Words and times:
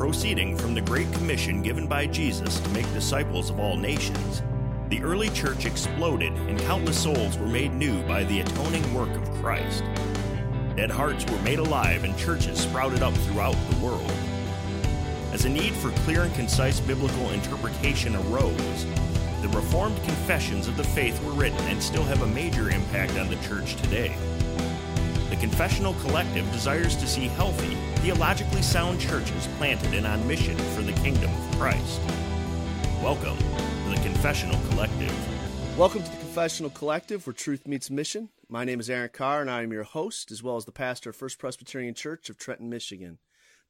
Proceeding 0.00 0.56
from 0.56 0.72
the 0.72 0.80
Great 0.80 1.12
Commission 1.12 1.60
given 1.60 1.86
by 1.86 2.06
Jesus 2.06 2.58
to 2.58 2.68
make 2.70 2.90
disciples 2.94 3.50
of 3.50 3.60
all 3.60 3.76
nations, 3.76 4.40
the 4.88 5.02
early 5.02 5.28
church 5.28 5.66
exploded 5.66 6.32
and 6.32 6.58
countless 6.60 7.02
souls 7.02 7.36
were 7.36 7.46
made 7.46 7.74
new 7.74 8.02
by 8.04 8.24
the 8.24 8.40
atoning 8.40 8.94
work 8.94 9.10
of 9.10 9.30
Christ. 9.42 9.84
Dead 10.74 10.90
hearts 10.90 11.30
were 11.30 11.38
made 11.42 11.58
alive 11.58 12.04
and 12.04 12.16
churches 12.16 12.58
sprouted 12.58 13.02
up 13.02 13.12
throughout 13.12 13.56
the 13.68 13.84
world. 13.84 14.10
As 15.34 15.44
a 15.44 15.50
need 15.50 15.74
for 15.74 15.90
clear 15.90 16.22
and 16.22 16.34
concise 16.34 16.80
biblical 16.80 17.28
interpretation 17.28 18.16
arose, 18.16 18.86
the 19.42 19.50
Reformed 19.52 20.02
confessions 20.04 20.66
of 20.66 20.78
the 20.78 20.82
faith 20.82 21.22
were 21.22 21.32
written 21.32 21.60
and 21.68 21.80
still 21.82 22.04
have 22.04 22.22
a 22.22 22.26
major 22.26 22.70
impact 22.70 23.18
on 23.18 23.28
the 23.28 23.36
church 23.46 23.76
today. 23.76 24.16
Confessional 25.40 25.94
Collective 25.94 26.52
desires 26.52 26.94
to 26.96 27.06
see 27.06 27.28
healthy, 27.28 27.74
theologically 28.02 28.60
sound 28.60 29.00
churches 29.00 29.48
planted 29.56 29.94
and 29.94 30.06
on 30.06 30.28
mission 30.28 30.54
for 30.74 30.82
the 30.82 30.92
kingdom 30.92 31.30
of 31.32 31.58
Christ. 31.58 31.98
Welcome 33.02 33.38
to 33.38 33.88
the 33.88 34.00
Confessional 34.02 34.60
Collective. 34.68 35.78
Welcome 35.78 36.02
to 36.02 36.10
the 36.10 36.16
Confessional 36.18 36.68
Collective, 36.68 37.26
where 37.26 37.32
truth 37.32 37.66
meets 37.66 37.88
mission. 37.88 38.28
My 38.50 38.66
name 38.66 38.80
is 38.80 38.90
Aaron 38.90 39.08
Carr, 39.14 39.40
and 39.40 39.50
I 39.50 39.62
am 39.62 39.72
your 39.72 39.84
host, 39.84 40.30
as 40.30 40.42
well 40.42 40.56
as 40.56 40.66
the 40.66 40.72
pastor 40.72 41.08
of 41.08 41.16
First 41.16 41.38
Presbyterian 41.38 41.94
Church 41.94 42.28
of 42.28 42.36
Trenton, 42.36 42.68
Michigan. 42.68 43.16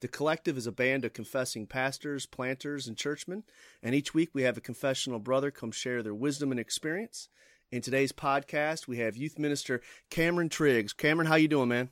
The 0.00 0.08
collective 0.08 0.58
is 0.58 0.66
a 0.66 0.72
band 0.72 1.04
of 1.04 1.12
confessing 1.12 1.68
pastors, 1.68 2.26
planters, 2.26 2.88
and 2.88 2.96
churchmen, 2.96 3.44
and 3.80 3.94
each 3.94 4.12
week 4.12 4.30
we 4.32 4.42
have 4.42 4.56
a 4.56 4.60
confessional 4.60 5.20
brother 5.20 5.52
come 5.52 5.70
share 5.70 6.02
their 6.02 6.14
wisdom 6.14 6.50
and 6.50 6.58
experience. 6.58 7.28
In 7.72 7.82
today's 7.82 8.10
podcast, 8.10 8.88
we 8.88 8.96
have 8.96 9.16
youth 9.16 9.38
minister 9.38 9.80
Cameron 10.10 10.48
Triggs. 10.48 10.92
Cameron, 10.92 11.28
how 11.28 11.36
you 11.36 11.46
doing, 11.46 11.68
man? 11.68 11.88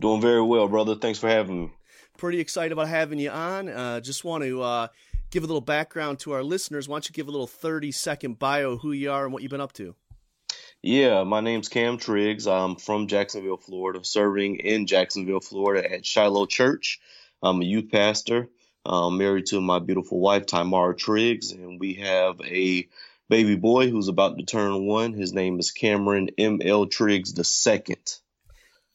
Doing 0.00 0.20
very 0.20 0.42
well, 0.42 0.66
brother. 0.66 0.96
Thanks 0.96 1.20
for 1.20 1.28
having 1.28 1.60
me. 1.60 1.72
Pretty 2.18 2.40
excited 2.40 2.72
about 2.72 2.88
having 2.88 3.20
you 3.20 3.30
on. 3.30 3.68
Uh, 3.68 4.00
just 4.00 4.24
want 4.24 4.42
to 4.42 4.60
uh, 4.60 4.88
give 5.30 5.44
a 5.44 5.46
little 5.46 5.60
background 5.60 6.18
to 6.20 6.32
our 6.32 6.42
listeners. 6.42 6.88
Why 6.88 6.96
don't 6.96 7.08
you 7.08 7.12
give 7.12 7.28
a 7.28 7.30
little 7.30 7.46
30 7.46 7.92
second 7.92 8.40
bio 8.40 8.76
who 8.76 8.90
you 8.90 9.12
are 9.12 9.22
and 9.22 9.32
what 9.32 9.44
you've 9.44 9.52
been 9.52 9.60
up 9.60 9.72
to? 9.74 9.94
Yeah, 10.82 11.22
my 11.22 11.40
name's 11.40 11.68
Cam 11.68 11.96
Triggs. 11.96 12.48
I'm 12.48 12.74
from 12.74 13.06
Jacksonville, 13.06 13.56
Florida, 13.56 14.00
serving 14.02 14.56
in 14.56 14.88
Jacksonville, 14.88 15.38
Florida 15.38 15.92
at 15.92 16.04
Shiloh 16.04 16.46
Church. 16.46 17.00
I'm 17.40 17.62
a 17.62 17.64
youth 17.64 17.92
pastor, 17.92 18.48
I'm 18.86 19.16
married 19.16 19.46
to 19.46 19.60
my 19.60 19.78
beautiful 19.78 20.20
wife, 20.20 20.44
Tamara 20.46 20.94
Triggs, 20.94 21.52
and 21.52 21.80
we 21.80 21.94
have 21.94 22.38
a 22.42 22.86
baby 23.28 23.56
boy 23.56 23.90
who's 23.90 24.08
about 24.08 24.38
to 24.38 24.44
turn 24.44 24.86
one. 24.86 25.12
His 25.12 25.32
name 25.32 25.58
is 25.58 25.70
Cameron 25.70 26.30
M.L. 26.38 26.86
Triggs 26.86 27.34
the 27.34 27.44
second. 27.44 28.18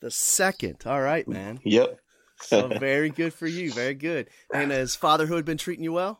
The 0.02 0.12
second. 0.12 0.84
All 0.86 1.02
right, 1.02 1.28
man. 1.28 1.60
Yep. 1.64 2.00
so 2.42 2.68
very 2.68 3.10
good 3.10 3.34
for 3.34 3.48
you. 3.48 3.72
Very 3.72 3.96
good. 3.96 4.30
And 4.54 4.72
has 4.72 4.96
fatherhood 4.96 5.46
been 5.46 5.58
treating 5.58 5.84
you 5.84 5.94
well? 5.94 6.20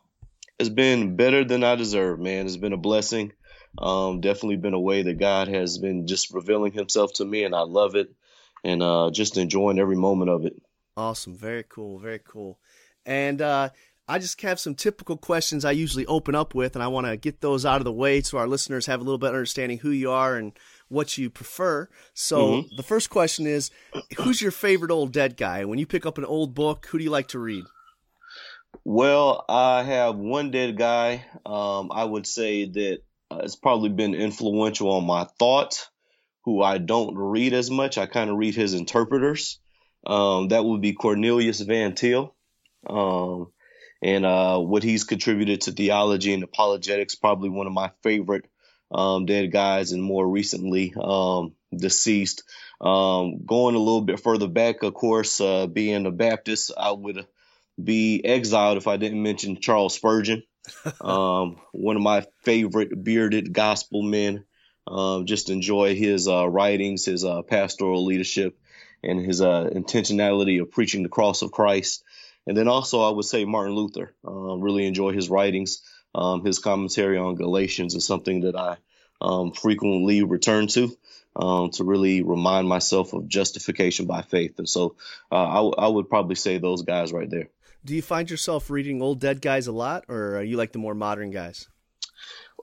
It's 0.58 0.70
been 0.70 1.16
better 1.16 1.46
than 1.46 1.64
I 1.64 1.76
deserve, 1.76 2.20
man. 2.20 2.46
It's 2.46 2.58
been 2.58 2.74
a 2.74 2.78
blessing. 2.78 3.32
Um, 3.78 4.20
definitely 4.20 4.58
been 4.58 4.74
a 4.74 4.80
way 4.80 5.04
that 5.04 5.20
God 5.20 5.48
has 5.48 5.78
been 5.78 6.08
just 6.08 6.34
revealing 6.34 6.74
himself 6.74 7.14
to 7.14 7.26
me, 7.26 7.44
and 7.44 7.56
I 7.56 7.62
love 7.62 7.96
it 7.96 8.10
and 8.64 8.84
uh, 8.84 9.10
just 9.12 9.38
enjoying 9.38 9.80
every 9.80 9.96
moment 9.96 10.30
of 10.30 10.46
it. 10.46 10.62
Awesome. 10.98 11.36
Very 11.36 11.64
cool. 11.68 12.00
Very 12.00 12.20
cool. 12.20 12.60
And 13.06 13.42
uh, 13.42 13.70
I 14.10 14.18
just 14.18 14.42
have 14.42 14.60
some 14.60 14.74
typical 14.74 15.18
questions 15.18 15.64
I 15.64 15.72
usually 15.72 16.06
open 16.08 16.34
up 16.34 16.56
with, 16.56 16.76
and 16.76 16.82
I 16.82 16.88
want 16.88 17.06
to 17.06 17.16
get 17.16 17.42
those 17.42 17.64
out 17.64 17.80
of 17.80 17.86
the 17.86 17.94
way 17.94 18.22
so 18.22 18.40
our 18.40 18.48
listeners 18.48 18.88
have 18.88 19.02
a 19.02 19.04
little 19.04 19.20
better 19.20 19.36
understanding 19.36 19.78
who 19.78 19.92
you 19.92 20.10
are 20.10 20.36
and 20.36 20.52
what 20.88 21.16
you 21.20 21.30
prefer. 21.30 21.88
So 22.16 22.48
mm-hmm. 22.48 22.76
the 22.76 22.84
first 22.84 23.12
question 23.12 23.46
is 23.46 23.70
Who's 24.18 24.42
your 24.42 24.52
favorite 24.52 24.90
old 24.90 25.14
dead 25.14 25.38
guy? 25.38 25.64
When 25.64 25.78
you 25.78 25.86
pick 25.86 26.08
up 26.08 26.18
an 26.18 26.26
old 26.26 26.56
book, 26.56 26.88
who 26.88 26.98
do 26.98 27.04
you 27.04 27.12
like 27.12 27.28
to 27.30 27.40
read? 27.40 27.66
Well, 28.84 29.46
I 29.48 29.84
have 29.84 30.16
one 30.16 30.50
dead 30.50 30.76
guy. 30.76 31.26
Um, 31.46 31.92
I 31.94 32.04
would 32.04 32.26
say 32.26 32.66
that 32.66 33.00
uh, 33.30 33.42
it's 33.44 33.56
probably 33.56 33.90
been 33.90 34.16
influential 34.16 34.92
on 34.92 35.06
my 35.06 35.26
thought, 35.38 35.88
who 36.46 36.64
I 36.64 36.80
don't 36.80 37.16
read 37.16 37.54
as 37.54 37.70
much. 37.70 38.00
I 38.00 38.08
kind 38.08 38.32
of 38.32 38.38
read 38.38 38.56
his 38.56 38.74
interpreters. 38.74 39.60
Um, 40.04 40.48
that 40.48 40.66
would 40.66 40.82
be 40.82 40.94
Cornelius 40.94 41.62
Van 41.62 41.94
Til. 41.94 42.34
Um, 42.88 43.52
and 44.02 44.26
uh, 44.26 44.58
what 44.60 44.84
he's 44.84 45.04
contributed 45.04 45.62
to 45.62 45.72
theology 45.72 46.34
and 46.34 46.44
apologetics, 46.44 47.16
probably 47.16 47.50
one 47.50 47.68
of 47.68 47.74
my 47.74 47.92
favorite 48.02 48.46
um, 48.92 49.26
dead 49.26 49.52
guys, 49.52 49.92
and 49.92 50.02
more 50.02 50.28
recently 50.28 50.94
um, 51.00 51.54
deceased. 51.76 52.44
Um, 52.82 53.46
going 53.46 53.76
a 53.76 53.80
little 53.80 54.02
bit 54.02 54.22
further 54.22 54.48
back, 54.48 54.84
of 54.84 54.94
course, 54.94 55.42
uh, 55.42 55.68
being 55.68 56.06
a 56.06 56.12
Baptist, 56.12 56.72
I 56.78 56.92
would 56.92 57.28
be 57.82 58.24
exiled 58.24 58.78
if 58.78 58.88
I 58.88 58.98
didn't 58.98 59.22
mention 59.22 59.60
Charles 59.60 59.96
Spurgeon, 59.96 60.44
um, 61.02 61.58
one 61.72 61.98
of 61.98 62.02
my 62.02 62.26
favorite 62.44 63.04
bearded 63.04 63.54
gospel 63.54 64.02
men. 64.02 64.46
just 65.26 65.50
enjoy 65.50 65.96
his 65.96 66.28
uh, 66.28 66.48
writings, 66.48 67.06
his 67.06 67.26
uh, 67.26 67.42
pastoral 67.42 68.06
leadership, 68.06 68.58
and 69.04 69.20
his 69.20 69.42
uh, 69.42 69.70
intentionality 69.74 70.62
of 70.62 70.72
preaching 70.72 71.04
the 71.04 71.10
cross 71.10 71.42
of 71.42 71.52
Christ. 71.52 72.04
And 72.50 72.58
then 72.58 72.68
also, 72.68 73.02
I 73.02 73.12
would 73.12 73.26
say 73.26 73.46
Martin 73.46 73.76
Luther. 73.76 74.12
Uh, 74.28 74.58
really 74.58 74.88
enjoy 74.88 75.14
his 75.14 75.30
writings. 75.30 75.84
Um, 76.16 76.44
his 76.44 76.58
commentary 76.58 77.16
on 77.16 77.36
Galatians 77.36 77.94
is 77.94 78.08
something 78.08 78.42
that 78.42 78.56
I 78.56 78.78
um, 79.22 79.52
frequently 79.52 80.24
return 80.24 80.66
to 80.70 80.98
um, 81.36 81.70
to 81.74 81.84
really 81.84 82.24
remind 82.24 82.68
myself 82.68 83.14
of 83.14 83.28
justification 83.28 84.08
by 84.08 84.24
faith. 84.24 84.58
And 84.58 84.68
so 84.68 84.96
uh, 85.32 85.36
I, 85.36 85.56
w- 85.58 85.76
I 85.78 85.88
would 85.88 86.10
probably 86.10 86.34
say 86.34 86.58
those 86.58 86.82
guys 86.82 87.14
right 87.14 87.30
there. 87.30 87.50
Do 87.86 87.94
you 87.94 88.02
find 88.02 88.28
yourself 88.28 88.72
reading 88.72 89.00
old 89.04 89.20
dead 89.20 89.42
guys 89.42 89.68
a 89.68 89.72
lot, 89.72 90.06
or 90.08 90.38
are 90.38 90.44
you 90.44 90.58
like 90.58 90.72
the 90.72 90.80
more 90.80 90.96
modern 90.96 91.30
guys? 91.30 91.68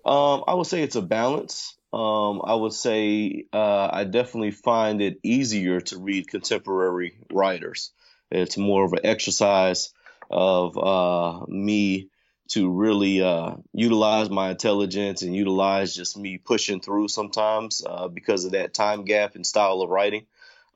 Um, 0.04 0.42
I 0.48 0.54
would 0.54 0.66
say 0.66 0.82
it's 0.82 0.96
a 0.96 1.00
balance. 1.00 1.76
Um, 1.92 2.42
I 2.42 2.54
would 2.56 2.72
say 2.72 3.44
uh, 3.52 3.88
I 3.92 4.02
definitely 4.02 4.50
find 4.50 5.00
it 5.00 5.20
easier 5.22 5.80
to 5.80 5.98
read 5.98 6.26
contemporary 6.26 7.18
writers. 7.32 7.92
It's 8.30 8.56
more 8.56 8.84
of 8.84 8.92
an 8.92 9.00
exercise 9.04 9.92
of 10.30 10.76
uh, 10.76 11.46
me 11.48 12.10
to 12.48 12.70
really 12.70 13.22
uh, 13.22 13.56
utilize 13.72 14.30
my 14.30 14.50
intelligence 14.50 15.22
and 15.22 15.34
utilize 15.34 15.94
just 15.94 16.16
me 16.16 16.38
pushing 16.38 16.80
through 16.80 17.08
sometimes 17.08 17.82
uh, 17.84 18.08
because 18.08 18.44
of 18.44 18.52
that 18.52 18.74
time 18.74 19.04
gap 19.04 19.34
and 19.34 19.46
style 19.46 19.82
of 19.82 19.90
writing. 19.90 20.26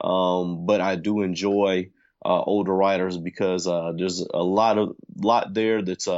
Um, 0.01 0.67
but 0.67 0.81
I 0.81 0.97
do 0.97 1.23
enjoy 1.23 1.91
uh, 2.25 2.43
older 2.43 2.75
writers 2.75 3.17
because 3.17 3.67
uh, 3.67 3.93
there's 3.97 4.21
a 4.21 4.43
lot 4.43 4.79
of 4.79 4.97
lot 5.17 5.55
there 5.55 5.83
that's 5.83 6.09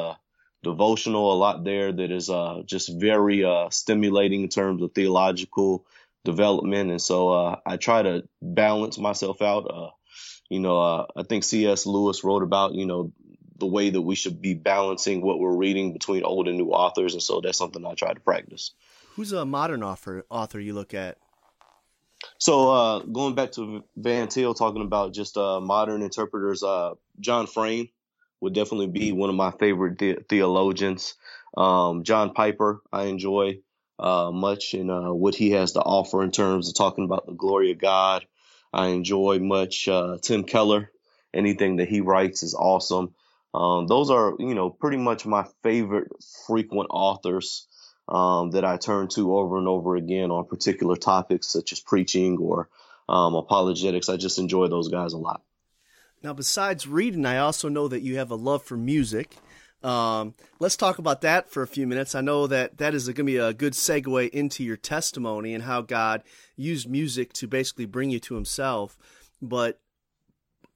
devotional, 0.62 1.32
a 1.32 1.34
lot 1.34 1.64
there 1.64 1.92
that 1.92 2.10
is 2.10 2.30
uh, 2.30 2.62
just 2.64 2.88
very 3.00 3.44
uh, 3.44 3.68
stimulating 3.70 4.42
in 4.42 4.48
terms 4.48 4.82
of 4.82 4.92
theological 4.94 5.84
development. 6.24 6.90
And 6.90 7.02
so 7.02 7.30
uh, 7.30 7.56
I 7.66 7.76
try 7.76 8.02
to 8.02 8.22
balance 8.40 8.98
myself 8.98 9.42
out. 9.42 9.94
Uh, 10.12 10.44
you 10.48 10.60
know, 10.60 10.78
uh, 10.80 11.06
I 11.16 11.22
think 11.22 11.44
C.S. 11.44 11.86
Lewis 11.86 12.24
wrote 12.24 12.42
about, 12.42 12.74
you 12.74 12.86
know, 12.86 13.12
the 13.58 13.66
way 13.66 13.90
that 13.90 14.00
we 14.00 14.14
should 14.14 14.42
be 14.42 14.54
balancing 14.54 15.22
what 15.22 15.38
we're 15.38 15.56
reading 15.56 15.92
between 15.92 16.24
old 16.24 16.48
and 16.48 16.58
new 16.58 16.70
authors. 16.70 17.14
And 17.14 17.22
so 17.22 17.40
that's 17.40 17.58
something 17.58 17.84
I 17.86 17.94
try 17.94 18.12
to 18.12 18.20
practice. 18.20 18.72
Who's 19.16 19.32
a 19.32 19.44
modern 19.44 19.82
author, 19.82 20.24
author 20.30 20.58
you 20.58 20.74
look 20.74 20.94
at? 20.94 21.18
So 22.38 22.70
uh, 22.70 22.98
going 23.00 23.34
back 23.34 23.52
to 23.52 23.84
Van 23.96 24.28
Til, 24.28 24.54
talking 24.54 24.82
about 24.82 25.12
just 25.12 25.36
modern 25.36 26.02
interpreters, 26.02 26.62
John 27.20 27.46
Frame 27.46 27.88
would 28.42 28.54
definitely 28.54 28.88
be 28.88 29.12
one 29.12 29.30
of 29.30 29.36
my 29.36 29.52
favorite 29.52 29.98
the- 29.98 30.18
theologians. 30.28 31.14
Um, 31.56 32.02
John 32.02 32.34
Piper, 32.34 32.82
I 32.92 33.04
enjoy 33.04 33.60
uh, 33.98 34.30
much 34.32 34.74
in 34.74 34.90
uh, 34.90 35.12
what 35.12 35.34
he 35.36 35.52
has 35.52 35.72
to 35.72 35.80
offer 35.80 36.22
in 36.22 36.32
terms 36.32 36.68
of 36.68 36.74
talking 36.74 37.04
about 37.04 37.26
the 37.26 37.32
glory 37.32 37.70
of 37.70 37.78
God. 37.78 38.26
I 38.72 38.88
enjoy 38.88 39.38
much 39.38 39.88
uh, 39.88 40.18
Tim 40.22 40.44
Keller. 40.44 40.90
Anything 41.34 41.76
that 41.76 41.88
he 41.88 42.00
writes 42.00 42.42
is 42.42 42.54
awesome. 42.54 43.14
Um, 43.54 43.86
those 43.86 44.10
are, 44.10 44.34
you 44.38 44.54
know, 44.54 44.70
pretty 44.70 44.96
much 44.96 45.26
my 45.26 45.46
favorite 45.62 46.10
frequent 46.46 46.88
authors 46.90 47.66
um, 48.08 48.52
that 48.52 48.64
I 48.64 48.76
turn 48.76 49.08
to 49.08 49.36
over 49.36 49.58
and 49.58 49.68
over 49.68 49.96
again 49.96 50.30
on 50.30 50.46
particular 50.46 50.96
topics 50.96 51.48
such 51.48 51.72
as 51.72 51.80
preaching 51.80 52.38
or 52.38 52.68
um, 53.08 53.34
apologetics. 53.34 54.08
I 54.08 54.16
just 54.16 54.38
enjoy 54.38 54.68
those 54.68 54.88
guys 54.88 55.12
a 55.12 55.18
lot. 55.18 55.42
Now, 56.22 56.32
besides 56.32 56.86
reading, 56.86 57.26
I 57.26 57.38
also 57.38 57.68
know 57.68 57.88
that 57.88 58.02
you 58.02 58.16
have 58.18 58.30
a 58.30 58.36
love 58.36 58.62
for 58.62 58.76
music. 58.76 59.36
Um, 59.84 60.34
let's 60.60 60.76
talk 60.76 60.98
about 60.98 61.22
that 61.22 61.50
for 61.50 61.62
a 61.62 61.66
few 61.66 61.86
minutes. 61.86 62.14
I 62.14 62.20
know 62.20 62.46
that 62.46 62.78
that 62.78 62.94
is 62.94 63.06
going 63.06 63.14
to 63.14 63.24
be 63.24 63.36
a 63.36 63.52
good 63.52 63.72
segue 63.72 64.30
into 64.30 64.62
your 64.62 64.76
testimony 64.76 65.54
and 65.54 65.64
how 65.64 65.80
God 65.82 66.22
used 66.56 66.88
music 66.88 67.32
to 67.34 67.48
basically 67.48 67.86
bring 67.86 68.10
you 68.10 68.20
to 68.20 68.34
Himself. 68.34 68.96
But 69.40 69.80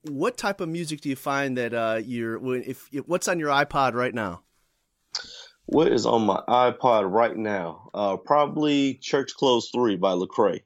what 0.03 0.37
type 0.37 0.61
of 0.61 0.69
music 0.69 1.00
do 1.00 1.08
you 1.08 1.17
find 1.17 1.56
that 1.56 1.75
uh, 1.75 2.00
you're 2.05 2.56
if, 2.56 2.88
if 2.93 3.06
what's 3.06 3.29
on 3.29 3.38
your 3.38 3.50
iPod 3.50 3.94
right 3.94 4.14
now? 4.14 4.43
What 5.67 5.91
is 5.91 6.06
on 6.06 6.26
my 6.26 6.43
iPod 6.49 7.11
right 7.11 7.37
now? 7.37 7.91
Uh, 7.93 8.17
probably 8.17 8.94
Church 8.94 9.35
Clothes 9.35 9.70
Three 9.75 9.97
by 9.97 10.12
Lecrae. 10.12 10.62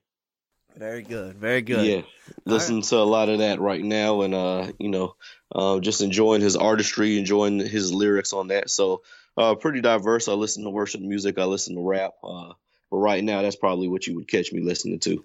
Very 0.77 1.03
good. 1.03 1.37
Very 1.37 1.63
good. 1.63 1.87
Yeah, 1.87 2.03
listen 2.45 2.77
right. 2.77 2.85
to 2.85 2.97
a 2.97 3.05
lot 3.05 3.29
of 3.29 3.39
that 3.39 3.61
right 3.61 3.83
now, 3.83 4.23
and 4.23 4.35
uh, 4.35 4.73
you 4.79 4.89
know, 4.89 5.15
uh, 5.53 5.81
just 5.81 6.01
enjoying 6.01 6.41
his 6.41 6.57
artistry, 6.57 7.19
enjoying 7.19 7.59
his 7.59 7.93
lyrics 7.93 8.33
on 8.33 8.49
that. 8.49 8.71
So, 8.71 9.03
uh, 9.37 9.55
pretty 9.55 9.81
diverse. 9.81 10.29
I 10.29 10.33
listen 10.33 10.65
to 10.65 10.71
worship 10.71 11.01
music. 11.01 11.39
I 11.39 11.45
listen 11.45 11.75
to 11.77 11.83
rap. 11.83 12.13
Uh, 12.23 12.53
but 12.91 12.97
right 12.97 13.23
now, 13.23 13.43
that's 13.43 13.57
probably 13.57 13.89
what 13.89 14.07
you 14.07 14.17
would 14.17 14.29
catch 14.29 14.53
me 14.53 14.61
listening 14.61 15.01
to. 15.01 15.25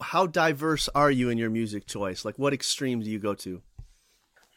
How 0.00 0.26
diverse 0.26 0.88
are 0.94 1.10
you 1.10 1.30
in 1.30 1.38
your 1.38 1.50
music 1.50 1.86
choice? 1.86 2.24
Like, 2.24 2.38
what 2.38 2.52
extreme 2.52 3.00
do 3.00 3.10
you 3.10 3.18
go 3.18 3.34
to? 3.34 3.62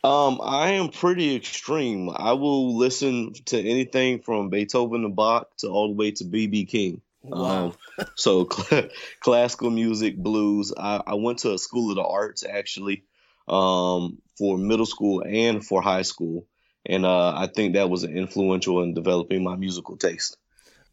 Um, 0.03 0.39
I 0.43 0.71
am 0.71 0.89
pretty 0.89 1.35
extreme. 1.35 2.11
I 2.15 2.33
will 2.33 2.77
listen 2.77 3.33
to 3.45 3.59
anything 3.59 4.19
from 4.19 4.49
Beethoven 4.49 5.01
to 5.01 5.09
Bach 5.09 5.55
to 5.57 5.67
all 5.69 5.87
the 5.87 5.95
way 5.95 6.11
to 6.11 6.25
BB 6.25 6.67
King. 6.67 7.01
Wow. 7.23 7.73
Um, 7.97 8.05
so 8.15 8.47
cl- 8.51 8.89
classical 9.19 9.71
music, 9.71 10.15
blues. 10.15 10.73
I, 10.77 11.01
I, 11.07 11.13
went 11.15 11.39
to 11.39 11.53
a 11.53 11.57
school 11.57 11.89
of 11.89 11.95
the 11.95 12.03
arts 12.03 12.45
actually 12.45 13.03
um, 13.47 14.21
for 14.37 14.57
middle 14.57 14.85
school 14.85 15.23
and 15.25 15.65
for 15.65 15.81
high 15.81 16.03
school, 16.03 16.45
and 16.85 17.05
uh, 17.05 17.33
I 17.35 17.47
think 17.47 17.73
that 17.73 17.89
was 17.89 18.03
influential 18.03 18.83
in 18.83 18.93
developing 18.93 19.43
my 19.43 19.55
musical 19.55 19.97
taste. 19.97 20.37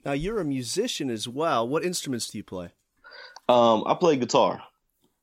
Now 0.04 0.12
you're 0.12 0.40
a 0.40 0.44
musician 0.44 1.10
as 1.10 1.28
well. 1.28 1.68
What 1.68 1.84
instruments 1.84 2.28
do 2.28 2.38
you 2.38 2.44
play? 2.44 2.70
Um, 3.48 3.84
I 3.86 3.94
play 3.94 4.16
guitar. 4.16 4.62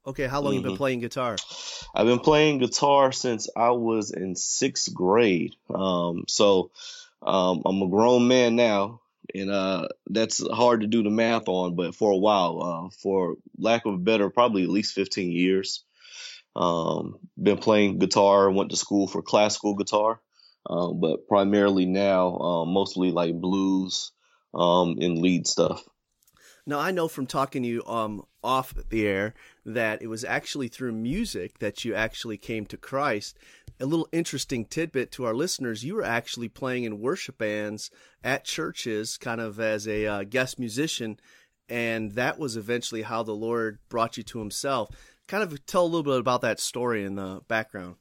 Okay, 0.08 0.28
how 0.28 0.42
long 0.42 0.54
mm-hmm. 0.54 0.58
you 0.58 0.62
been 0.64 0.72
mm-hmm. 0.72 0.78
playing 0.78 1.00
guitar? 1.02 1.36
I've 1.94 2.08
been 2.08 2.20
playing 2.20 2.60
guitar 2.60 3.12
since 3.12 3.50
I 3.56 3.72
was 3.72 4.12
in 4.12 4.36
sixth 4.36 4.94
grade. 4.94 5.56
Um, 5.74 6.24
so 6.28 6.72
um, 7.22 7.62
I'm 7.66 7.82
a 7.82 7.88
grown 7.88 8.28
man 8.28 8.56
now, 8.56 9.02
and 9.36 9.52
uh, 9.52 9.88
that's 10.08 10.46
hard 10.48 10.82
to 10.82 10.88
do 10.88 11.04
the 11.04 11.10
math 11.10 11.48
on. 11.48 11.76
But 11.76 11.96
for 11.96 12.12
a 12.12 12.18
while, 12.18 12.62
uh, 12.62 12.90
for 13.02 13.36
lack 13.58 13.86
of 13.86 13.96
a 13.96 13.98
better, 13.98 14.30
probably 14.30 14.64
at 14.64 14.70
least 14.70 14.96
15 14.96 15.32
years. 15.32 15.84
Um, 16.60 17.20
been 17.42 17.58
playing 17.58 18.00
guitar. 18.00 18.52
Went 18.52 18.72
to 18.72 18.78
school 18.78 19.08
for 19.08 19.22
classical 19.22 19.76
guitar, 19.76 20.20
um, 20.70 21.00
but 21.00 21.28
primarily 21.28 21.86
now, 21.86 22.38
uh, 22.38 22.66
mostly 22.66 23.12
like 23.12 23.34
blues 23.34 24.12
um, 24.54 24.98
and 25.00 25.20
lead 25.20 25.48
stuff. 25.48 25.82
Now 26.66 26.80
I 26.80 26.92
know 26.92 27.08
from 27.08 27.26
talking 27.26 27.64
to 27.64 27.70
you 27.70 27.86
um, 27.88 28.24
off 28.44 28.76
the 28.90 29.08
air 29.08 29.34
that 29.66 30.02
it 30.02 30.08
was 30.08 30.24
actually 30.24 30.68
through 30.68 30.92
music 30.92 31.60
that 31.60 31.84
you 31.84 31.96
actually 31.96 32.38
came 32.38 32.66
to 32.68 32.78
Christ. 32.78 33.38
A 33.80 33.86
little 33.86 34.10
interesting 34.12 34.66
tidbit 34.66 35.12
to 35.14 35.26
our 35.26 35.34
listeners: 35.34 35.86
you 35.86 35.96
were 35.96 36.04
actually 36.04 36.50
playing 36.50 36.84
in 36.84 37.00
worship 37.00 37.38
bands 37.38 37.90
at 38.24 38.44
churches, 38.44 39.18
kind 39.18 39.40
of 39.40 39.60
as 39.60 39.88
a 39.88 40.06
uh, 40.06 40.24
guest 40.26 40.60
musician, 40.60 41.18
and 41.70 42.12
that 42.12 42.38
was 42.38 42.58
eventually 42.58 43.04
how 43.04 43.24
the 43.24 43.32
Lord 43.32 43.80
brought 43.88 44.18
you 44.18 44.24
to 44.24 44.40
Himself. 44.40 44.90
Kind 45.30 45.44
of 45.44 45.64
tell 45.68 45.84
a 45.84 45.86
little 45.86 46.02
bit 46.02 46.20
about 46.20 46.42
that 46.42 46.60
story 46.60 47.06
in 47.06 47.14
the 47.14 47.42
background. 47.48 47.98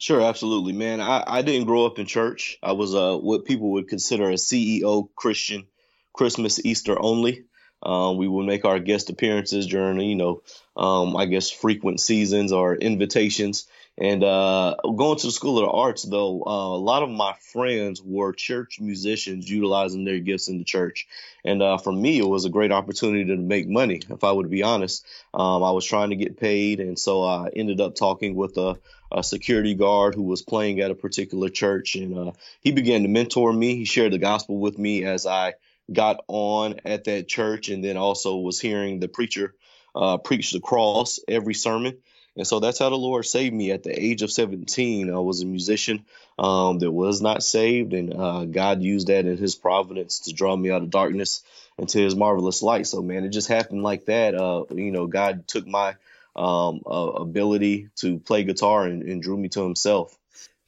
Sure, 0.00 0.20
absolutely, 0.20 0.72
man. 0.72 1.00
I, 1.00 1.22
I 1.24 1.42
didn't 1.42 1.68
grow 1.68 1.86
up 1.86 2.00
in 2.00 2.06
church. 2.06 2.58
I 2.60 2.72
was 2.72 2.92
uh, 2.92 3.16
what 3.16 3.44
people 3.44 3.70
would 3.72 3.86
consider 3.86 4.28
a 4.28 4.34
CEO 4.34 5.08
Christian, 5.14 5.68
Christmas, 6.12 6.58
Easter 6.64 7.00
only. 7.00 7.44
Um, 7.84 8.16
we 8.16 8.26
would 8.26 8.46
make 8.46 8.64
our 8.64 8.80
guest 8.80 9.10
appearances 9.10 9.68
during, 9.68 10.00
you 10.00 10.16
know, 10.16 10.42
um, 10.76 11.16
I 11.16 11.26
guess 11.26 11.50
frequent 11.50 12.00
seasons 12.00 12.50
or 12.50 12.74
invitations. 12.74 13.68
And 13.98 14.22
uh, 14.22 14.76
going 14.82 15.18
to 15.18 15.26
the 15.26 15.32
School 15.32 15.58
of 15.58 15.64
the 15.64 15.70
Arts, 15.70 16.02
though, 16.02 16.42
uh, 16.46 16.76
a 16.76 16.76
lot 16.76 17.02
of 17.02 17.08
my 17.08 17.34
friends 17.40 18.02
were 18.02 18.34
church 18.34 18.78
musicians 18.78 19.48
utilizing 19.48 20.04
their 20.04 20.18
gifts 20.18 20.48
in 20.48 20.58
the 20.58 20.64
church. 20.64 21.06
And 21.44 21.62
uh, 21.62 21.78
for 21.78 21.92
me, 21.92 22.18
it 22.18 22.28
was 22.28 22.44
a 22.44 22.50
great 22.50 22.72
opportunity 22.72 23.24
to 23.26 23.36
make 23.36 23.66
money, 23.66 24.02
if 24.10 24.22
I 24.22 24.32
would 24.32 24.50
be 24.50 24.62
honest. 24.62 25.06
Um, 25.32 25.62
I 25.62 25.70
was 25.70 25.86
trying 25.86 26.10
to 26.10 26.16
get 26.16 26.38
paid. 26.38 26.80
And 26.80 26.98
so 26.98 27.22
I 27.22 27.48
ended 27.56 27.80
up 27.80 27.94
talking 27.94 28.34
with 28.34 28.58
a, 28.58 28.78
a 29.10 29.22
security 29.22 29.74
guard 29.74 30.14
who 30.14 30.24
was 30.24 30.42
playing 30.42 30.80
at 30.80 30.90
a 30.90 30.94
particular 30.94 31.48
church. 31.48 31.94
And 31.94 32.18
uh, 32.18 32.32
he 32.60 32.72
began 32.72 33.02
to 33.02 33.08
mentor 33.08 33.50
me. 33.50 33.76
He 33.76 33.86
shared 33.86 34.12
the 34.12 34.18
gospel 34.18 34.58
with 34.58 34.78
me 34.78 35.04
as 35.04 35.24
I 35.24 35.54
got 35.90 36.22
on 36.28 36.80
at 36.84 37.04
that 37.04 37.28
church 37.28 37.70
and 37.70 37.82
then 37.82 37.96
also 37.96 38.36
was 38.36 38.60
hearing 38.60 39.00
the 39.00 39.08
preacher 39.08 39.54
uh, 39.94 40.18
preach 40.18 40.52
the 40.52 40.60
cross 40.60 41.18
every 41.26 41.54
sermon. 41.54 41.96
And 42.36 42.46
so 42.46 42.60
that's 42.60 42.78
how 42.78 42.90
the 42.90 42.96
Lord 42.96 43.24
saved 43.24 43.54
me 43.54 43.70
at 43.72 43.82
the 43.82 43.98
age 43.98 44.22
of 44.22 44.30
17. 44.30 45.10
I 45.10 45.18
was 45.18 45.42
a 45.42 45.46
musician 45.46 46.04
um, 46.38 46.78
that 46.80 46.90
was 46.90 47.22
not 47.22 47.42
saved, 47.42 47.94
and 47.94 48.12
uh, 48.12 48.44
God 48.44 48.82
used 48.82 49.06
that 49.06 49.24
in 49.24 49.38
His 49.38 49.54
providence 49.54 50.20
to 50.20 50.34
draw 50.34 50.54
me 50.54 50.70
out 50.70 50.82
of 50.82 50.90
darkness 50.90 51.42
into 51.78 51.98
His 51.98 52.14
marvelous 52.14 52.62
light. 52.62 52.86
So, 52.86 53.00
man, 53.00 53.24
it 53.24 53.30
just 53.30 53.48
happened 53.48 53.82
like 53.82 54.06
that. 54.06 54.34
Uh, 54.34 54.64
you 54.70 54.90
know, 54.90 55.06
God 55.06 55.48
took 55.48 55.66
my 55.66 55.96
um, 56.34 56.82
uh, 56.86 56.90
ability 56.90 57.88
to 57.96 58.18
play 58.18 58.44
guitar 58.44 58.84
and, 58.84 59.02
and 59.02 59.22
drew 59.22 59.38
me 59.38 59.48
to 59.50 59.62
Himself. 59.62 60.16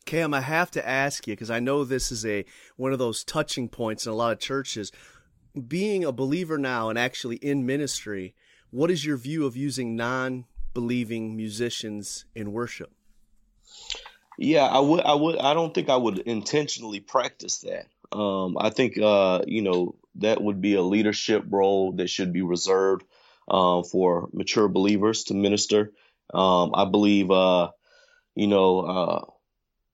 Cam, 0.06 0.32
I 0.32 0.40
have 0.40 0.70
to 0.70 0.88
ask 0.88 1.26
you 1.26 1.34
because 1.34 1.50
I 1.50 1.60
know 1.60 1.84
this 1.84 2.10
is 2.10 2.24
a 2.24 2.46
one 2.76 2.94
of 2.94 2.98
those 2.98 3.22
touching 3.22 3.68
points 3.68 4.06
in 4.06 4.12
a 4.12 4.16
lot 4.16 4.32
of 4.32 4.38
churches. 4.38 4.90
Being 5.66 6.02
a 6.02 6.12
believer 6.12 6.56
now 6.56 6.88
and 6.88 6.98
actually 6.98 7.36
in 7.36 7.66
ministry, 7.66 8.34
what 8.70 8.90
is 8.90 9.04
your 9.04 9.18
view 9.18 9.44
of 9.44 9.54
using 9.54 9.94
non-believing 10.74 11.36
musicians 11.36 12.24
in 12.34 12.52
worship? 12.52 12.90
Yeah, 14.38 14.66
I 14.66 14.78
would. 14.78 15.00
I 15.00 15.14
would. 15.14 15.38
I 15.38 15.54
don't 15.54 15.74
think 15.74 15.88
I 15.88 15.96
would 15.96 16.18
intentionally 16.18 17.00
practice 17.00 17.60
that. 17.60 17.86
Um, 18.16 18.56
I 18.58 18.70
think 18.70 18.96
uh, 18.98 19.42
you 19.46 19.62
know 19.62 19.96
that 20.16 20.40
would 20.40 20.60
be 20.60 20.74
a 20.74 20.82
leadership 20.82 21.44
role 21.50 21.92
that 21.92 22.08
should 22.08 22.32
be 22.32 22.42
reserved 22.42 23.04
uh, 23.48 23.82
for 23.82 24.28
mature 24.32 24.68
believers 24.68 25.24
to 25.24 25.34
minister. 25.34 25.92
Um, 26.32 26.72
I 26.74 26.84
believe, 26.84 27.30
uh, 27.30 27.70
you 28.36 28.46
know, 28.46 28.80
uh, 28.80 29.24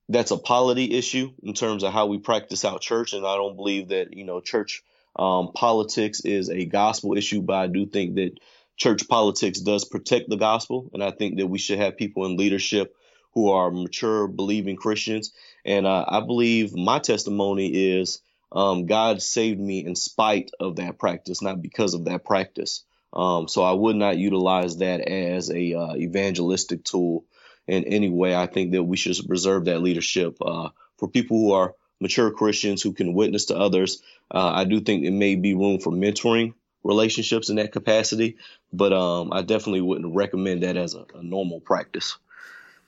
that's 0.08 0.32
a 0.32 0.36
polity 0.36 0.92
issue 0.92 1.32
in 1.42 1.54
terms 1.54 1.82
of 1.82 1.92
how 1.92 2.06
we 2.06 2.18
practice 2.18 2.64
our 2.64 2.78
church. 2.78 3.12
And 3.12 3.24
I 3.24 3.36
don't 3.36 3.56
believe 3.56 3.88
that, 3.88 4.12
you 4.12 4.24
know, 4.24 4.40
church 4.40 4.82
um, 5.16 5.52
politics 5.54 6.20
is 6.20 6.50
a 6.50 6.64
gospel 6.64 7.16
issue, 7.16 7.40
but 7.40 7.54
I 7.54 7.66
do 7.68 7.86
think 7.86 8.16
that 8.16 8.32
church 8.76 9.08
politics 9.08 9.60
does 9.60 9.84
protect 9.84 10.28
the 10.28 10.36
gospel. 10.36 10.90
And 10.92 11.02
I 11.02 11.10
think 11.10 11.38
that 11.38 11.46
we 11.46 11.58
should 11.58 11.78
have 11.78 11.96
people 11.96 12.26
in 12.26 12.36
leadership 12.36 12.94
who 13.32 13.50
are 13.50 13.70
mature, 13.70 14.28
believing 14.28 14.76
Christians. 14.76 15.32
And 15.64 15.86
uh, 15.86 16.04
I 16.06 16.20
believe 16.20 16.74
my 16.74 16.98
testimony 16.98 17.68
is 17.68 18.20
um, 18.52 18.86
God 18.86 19.20
saved 19.20 19.60
me 19.60 19.84
in 19.84 19.96
spite 19.96 20.52
of 20.60 20.76
that 20.76 20.98
practice, 20.98 21.42
not 21.42 21.60
because 21.60 21.94
of 21.94 22.04
that 22.04 22.24
practice. 22.24 22.84
Um, 23.12 23.48
so 23.48 23.62
I 23.62 23.72
would 23.72 23.96
not 23.96 24.18
utilize 24.18 24.78
that 24.78 25.00
as 25.00 25.50
a 25.50 25.74
uh, 25.74 25.94
evangelistic 25.96 26.84
tool 26.84 27.24
in 27.66 27.84
any 27.84 28.08
way. 28.08 28.34
I 28.34 28.46
think 28.46 28.72
that 28.72 28.82
we 28.82 28.96
should 28.96 29.16
reserve 29.28 29.64
that 29.64 29.82
leadership 29.82 30.36
uh, 30.40 30.70
for 30.98 31.08
people 31.08 31.38
who 31.38 31.52
are 31.52 31.74
mature 32.00 32.30
Christians 32.30 32.82
who 32.82 32.92
can 32.92 33.14
witness 33.14 33.46
to 33.46 33.56
others. 33.56 34.02
Uh, 34.30 34.50
I 34.54 34.64
do 34.64 34.80
think 34.80 35.02
there 35.02 35.12
may 35.12 35.36
be 35.36 35.54
room 35.54 35.78
for 35.80 35.92
mentoring 35.92 36.54
relationships 36.84 37.48
in 37.48 37.56
that 37.56 37.72
capacity, 37.72 38.36
but 38.72 38.92
um, 38.92 39.32
I 39.32 39.42
definitely 39.42 39.80
wouldn't 39.80 40.14
recommend 40.14 40.62
that 40.62 40.76
as 40.76 40.94
a, 40.94 41.06
a 41.14 41.22
normal 41.22 41.60
practice. 41.60 42.16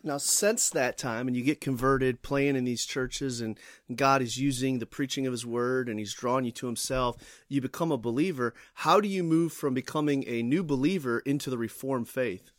Now, 0.04 0.18
since 0.18 0.70
that 0.70 0.98
time, 0.98 1.26
and 1.26 1.36
you 1.36 1.42
get 1.42 1.60
converted 1.60 2.22
playing 2.22 2.54
in 2.54 2.64
these 2.64 2.84
churches, 2.84 3.40
and 3.40 3.58
God 3.92 4.22
is 4.22 4.38
using 4.38 4.78
the 4.78 4.86
preaching 4.86 5.26
of 5.26 5.32
His 5.32 5.44
Word, 5.44 5.88
and 5.88 5.98
He's 5.98 6.14
drawing 6.14 6.44
you 6.44 6.52
to 6.52 6.66
Himself, 6.66 7.16
you 7.48 7.60
become 7.60 7.90
a 7.90 7.98
believer. 7.98 8.54
How 8.74 9.00
do 9.00 9.08
you 9.08 9.24
move 9.24 9.52
from 9.52 9.74
becoming 9.74 10.22
a 10.28 10.42
new 10.42 10.62
believer 10.62 11.18
into 11.20 11.50
the 11.50 11.58
Reformed 11.58 12.08
faith? 12.08 12.52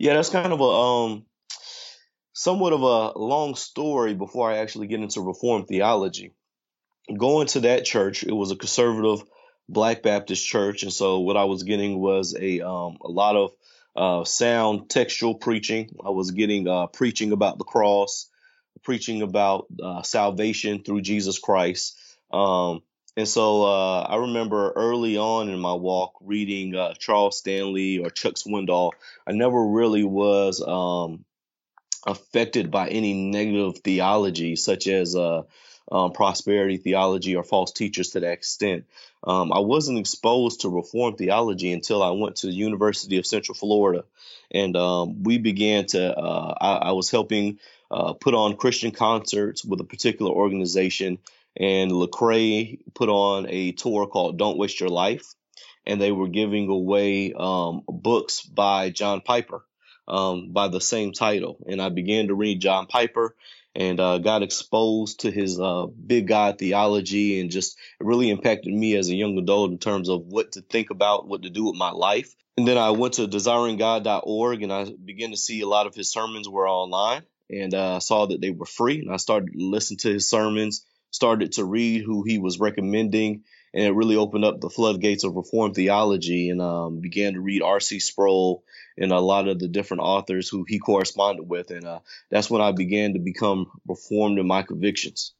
Yeah, 0.00 0.14
that's 0.14 0.30
kind 0.30 0.52
of 0.52 0.60
a 0.60 0.64
um 0.64 1.26
somewhat 2.32 2.72
of 2.72 2.82
a 2.82 3.16
long 3.16 3.54
story 3.54 4.14
before 4.14 4.50
I 4.50 4.58
actually 4.58 4.88
get 4.88 5.00
into 5.00 5.20
Reformed 5.20 5.68
theology. 5.68 6.34
Going 7.16 7.46
to 7.48 7.60
that 7.60 7.84
church, 7.84 8.24
it 8.24 8.32
was 8.32 8.50
a 8.50 8.56
conservative 8.56 9.22
Black 9.68 10.02
Baptist 10.02 10.46
church, 10.46 10.82
and 10.82 10.92
so 10.92 11.20
what 11.20 11.36
I 11.36 11.44
was 11.44 11.62
getting 11.62 11.98
was 11.98 12.34
a 12.38 12.60
um, 12.60 12.98
a 13.02 13.08
lot 13.08 13.36
of 13.36 13.52
uh, 13.96 14.24
sound 14.24 14.88
textual 14.88 15.34
preaching. 15.34 15.96
I 16.04 16.10
was 16.10 16.30
getting 16.30 16.68
uh, 16.68 16.86
preaching 16.86 17.32
about 17.32 17.58
the 17.58 17.64
cross, 17.64 18.30
preaching 18.82 19.22
about 19.22 19.66
uh, 19.82 20.02
salvation 20.02 20.82
through 20.82 21.02
Jesus 21.02 21.38
Christ. 21.38 21.98
Um, 22.30 22.82
and 23.16 23.26
so 23.26 23.64
uh, 23.64 24.00
I 24.02 24.16
remember 24.16 24.72
early 24.76 25.16
on 25.16 25.48
in 25.48 25.58
my 25.58 25.74
walk 25.74 26.12
reading 26.20 26.76
uh, 26.76 26.94
Charles 26.94 27.36
Stanley 27.38 27.98
or 27.98 28.10
Chuck 28.10 28.34
Swindoll. 28.34 28.92
I 29.26 29.32
never 29.32 29.60
really 29.60 30.04
was 30.04 30.62
um, 30.64 31.24
affected 32.06 32.70
by 32.70 32.88
any 32.88 33.14
negative 33.14 33.82
theology, 33.82 34.54
such 34.54 34.86
as 34.86 35.16
uh, 35.16 35.42
um, 35.90 36.12
prosperity 36.12 36.76
theology 36.76 37.36
or 37.36 37.44
false 37.44 37.72
teachers 37.72 38.10
to 38.10 38.20
that 38.20 38.32
extent. 38.32 38.84
Um, 39.24 39.52
I 39.52 39.60
wasn't 39.60 39.98
exposed 39.98 40.60
to 40.60 40.68
Reformed 40.68 41.18
theology 41.18 41.72
until 41.72 42.02
I 42.02 42.10
went 42.10 42.36
to 42.36 42.46
the 42.46 42.52
University 42.52 43.18
of 43.18 43.26
Central 43.26 43.54
Florida. 43.54 44.04
And 44.50 44.76
um, 44.76 45.22
we 45.24 45.38
began 45.38 45.86
to, 45.86 46.16
uh, 46.16 46.54
I, 46.60 46.88
I, 46.88 46.92
was 46.92 47.10
helping 47.10 47.58
uh, 47.90 48.14
put 48.14 48.34
on 48.34 48.56
Christian 48.56 48.92
concerts 48.92 49.64
with 49.64 49.80
a 49.80 49.84
particular 49.84 50.32
organization 50.32 51.18
and 51.58 51.90
Lecrae 51.90 52.78
put 52.94 53.08
on 53.08 53.46
a 53.48 53.72
tour 53.72 54.06
called 54.06 54.38
"Don't 54.38 54.58
Waste 54.58 54.80
Your 54.80 54.88
Life," 54.88 55.34
and 55.84 56.00
they 56.00 56.12
were 56.12 56.28
giving 56.28 56.68
away 56.68 57.32
um, 57.32 57.82
books 57.88 58.42
by 58.42 58.90
John 58.90 59.20
Piper 59.20 59.64
um, 60.06 60.52
by 60.52 60.68
the 60.68 60.80
same 60.80 61.12
title. 61.12 61.58
And 61.66 61.82
I 61.82 61.88
began 61.88 62.28
to 62.28 62.34
read 62.34 62.60
John 62.60 62.86
Piper 62.86 63.34
and 63.74 64.00
uh, 64.00 64.18
got 64.18 64.42
exposed 64.42 65.20
to 65.20 65.30
his 65.30 65.60
uh, 65.60 65.86
big 65.86 66.26
God 66.26 66.58
theology 66.58 67.40
and 67.40 67.50
just 67.50 67.78
really 68.00 68.30
impacted 68.30 68.72
me 68.72 68.96
as 68.96 69.08
a 69.08 69.14
young 69.14 69.38
adult 69.38 69.70
in 69.70 69.78
terms 69.78 70.08
of 70.08 70.26
what 70.26 70.52
to 70.52 70.62
think 70.62 70.90
about, 70.90 71.28
what 71.28 71.42
to 71.42 71.50
do 71.50 71.64
with 71.64 71.76
my 71.76 71.90
life. 71.90 72.34
And 72.56 72.66
then 72.66 72.76
I 72.76 72.90
went 72.90 73.14
to 73.14 73.28
desiringgod.org 73.28 74.62
and 74.62 74.72
I 74.72 74.86
began 75.04 75.30
to 75.30 75.36
see 75.36 75.60
a 75.60 75.68
lot 75.68 75.86
of 75.86 75.94
his 75.94 76.10
sermons 76.10 76.48
were 76.48 76.68
online 76.68 77.22
and 77.48 77.72
uh, 77.72 78.00
saw 78.00 78.26
that 78.26 78.40
they 78.40 78.50
were 78.50 78.66
free. 78.66 79.00
And 79.00 79.12
I 79.12 79.16
started 79.16 79.52
to 79.52 79.64
listen 79.64 79.96
to 79.98 80.12
his 80.12 80.28
sermons, 80.28 80.84
started 81.10 81.52
to 81.52 81.64
read 81.64 82.02
who 82.02 82.24
he 82.24 82.38
was 82.38 82.58
recommending, 82.58 83.44
and 83.74 83.84
it 83.84 83.92
really 83.92 84.16
opened 84.16 84.44
up 84.44 84.60
the 84.60 84.70
floodgates 84.70 85.24
of 85.24 85.36
Reformed 85.36 85.74
theology 85.74 86.50
and 86.50 86.60
um, 86.60 87.00
began 87.00 87.34
to 87.34 87.40
read 87.40 87.62
R.C. 87.62 88.00
Sproul 88.00 88.64
and 88.96 89.12
a 89.12 89.20
lot 89.20 89.48
of 89.48 89.58
the 89.58 89.68
different 89.68 90.02
authors 90.02 90.48
who 90.48 90.64
he 90.66 90.78
corresponded 90.78 91.48
with. 91.48 91.70
And 91.70 91.84
uh, 91.84 92.00
that's 92.30 92.50
when 92.50 92.62
I 92.62 92.72
began 92.72 93.12
to 93.12 93.18
become 93.18 93.70
reformed 93.86 94.38
in 94.38 94.46
my 94.46 94.62
convictions. 94.62 95.34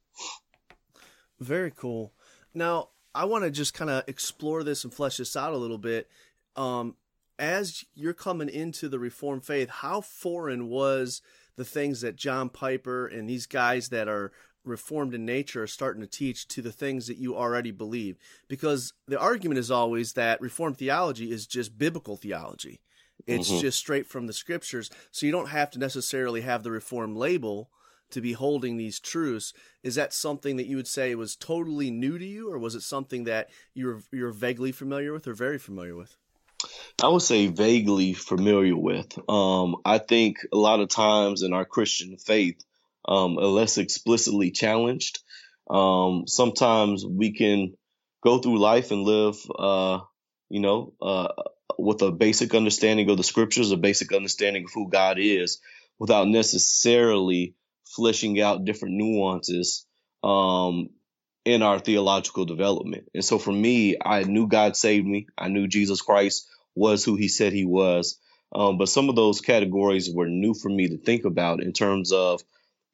Very 1.41 1.73
cool. 1.75 2.13
Now, 2.55 2.91
I 3.15 3.25
want 3.25 3.45
to 3.45 3.51
just 3.51 3.75
kind 3.75 3.91
of 3.91 4.05
explore 4.07 4.63
this 4.63 4.85
and 4.85 4.93
flesh 4.93 5.17
this 5.17 5.37
out 5.37 5.53
a 5.53 5.59
little 5.59 5.79
bit. 5.79 6.09
Um, 6.57 6.97
as 7.39 7.85
you're 7.95 8.15
coming 8.15 8.49
into 8.49 8.89
the 8.89 8.99
Reformed 8.99 9.45
faith, 9.45 9.69
how 9.69 10.01
foreign 10.01 10.69
was 10.69 11.23
the 11.57 11.65
things 11.65 12.01
that 12.01 12.17
John 12.17 12.49
Piper 12.49 13.07
and 13.07 13.29
these 13.29 13.47
guys 13.47 13.89
that 13.89 14.09
are 14.09 14.33
reformed 14.65 15.15
in 15.15 15.25
nature 15.25 15.63
are 15.63 15.69
starting 15.69 16.03
to 16.03 16.09
teach 16.09 16.47
to 16.49 16.63
the 16.63 16.73
things 16.73 17.07
that 17.07 17.19
you 17.19 17.37
already 17.37 17.71
believe? 17.71 18.17
Because 18.49 18.93
the 19.07 19.19
argument 19.19 19.59
is 19.59 19.71
always 19.71 20.13
that 20.15 20.41
Reformed 20.41 20.79
theology 20.79 21.31
is 21.31 21.47
just 21.47 21.79
biblical 21.79 22.17
theology. 22.17 22.81
It's 23.27 23.51
mm-hmm. 23.51 23.61
just 23.61 23.79
straight 23.79 24.07
from 24.07 24.27
the 24.27 24.33
scriptures. 24.33 24.91
So 25.11 25.27
you 25.27 25.33
don't 25.33 25.49
have 25.49 25.71
to 25.73 25.79
necessarily 25.79 26.43
have 26.43 26.63
the 26.63 26.71
reform 26.71 27.17
label 27.17 27.71
to 28.11 28.21
be 28.21 28.33
holding 28.33 28.77
these 28.77 29.01
truths. 29.01 29.53
Is 29.83 29.97
that 29.97 30.15
something 30.15 30.57
that 30.57 30.67
you 30.67 30.77
would 30.77 30.87
say 30.87 31.15
was 31.15 31.37
totally 31.37 31.91
new 31.91 32.19
to 32.19 32.25
you, 32.25 32.51
or 32.51 32.59
was 32.59 32.75
it 32.75 32.83
something 32.83 33.25
that 33.25 33.51
you're 33.75 34.03
you're 34.13 34.33
vaguely 34.33 34.73
familiar 34.73 35.13
with 35.13 35.27
or 35.27 35.35
very 35.35 35.59
familiar 35.59 35.97
with? 35.97 36.17
I 37.03 37.09
would 37.09 37.23
say 37.23 37.47
vaguely 37.47 38.15
familiar 38.15 38.77
with. 38.77 39.17
Um, 39.29 39.77
I 39.85 39.99
think 39.99 40.39
a 40.53 40.57
lot 40.57 40.81
of 40.81 40.89
times 40.89 41.43
in 41.43 41.53
our 41.53 41.65
Christian 41.65 42.17
faith, 42.17 42.65
um, 43.09 43.39
unless 43.39 43.79
explicitly 43.79 44.51
challenged, 44.51 45.21
um, 45.71 46.25
sometimes 46.27 47.05
we 47.05 47.33
can 47.33 47.73
go 48.23 48.39
through 48.39 48.59
life 48.59 48.91
and 48.91 49.03
live, 49.03 49.37
uh, 49.59 50.01
you 50.51 50.61
know, 50.61 50.93
uh, 51.01 51.29
with 51.79 52.03
a 52.03 52.13
basic 52.13 52.55
understanding 52.55 53.09
of 53.11 53.17
the 53.17 53.25
scriptures, 53.25 53.71
a 53.71 53.77
basic 53.77 54.13
understanding 54.13 54.65
of 54.65 54.71
who 54.75 54.91
God 54.91 55.19
is, 55.19 55.59
without 55.99 56.29
necessarily 56.29 57.55
fleshing 57.87 58.41
out 58.41 58.65
different 58.65 58.95
nuances 58.97 59.87
um, 60.23 60.91
in 61.45 61.63
our 61.63 61.79
theological 61.79 62.45
development. 62.45 63.09
And 63.15 63.25
so 63.25 63.39
for 63.39 63.53
me, 63.53 63.97
I 64.05 64.25
knew 64.25 64.49
God 64.49 64.77
saved 64.77 65.07
me. 65.07 65.27
I 65.37 65.49
knew 65.49 65.67
Jesus 65.67 66.03
Christ 66.03 66.47
was 66.75 67.05
who 67.05 67.17
he 67.17 67.29
said 67.29 67.53
he 67.53 67.65
was. 67.65 68.19
Um, 68.55 68.79
but 68.79 68.89
some 68.89 69.09
of 69.09 69.17
those 69.17 69.41
categories 69.41 70.11
were 70.11 70.29
new 70.29 70.55
for 70.55 70.69
me 70.69 70.89
to 70.89 70.99
think 70.99 71.25
about 71.25 71.63
in 71.63 71.73
terms 71.73 72.13
of 72.13 72.43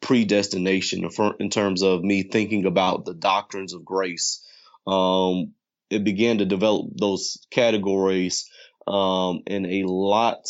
predestination, 0.01 1.09
in 1.39 1.51
terms 1.51 1.83
of 1.83 2.03
me 2.03 2.23
thinking 2.23 2.67
about 2.67 3.05
the 3.05 3.15
doctrines 3.15 3.73
of 3.73 3.85
grace. 3.85 4.45
Um, 4.87 5.53
it 5.91 6.05
began 6.05 6.39
to 6.39 6.45
develop 6.45 6.89
those 6.95 7.39
categories 7.51 8.51
um, 8.87 9.43
and 9.47 9.67
a 9.67 9.85
lot 9.85 10.45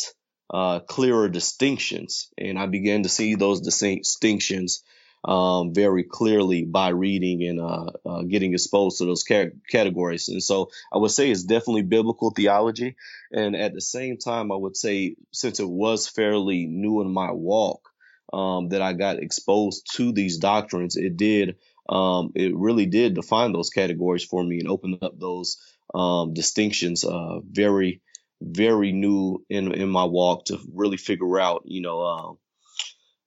uh, 0.49 0.79
clearer 0.79 1.29
distinctions. 1.29 2.29
And 2.37 2.59
I 2.59 2.65
began 2.65 3.03
to 3.03 3.09
see 3.09 3.35
those 3.35 3.61
distinctions 3.61 4.83
um, 5.23 5.73
very 5.73 6.03
clearly 6.03 6.65
by 6.65 6.89
reading 6.89 7.43
and 7.43 7.59
uh, 7.59 7.91
uh, 8.05 8.21
getting 8.23 8.53
exposed 8.53 8.99
to 8.99 9.05
those 9.05 9.23
ca- 9.23 9.51
categories. 9.69 10.29
And 10.29 10.43
so 10.43 10.69
I 10.93 10.97
would 10.97 11.11
say 11.11 11.31
it's 11.31 11.43
definitely 11.43 11.81
biblical 11.81 12.29
theology. 12.29 12.95
And 13.31 13.55
at 13.55 13.73
the 13.73 13.81
same 13.81 14.17
time, 14.17 14.51
I 14.51 14.55
would 14.55 14.77
say 14.77 15.15
since 15.31 15.59
it 15.59 15.67
was 15.67 16.07
fairly 16.07 16.67
new 16.67 17.01
in 17.01 17.11
my 17.11 17.31
walk, 17.31 17.89
um, 18.33 18.69
that 18.69 18.81
I 18.81 18.93
got 18.93 19.19
exposed 19.19 19.87
to 19.95 20.11
these 20.11 20.37
doctrines, 20.37 20.95
it 20.95 21.17
did, 21.17 21.57
um, 21.89 22.31
it 22.35 22.55
really 22.55 22.85
did 22.85 23.13
define 23.13 23.53
those 23.53 23.69
categories 23.69 24.23
for 24.23 24.43
me 24.43 24.59
and 24.59 24.69
open 24.69 24.97
up 25.01 25.19
those 25.19 25.57
um, 25.93 26.33
distinctions 26.33 27.03
uh, 27.03 27.39
very 27.49 28.01
very 28.41 28.91
new 28.91 29.43
in 29.49 29.71
in 29.71 29.89
my 29.89 30.03
walk 30.03 30.45
to 30.45 30.59
really 30.73 30.97
figure 30.97 31.39
out, 31.39 31.63
you 31.65 31.81
know, 31.81 32.01
uh, 32.01 32.33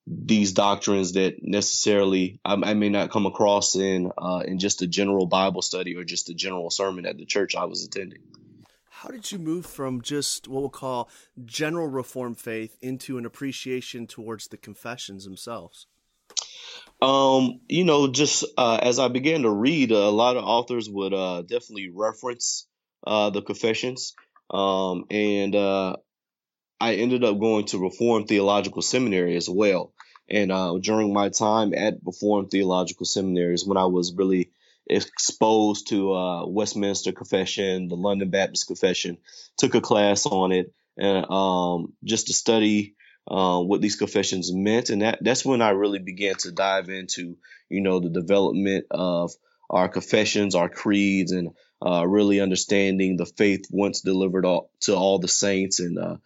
these 0.07 0.52
doctrines 0.52 1.12
that 1.12 1.37
necessarily 1.43 2.40
I, 2.45 2.55
I, 2.55 2.75
may 2.75 2.88
not 2.88 3.11
come 3.11 3.26
across 3.26 3.75
in 3.75 4.11
uh, 4.17 4.43
in 4.47 4.59
just 4.59 4.83
a 4.83 4.87
general 4.87 5.26
Bible 5.26 5.62
study 5.62 5.97
or 5.97 6.05
just 6.05 6.31
a 6.31 6.35
general 6.35 6.71
sermon 6.71 7.07
at 7.07 7.19
the 7.19 7.26
church 7.26 7.57
I 7.57 7.64
was 7.64 7.85
attending. 7.85 8.21
How 9.02 9.11
did 9.11 9.31
you 9.31 9.38
move 9.38 9.64
from 9.64 10.02
just 10.02 10.49
what 10.49 10.61
we'll 10.61 10.71
call 10.71 11.09
general 11.45 11.87
Reformed 11.87 12.40
faith 12.40 12.76
into 12.83 13.17
an 13.17 13.26
appreciation 13.26 14.09
towards 14.09 14.49
the 14.49 14.57
confessions 14.57 15.25
themselves? 15.25 15.87
Um, 17.00 17.61
you 17.69 17.85
know, 17.85 18.09
just 18.09 18.45
uh, 18.57 18.81
as 18.83 18.99
I 18.99 19.07
began 19.07 19.43
to 19.43 19.50
read, 19.50 19.93
a 19.93 20.11
lot 20.11 20.37
of 20.37 20.43
authors 20.43 20.90
would 20.90 21.14
uh, 21.14 21.43
definitely 21.43 21.93
reference 21.95 22.67
uh, 23.07 23.31
the 23.31 23.40
confessions. 23.40 24.17
Um, 24.50 25.05
and 25.12 25.55
uh, 25.55 25.95
I 26.81 26.95
ended 26.95 27.23
up 27.23 27.38
going 27.38 27.67
to 27.67 27.78
Reformed 27.78 28.26
Theological 28.26 28.83
Seminary 28.83 29.37
as 29.37 29.49
well. 29.49 29.93
And 30.28 30.50
uh, 30.50 30.76
during 30.83 31.12
my 31.12 31.28
time 31.28 31.73
at 31.73 31.99
Reformed 32.05 32.50
Theological 32.50 33.07
Seminaries, 33.07 33.64
when 33.64 33.78
I 33.78 33.85
was 33.85 34.12
really 34.12 34.50
exposed 34.88 35.88
to 35.88 36.14
uh, 36.14 36.47
Westminster 36.47 37.12
Confession, 37.12 37.88
the 37.88 37.97
London 37.97 38.30
Baptist 38.30 38.66
Confession, 38.66 39.18
took 39.57 39.75
a 39.75 39.80
class 39.80 40.26
on 40.26 40.52
it, 40.52 40.73
and 40.97 41.30
um, 41.30 41.92
just 42.04 42.28
to 42.28 42.33
study 42.33 42.95
uh, 43.30 43.61
what 43.61 43.80
these 43.80 43.97
confessions 43.97 44.52
meant, 44.52 44.90
and 44.90 45.02
that 45.02 45.18
that's 45.21 45.45
when 45.45 45.62
I 45.62 45.71
really 45.71 45.99
began 45.99 46.35
to 46.37 46.52
dive 46.52 46.88
into, 46.88 47.37
you 47.68 47.83
know, 47.83 48.00
the 48.00 48.09
development 48.09 48.87
of 48.90 49.33
our 49.68 49.88
confessions, 49.88 50.54
our 50.54 50.68
creeds, 50.68 51.33
and 51.33 51.50
uh, 51.85 52.07
really 52.07 52.40
understanding 52.40 53.16
the 53.16 53.26
faith 53.26 53.66
once 53.71 54.00
delivered 54.00 54.47
all, 54.47 54.71
to 54.80 54.97
all 54.97 55.18
the 55.18 55.28
saints. 55.28 55.78
And 55.78 55.99
uh, 55.99 56.16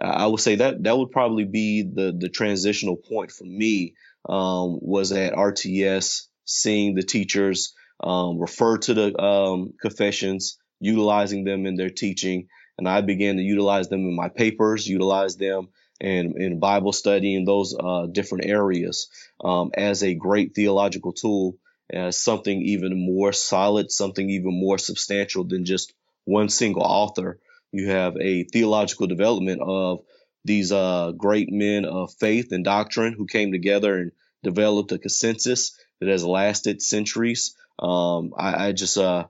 I 0.00 0.26
would 0.26 0.40
say 0.40 0.56
that 0.56 0.82
that 0.82 0.96
would 0.96 1.10
probably 1.10 1.44
be 1.44 1.82
the 1.82 2.14
the 2.16 2.28
transitional 2.28 2.96
point 2.96 3.30
for 3.32 3.44
me 3.44 3.94
um, 4.28 4.78
was 4.82 5.12
at 5.12 5.32
RTS, 5.32 6.26
seeing 6.44 6.94
the 6.94 7.02
teachers 7.02 7.74
um, 8.02 8.38
refer 8.38 8.78
to 8.78 8.94
the 8.94 9.22
um, 9.22 9.74
confessions, 9.80 10.58
utilizing 10.80 11.44
them 11.44 11.66
in 11.66 11.74
their 11.76 11.90
teaching, 11.90 12.48
and 12.78 12.88
I 12.88 13.00
began 13.02 13.36
to 13.36 13.42
utilize 13.42 13.88
them 13.88 14.00
in 14.00 14.16
my 14.16 14.28
papers, 14.28 14.86
utilize 14.86 15.36
them 15.36 15.68
in, 16.00 16.40
in 16.40 16.58
Bible 16.60 16.92
study 16.92 17.34
in 17.34 17.44
those 17.44 17.76
uh, 17.78 18.06
different 18.06 18.46
areas 18.46 19.08
um, 19.44 19.70
as 19.74 20.02
a 20.02 20.14
great 20.14 20.54
theological 20.54 21.12
tool 21.12 21.58
as 21.92 22.16
something 22.16 22.62
even 22.62 23.04
more 23.04 23.32
solid, 23.32 23.90
something 23.90 24.30
even 24.30 24.58
more 24.58 24.78
substantial 24.78 25.44
than 25.44 25.64
just 25.64 25.92
one 26.24 26.48
single 26.48 26.82
author. 26.82 27.38
You 27.72 27.90
have 27.90 28.16
a 28.16 28.44
theological 28.44 29.06
development 29.06 29.60
of 29.60 30.00
these 30.44 30.72
uh, 30.72 31.12
great 31.16 31.52
men 31.52 31.84
of 31.84 32.14
faith 32.14 32.52
and 32.52 32.64
doctrine 32.64 33.12
who 33.12 33.26
came 33.26 33.52
together 33.52 33.98
and 33.98 34.12
developed 34.42 34.92
a 34.92 34.98
consensus 34.98 35.76
that 36.00 36.08
has 36.08 36.24
lasted 36.24 36.80
centuries. 36.80 37.54
Um, 37.80 38.34
I, 38.36 38.68
I, 38.68 38.72
just 38.72 38.98
uh, 38.98 39.26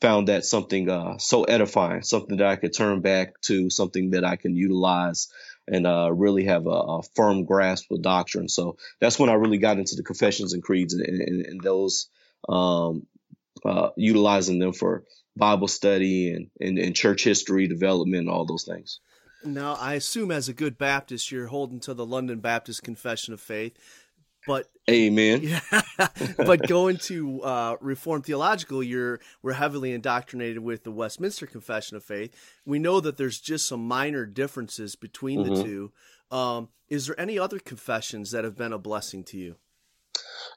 found 0.00 0.28
that 0.28 0.44
something 0.44 0.90
uh, 0.90 1.18
so 1.18 1.44
edifying, 1.44 2.02
something 2.02 2.38
that 2.38 2.46
I 2.48 2.56
could 2.56 2.74
turn 2.74 3.00
back 3.00 3.40
to, 3.42 3.70
something 3.70 4.10
that 4.10 4.24
I 4.24 4.34
can 4.34 4.56
utilize 4.56 5.28
and 5.68 5.86
uh, 5.86 6.10
really 6.12 6.44
have 6.46 6.66
a, 6.66 6.70
a, 6.70 7.02
firm 7.14 7.44
grasp 7.44 7.92
of 7.92 8.02
doctrine. 8.02 8.48
So 8.48 8.76
that's 9.00 9.18
when 9.18 9.30
I 9.30 9.34
really 9.34 9.58
got 9.58 9.78
into 9.78 9.94
the 9.94 10.02
confessions 10.02 10.52
and 10.52 10.62
creeds 10.62 10.94
and, 10.94 11.04
and, 11.04 11.46
and 11.46 11.60
those 11.60 12.08
um, 12.48 13.06
uh, 13.64 13.90
utilizing 13.96 14.58
them 14.58 14.72
for 14.72 15.04
Bible 15.36 15.68
study 15.68 16.32
and, 16.32 16.50
and, 16.60 16.78
and 16.78 16.96
church 16.96 17.22
history 17.22 17.68
development 17.68 18.22
and 18.22 18.30
all 18.30 18.44
those 18.44 18.64
things. 18.64 18.98
Now, 19.44 19.74
I 19.74 19.94
assume 19.94 20.30
as 20.30 20.48
a 20.48 20.52
good 20.52 20.78
Baptist, 20.78 21.32
you're 21.32 21.48
holding 21.48 21.80
to 21.80 21.94
the 21.94 22.06
London 22.06 22.38
Baptist 22.40 22.82
Confession 22.82 23.34
of 23.34 23.40
Faith. 23.40 23.76
But 24.46 24.68
Amen. 24.90 25.42
Yeah, 25.42 25.82
but 26.36 26.66
going 26.66 26.96
to 26.98 27.42
uh, 27.42 27.76
Reformed 27.80 28.26
theological, 28.26 28.82
you're 28.82 29.20
we're 29.42 29.52
heavily 29.52 29.92
indoctrinated 29.92 30.58
with 30.58 30.82
the 30.82 30.90
Westminster 30.90 31.46
Confession 31.46 31.96
of 31.96 32.04
Faith. 32.04 32.34
We 32.66 32.78
know 32.78 33.00
that 33.00 33.16
there's 33.16 33.40
just 33.40 33.66
some 33.68 33.86
minor 33.86 34.26
differences 34.26 34.96
between 34.96 35.40
mm-hmm. 35.40 35.54
the 35.54 35.62
two. 35.62 35.92
Um, 36.30 36.68
is 36.88 37.06
there 37.06 37.18
any 37.18 37.38
other 37.38 37.58
confessions 37.58 38.32
that 38.32 38.44
have 38.44 38.56
been 38.56 38.72
a 38.72 38.78
blessing 38.78 39.22
to 39.24 39.38
you? 39.38 39.56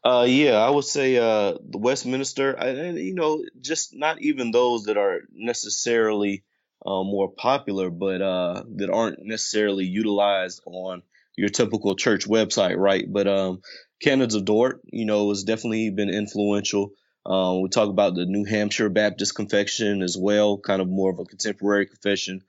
Uh, 0.04 0.26
yeah, 0.28 0.58
I 0.58 0.70
would 0.70 0.86
say 0.86 1.18
uh, 1.18 1.58
the 1.62 1.78
Westminster, 1.78 2.52
and 2.52 2.98
you 2.98 3.14
know, 3.14 3.44
just 3.62 3.96
not 3.96 4.22
even 4.22 4.52
those 4.52 4.84
that 4.86 4.98
are 4.98 5.22
necessarily 5.34 6.44
uh, 6.86 7.04
more 7.04 7.30
popular, 7.32 7.90
but 7.90 8.22
uh, 8.22 8.64
that 8.76 8.90
aren't 8.90 9.24
necessarily 9.24 9.86
utilized 9.86 10.62
on 10.66 11.04
your 11.38 11.50
typical 11.50 11.96
church 11.96 12.28
website, 12.28 12.78
right? 12.78 13.06
But 13.08 13.28
um, 13.28 13.62
of 14.06 14.46
Dort, 14.46 14.82
you 14.92 15.06
know, 15.06 15.30
has 15.30 15.44
definitely 15.44 15.90
been 15.90 16.10
influential. 16.10 16.92
Um, 17.26 17.62
we 17.62 17.70
talk 17.70 17.90
about 17.90 18.16
the 18.16 18.26
New 18.26 18.46
Hampshire 18.46 18.90
Baptist 18.90 19.36
Confession 19.36 20.04
as 20.04 20.16
well, 20.18 20.60
kind 20.60 20.82
of 20.82 20.88
more 20.88 21.10
of 21.10 21.20
a 21.20 21.26
contemporary 21.26 21.88
confession 21.88 22.44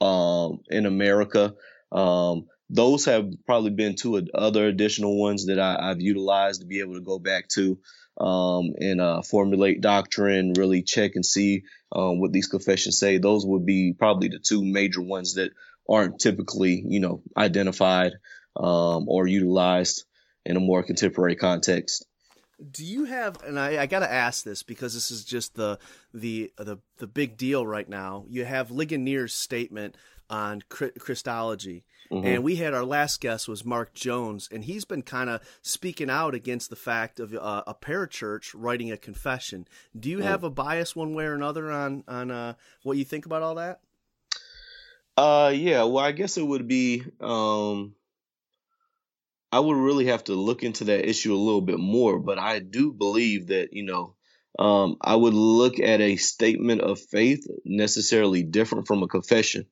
um, 0.00 0.60
in 0.68 0.86
America. 0.86 1.54
Um, 1.90 2.46
those 2.70 3.06
have 3.06 3.30
probably 3.46 3.70
been 3.70 3.96
two 3.96 4.28
other 4.34 4.66
additional 4.66 5.18
ones 5.18 5.46
that 5.46 5.58
I, 5.58 5.88
have 5.88 6.02
utilized 6.02 6.60
to 6.60 6.66
be 6.66 6.80
able 6.80 6.94
to 6.94 7.00
go 7.00 7.18
back 7.18 7.48
to 7.50 7.78
um, 8.20 8.74
and 8.78 9.00
uh, 9.00 9.22
formulate 9.22 9.80
doctrine, 9.80 10.52
really 10.54 10.82
check 10.82 11.12
and 11.14 11.24
see 11.24 11.62
um, 11.92 12.20
what 12.20 12.32
these 12.32 12.48
confessions 12.48 12.98
say. 12.98 13.18
Those 13.18 13.46
would 13.46 13.64
be 13.64 13.94
probably 13.98 14.28
the 14.28 14.38
two 14.38 14.62
major 14.64 15.00
ones 15.00 15.34
that 15.34 15.52
aren't 15.88 16.20
typically, 16.20 16.82
you 16.86 17.00
know, 17.00 17.22
identified 17.36 18.12
um, 18.56 19.08
or 19.08 19.26
utilized 19.26 20.04
in 20.44 20.56
a 20.56 20.60
more 20.60 20.82
contemporary 20.82 21.36
context. 21.36 22.04
Do 22.70 22.84
you 22.84 23.04
have? 23.04 23.42
And 23.44 23.58
I, 23.58 23.82
I 23.82 23.86
got 23.86 24.00
to 24.00 24.12
ask 24.12 24.44
this 24.44 24.62
because 24.64 24.92
this 24.92 25.10
is 25.10 25.24
just 25.24 25.54
the 25.54 25.78
the 26.12 26.52
the 26.56 26.78
the 26.98 27.06
big 27.06 27.36
deal 27.36 27.64
right 27.64 27.88
now. 27.88 28.24
You 28.28 28.44
have 28.44 28.70
Ligonier's 28.70 29.32
statement 29.32 29.96
on 30.28 30.62
Christology. 30.68 31.84
Mm-hmm. 32.10 32.26
And 32.26 32.42
we 32.42 32.56
had 32.56 32.72
our 32.72 32.84
last 32.84 33.20
guest 33.20 33.48
was 33.48 33.66
Mark 33.66 33.92
Jones, 33.92 34.48
and 34.50 34.64
he's 34.64 34.86
been 34.86 35.02
kind 35.02 35.28
of 35.28 35.42
speaking 35.60 36.08
out 36.08 36.34
against 36.34 36.70
the 36.70 36.76
fact 36.76 37.20
of 37.20 37.34
uh, 37.34 37.64
a 37.66 37.74
parachurch 37.74 38.52
writing 38.54 38.90
a 38.90 38.96
confession. 38.96 39.68
Do 39.98 40.08
you 40.08 40.18
mm. 40.18 40.22
have 40.22 40.42
a 40.42 40.50
bias 40.50 40.96
one 40.96 41.14
way 41.14 41.24
or 41.24 41.34
another 41.34 41.70
on 41.70 42.04
on 42.08 42.30
uh, 42.30 42.54
what 42.82 42.96
you 42.96 43.04
think 43.04 43.26
about 43.26 43.42
all 43.42 43.56
that? 43.56 43.80
Uh, 45.18 45.52
yeah. 45.54 45.82
Well, 45.84 46.04
I 46.04 46.12
guess 46.12 46.36
it 46.38 46.46
would 46.46 46.68
be. 46.68 47.02
Um, 47.20 47.94
I 49.50 49.60
would 49.60 49.76
really 49.76 50.06
have 50.06 50.24
to 50.24 50.34
look 50.34 50.62
into 50.62 50.84
that 50.84 51.08
issue 51.08 51.34
a 51.34 51.36
little 51.36 51.60
bit 51.60 51.78
more, 51.78 52.18
but 52.18 52.38
I 52.38 52.58
do 52.60 52.92
believe 52.92 53.48
that 53.48 53.72
you 53.72 53.82
know. 53.84 54.14
Um, 54.58 54.96
I 55.00 55.14
would 55.14 55.34
look 55.34 55.78
at 55.78 56.00
a 56.00 56.16
statement 56.16 56.80
of 56.80 56.98
faith 56.98 57.46
necessarily 57.64 58.42
different 58.42 58.88
from 58.88 59.02
a 59.02 59.08
confession. 59.08 59.66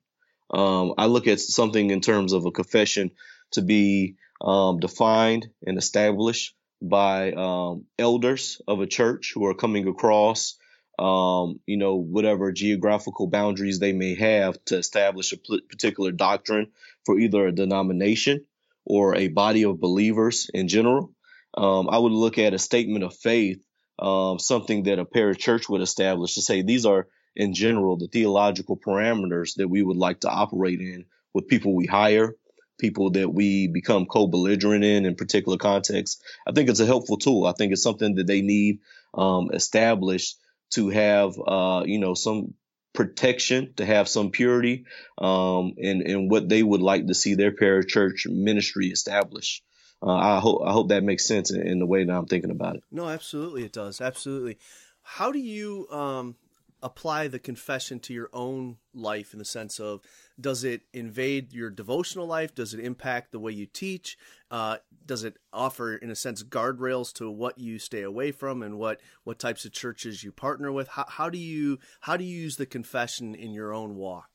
Um, 0.51 0.95
I 0.97 1.07
look 1.07 1.27
at 1.27 1.39
something 1.41 1.89
in 1.91 2.01
terms 2.01 2.33
of 2.33 2.45
a 2.45 2.51
confession 2.51 3.11
to 3.53 3.63
be 3.63 4.17
um, 4.41 4.79
defined 4.79 5.49
and 5.65 5.77
established 5.77 6.55
by 6.81 7.33
um, 7.33 7.85
elders 7.99 8.61
of 8.67 8.81
a 8.81 8.87
church 8.87 9.33
who 9.35 9.45
are 9.47 9.55
coming 9.55 9.87
across, 9.87 10.57
um, 10.99 11.59
you 11.65 11.77
know, 11.77 11.95
whatever 11.95 12.51
geographical 12.51 13.27
boundaries 13.27 13.79
they 13.79 13.93
may 13.93 14.15
have 14.15 14.63
to 14.65 14.77
establish 14.77 15.33
a 15.33 15.37
particular 15.37 16.11
doctrine 16.11 16.71
for 17.05 17.19
either 17.19 17.47
a 17.47 17.51
denomination 17.51 18.45
or 18.85 19.15
a 19.15 19.27
body 19.27 19.63
of 19.63 19.79
believers 19.79 20.49
in 20.53 20.67
general. 20.67 21.11
Um, 21.55 21.89
I 21.89 21.97
would 21.97 22.11
look 22.11 22.37
at 22.37 22.53
a 22.53 22.59
statement 22.59 23.03
of 23.03 23.15
faith, 23.15 23.63
um, 23.99 24.39
something 24.39 24.83
that 24.83 24.99
a 24.99 25.05
parachurch 25.05 25.69
would 25.69 25.81
establish 25.81 26.35
to 26.35 26.41
say 26.41 26.61
these 26.61 26.85
are 26.85 27.07
in 27.35 27.53
general, 27.53 27.97
the 27.97 28.07
theological 28.07 28.77
parameters 28.77 29.55
that 29.55 29.67
we 29.67 29.83
would 29.83 29.97
like 29.97 30.21
to 30.21 30.29
operate 30.29 30.79
in 30.79 31.05
with 31.33 31.47
people 31.47 31.75
we 31.75 31.85
hire, 31.85 32.33
people 32.79 33.11
that 33.11 33.31
we 33.31 33.67
become 33.67 34.05
co-belligerent 34.07 34.83
in 34.83 35.05
in 35.05 35.15
particular 35.15 35.57
contexts. 35.57 36.21
I 36.47 36.51
think 36.51 36.69
it's 36.69 36.79
a 36.79 36.85
helpful 36.85 37.17
tool. 37.17 37.45
I 37.45 37.53
think 37.53 37.71
it's 37.73 37.83
something 37.83 38.15
that 38.15 38.25
they 38.27 38.41
need 38.41 38.79
um, 39.13 39.51
established 39.53 40.37
to 40.71 40.89
have, 40.89 41.35
uh, 41.45 41.83
you 41.85 41.99
know, 41.99 42.13
some 42.13 42.53
protection, 42.93 43.73
to 43.75 43.85
have 43.85 44.09
some 44.09 44.31
purity, 44.31 44.85
um, 45.17 45.73
and 45.77 46.01
and 46.01 46.31
what 46.31 46.49
they 46.49 46.63
would 46.63 46.81
like 46.81 47.07
to 47.07 47.13
see 47.13 47.35
their 47.35 47.51
parachurch 47.51 48.25
ministry 48.27 48.87
established. 48.87 49.63
Uh, 50.01 50.13
I 50.13 50.39
hope 50.39 50.61
I 50.65 50.71
hope 50.71 50.89
that 50.89 51.03
makes 51.03 51.27
sense 51.27 51.51
in, 51.51 51.65
in, 51.65 51.79
the 51.79 51.85
way 51.85 52.03
that 52.03 52.13
I'm 52.13 52.25
thinking 52.25 52.51
about 52.51 52.75
it. 52.75 52.83
No, 52.91 53.07
absolutely, 53.07 53.63
it 53.63 53.71
does. 53.71 54.01
Absolutely. 54.01 54.57
How 55.01 55.31
do 55.31 55.39
you 55.39 55.87
um, 55.89 56.35
apply 56.81 57.27
the 57.27 57.39
confession 57.39 57.99
to 57.99 58.13
your 58.13 58.29
own 58.33 58.77
life 58.93 59.33
in 59.33 59.39
the 59.39 59.45
sense 59.45 59.79
of 59.79 60.01
does 60.39 60.63
it 60.63 60.81
invade 60.93 61.53
your 61.53 61.69
devotional 61.69 62.27
life? 62.27 62.53
Does 62.53 62.73
it 62.73 62.79
impact 62.79 63.31
the 63.31 63.39
way 63.39 63.51
you 63.51 63.65
teach? 63.65 64.17
Uh, 64.51 64.77
does 65.05 65.23
it 65.23 65.37
offer 65.51 65.95
in 65.95 66.09
a 66.09 66.15
sense 66.15 66.43
guardrails 66.43 67.11
to 67.13 67.29
what 67.29 67.57
you 67.57 67.79
stay 67.79 68.03
away 68.03 68.31
from 68.31 68.61
and 68.61 68.77
what 68.77 68.99
what 69.23 69.39
types 69.39 69.65
of 69.65 69.71
churches 69.71 70.23
you 70.23 70.31
partner 70.31 70.71
with? 70.71 70.89
How, 70.89 71.05
how 71.07 71.29
do 71.29 71.37
you 71.37 71.79
how 72.01 72.17
do 72.17 72.23
you 72.23 72.35
use 72.41 72.57
the 72.57 72.65
confession 72.65 73.33
in 73.33 73.51
your 73.51 73.73
own 73.73 73.95
walk? 73.95 74.29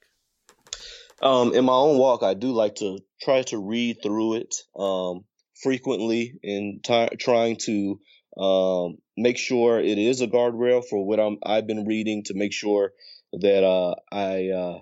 Um, 1.20 1.55
in 1.55 1.64
my 1.64 1.74
own 1.74 1.98
walk 1.98 2.24
i 2.24 2.35
do 2.35 2.50
like 2.50 2.76
to 2.76 2.98
try 3.20 3.42
to 3.42 3.59
read 3.59 3.98
through 4.02 4.35
it 4.35 4.57
um, 4.76 5.24
frequently 5.62 6.40
and 6.42 6.83
t- 6.83 7.16
trying 7.18 7.57
to 7.64 8.00
um, 8.37 8.99
make 9.16 9.38
sure 9.38 9.79
it 9.81 9.99
is 9.99 10.21
a 10.21 10.27
guardrail 10.27 10.85
for 10.85 11.05
what 11.05 11.21
I'm 11.21 11.38
I've 11.45 11.66
been 11.66 11.87
reading 11.87 12.25
to 12.25 12.35
make 12.35 12.53
sure 12.53 12.92
that 13.33 13.64
uh, 13.64 13.95
I 14.11 14.49
uh, 14.49 14.81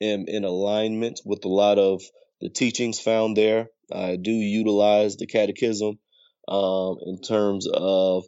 am 0.00 0.24
in 0.26 0.44
alignment 0.44 1.20
with 1.24 1.44
a 1.44 1.48
lot 1.48 1.78
of 1.78 2.02
the 2.40 2.48
teachings 2.48 3.00
found 3.00 3.36
there. 3.36 3.68
I 3.92 4.16
do 4.16 4.30
utilize 4.30 5.16
the 5.16 5.26
catechism 5.26 5.98
um, 6.48 6.98
in 7.06 7.20
terms 7.20 7.66
of 7.72 8.24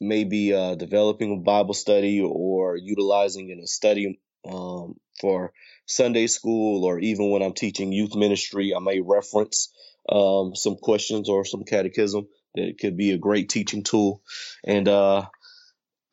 maybe 0.00 0.52
uh, 0.54 0.74
developing 0.74 1.32
a 1.32 1.42
Bible 1.42 1.74
study 1.74 2.20
or 2.20 2.76
utilizing 2.76 3.50
in 3.50 3.60
a 3.60 3.66
study 3.66 4.20
um, 4.48 4.94
for 5.20 5.52
Sunday 5.86 6.26
school 6.26 6.84
or 6.84 6.98
even 6.98 7.30
when 7.30 7.42
I'm 7.42 7.54
teaching 7.54 7.92
youth 7.92 8.14
ministry, 8.14 8.74
I 8.74 8.80
may 8.80 9.00
reference 9.00 9.72
um, 10.08 10.54
some 10.54 10.76
questions 10.76 11.28
or 11.28 11.44
some 11.44 11.64
catechism 11.64 12.28
that 12.54 12.78
could 12.80 12.96
be 12.96 13.12
a 13.12 13.18
great 13.18 13.48
teaching 13.48 13.82
tool. 13.82 14.22
And 14.64 14.88
uh, 14.88 15.26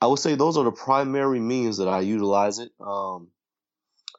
I 0.02 0.08
would 0.08 0.19
say 0.19 0.36
those 0.36 0.58
are 0.58 0.63
the 0.63 0.71
primary 0.71 1.39
means 1.39 1.78
that 1.78 1.88
I 1.88 2.02
utilize 2.02 2.60
it. 2.60 2.71
Um, 2.80 3.30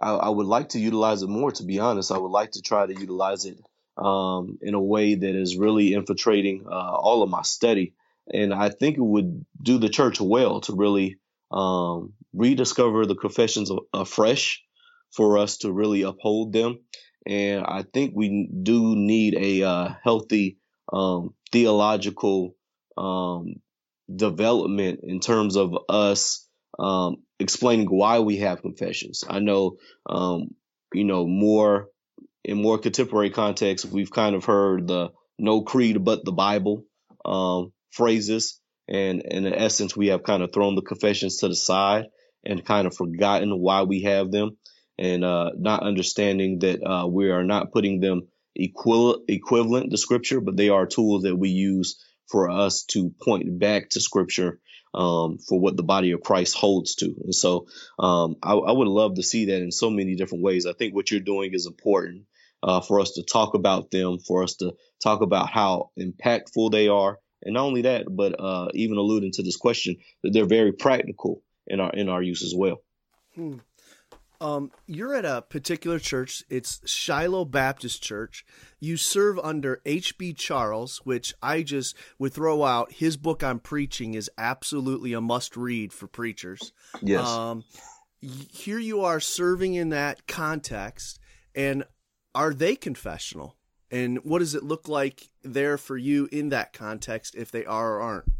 I, 0.00 0.12
I, 0.12 0.28
would 0.28 0.46
like 0.46 0.70
to 0.70 0.78
utilize 0.78 1.22
it 1.22 1.28
more, 1.28 1.52
to 1.52 1.62
be 1.62 1.78
honest. 1.78 2.12
I 2.12 2.18
would 2.18 2.30
like 2.30 2.52
to 2.52 2.62
try 2.62 2.86
to 2.86 2.92
utilize 2.92 3.44
it 3.44 3.58
um, 3.96 4.58
in 4.60 4.74
a 4.74 4.80
way 4.80 5.14
that 5.14 5.34
is 5.34 5.56
really 5.56 5.94
infiltrating 5.94 6.66
uh, 6.66 6.70
all 6.70 7.22
of 7.22 7.30
my 7.30 7.42
study. 7.42 7.94
And 8.32 8.52
I 8.52 8.70
think 8.70 8.96
it 8.96 9.02
would 9.02 9.44
do 9.62 9.78
the 9.78 9.88
church 9.88 10.20
well 10.20 10.60
to 10.62 10.74
really 10.74 11.18
um, 11.50 12.14
rediscover 12.34 13.06
the 13.06 13.14
confessions 13.14 13.70
afresh 13.92 14.62
for 15.12 15.38
us 15.38 15.58
to 15.58 15.72
really 15.72 16.02
uphold 16.02 16.52
them. 16.52 16.80
And 17.26 17.64
I 17.64 17.82
think 17.82 18.12
we 18.14 18.48
do 18.62 18.94
need 18.96 19.34
a 19.34 19.62
uh, 19.62 19.94
healthy 20.02 20.58
um, 20.92 21.34
theological 21.56 22.54
um, 22.98 23.54
development 24.14 25.00
in 25.02 25.20
terms 25.20 25.56
of 25.56 25.74
us 25.88 26.46
um, 26.78 27.16
explaining 27.40 27.86
why 27.86 28.18
we 28.18 28.36
have 28.36 28.60
confessions. 28.60 29.24
I 29.26 29.38
know, 29.38 29.78
um, 30.04 30.54
you 30.92 31.04
know, 31.04 31.26
more 31.26 31.88
in 32.44 32.60
more 32.60 32.76
contemporary 32.76 33.30
context, 33.30 33.86
we've 33.86 34.10
kind 34.10 34.36
of 34.36 34.44
heard 34.44 34.86
the 34.86 35.12
no 35.38 35.62
creed 35.62 36.04
but 36.04 36.26
the 36.26 36.32
Bible 36.32 36.84
um, 37.24 37.72
phrases. 37.90 38.60
And, 38.86 39.22
and 39.24 39.46
in 39.46 39.54
essence, 39.54 39.96
we 39.96 40.08
have 40.08 40.22
kind 40.22 40.42
of 40.42 40.52
thrown 40.52 40.74
the 40.74 40.82
confessions 40.82 41.38
to 41.38 41.48
the 41.48 41.56
side 41.56 42.04
and 42.44 42.64
kind 42.64 42.86
of 42.86 42.94
forgotten 42.94 43.58
why 43.58 43.82
we 43.84 44.02
have 44.02 44.30
them 44.30 44.58
and 44.98 45.24
uh, 45.24 45.52
not 45.56 45.82
understanding 45.82 46.58
that 46.60 46.86
uh, 46.86 47.06
we 47.06 47.30
are 47.30 47.44
not 47.44 47.72
putting 47.72 48.00
them 48.00 48.28
equi- 48.56 49.24
equivalent 49.28 49.90
to 49.90 49.96
scripture, 49.96 50.40
but 50.40 50.56
they 50.56 50.68
are 50.68 50.86
tools 50.86 51.22
that 51.22 51.36
we 51.36 51.50
use 51.50 52.02
for 52.28 52.50
us 52.50 52.84
to 52.84 53.14
point 53.22 53.58
back 53.58 53.90
to 53.90 54.00
scripture 54.00 54.60
um, 54.94 55.38
for 55.38 55.60
what 55.60 55.76
the 55.76 55.82
body 55.82 56.12
of 56.12 56.22
Christ 56.22 56.56
holds 56.56 56.94
to. 56.96 57.14
And 57.24 57.34
so 57.34 57.66
um, 57.98 58.36
I, 58.42 58.54
I, 58.54 58.72
would 58.72 58.88
love 58.88 59.16
to 59.16 59.22
see 59.22 59.46
that 59.46 59.62
in 59.62 59.70
so 59.70 59.90
many 59.90 60.14
different 60.16 60.42
ways. 60.42 60.64
I 60.66 60.72
think 60.72 60.94
what 60.94 61.10
you're 61.10 61.20
doing 61.20 61.52
is 61.52 61.66
important 61.66 62.24
uh, 62.62 62.80
for 62.80 63.00
us 63.00 63.12
to 63.12 63.22
talk 63.22 63.54
about 63.54 63.90
them, 63.90 64.18
for 64.18 64.42
us 64.42 64.56
to 64.56 64.72
talk 65.02 65.20
about 65.20 65.50
how 65.50 65.90
impactful 65.98 66.72
they 66.72 66.88
are. 66.88 67.18
And 67.42 67.54
not 67.54 67.64
only 67.64 67.82
that, 67.82 68.06
but 68.08 68.40
uh, 68.40 68.68
even 68.72 68.96
alluding 68.96 69.32
to 69.32 69.42
this 69.42 69.56
question 69.56 69.96
that 70.22 70.32
they're 70.32 70.46
very 70.46 70.72
practical 70.72 71.42
in 71.66 71.80
our 71.80 71.90
in 71.90 72.08
our 72.08 72.22
use 72.22 72.42
as 72.42 72.54
well. 72.56 72.78
Hmm. 73.34 73.58
Um, 74.40 74.70
you're 74.86 75.14
at 75.14 75.24
a 75.24 75.42
particular 75.42 75.98
church. 75.98 76.42
It's 76.48 76.80
Shiloh 76.88 77.44
Baptist 77.44 78.02
Church. 78.02 78.44
You 78.80 78.96
serve 78.96 79.38
under 79.38 79.80
H.B. 79.86 80.34
Charles, 80.34 81.00
which 81.04 81.34
I 81.42 81.62
just 81.62 81.96
would 82.18 82.32
throw 82.32 82.64
out. 82.64 82.92
His 82.92 83.16
book 83.16 83.42
on 83.42 83.58
preaching 83.58 84.14
is 84.14 84.30
absolutely 84.36 85.12
a 85.12 85.20
must 85.20 85.56
read 85.56 85.92
for 85.92 86.06
preachers. 86.06 86.72
Yes. 87.00 87.26
Um, 87.26 87.64
here 88.20 88.78
you 88.78 89.02
are 89.02 89.20
serving 89.20 89.74
in 89.74 89.90
that 89.90 90.26
context, 90.26 91.18
and 91.54 91.84
are 92.34 92.52
they 92.52 92.76
confessional? 92.76 93.56
And 93.90 94.18
what 94.24 94.40
does 94.40 94.54
it 94.54 94.64
look 94.64 94.88
like 94.88 95.30
there 95.42 95.78
for 95.78 95.96
you 95.96 96.28
in 96.32 96.48
that 96.48 96.72
context 96.72 97.34
if 97.36 97.50
they 97.50 97.64
are 97.64 97.96
or 97.96 98.00
aren't? 98.00 98.32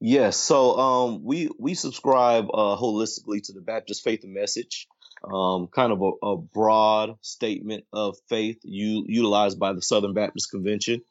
Yes, 0.00 0.36
so 0.36 0.78
um, 0.78 1.24
we 1.24 1.50
we 1.58 1.74
subscribe 1.74 2.46
uh, 2.54 2.76
holistically 2.76 3.42
to 3.44 3.52
the 3.52 3.60
Baptist 3.62 4.04
Faith 4.04 4.24
and 4.24 4.34
Message. 4.34 4.86
um, 5.24 5.68
kind 5.68 5.92
of 5.92 6.02
a, 6.02 6.26
a, 6.26 6.36
broad 6.36 7.16
statement 7.22 7.84
of 7.92 8.16
faith 8.28 8.58
u- 8.64 9.04
utilized 9.08 9.58
by 9.58 9.72
the 9.72 9.82
Southern 9.82 10.14
Baptist 10.14 10.50
Convention. 10.50 11.02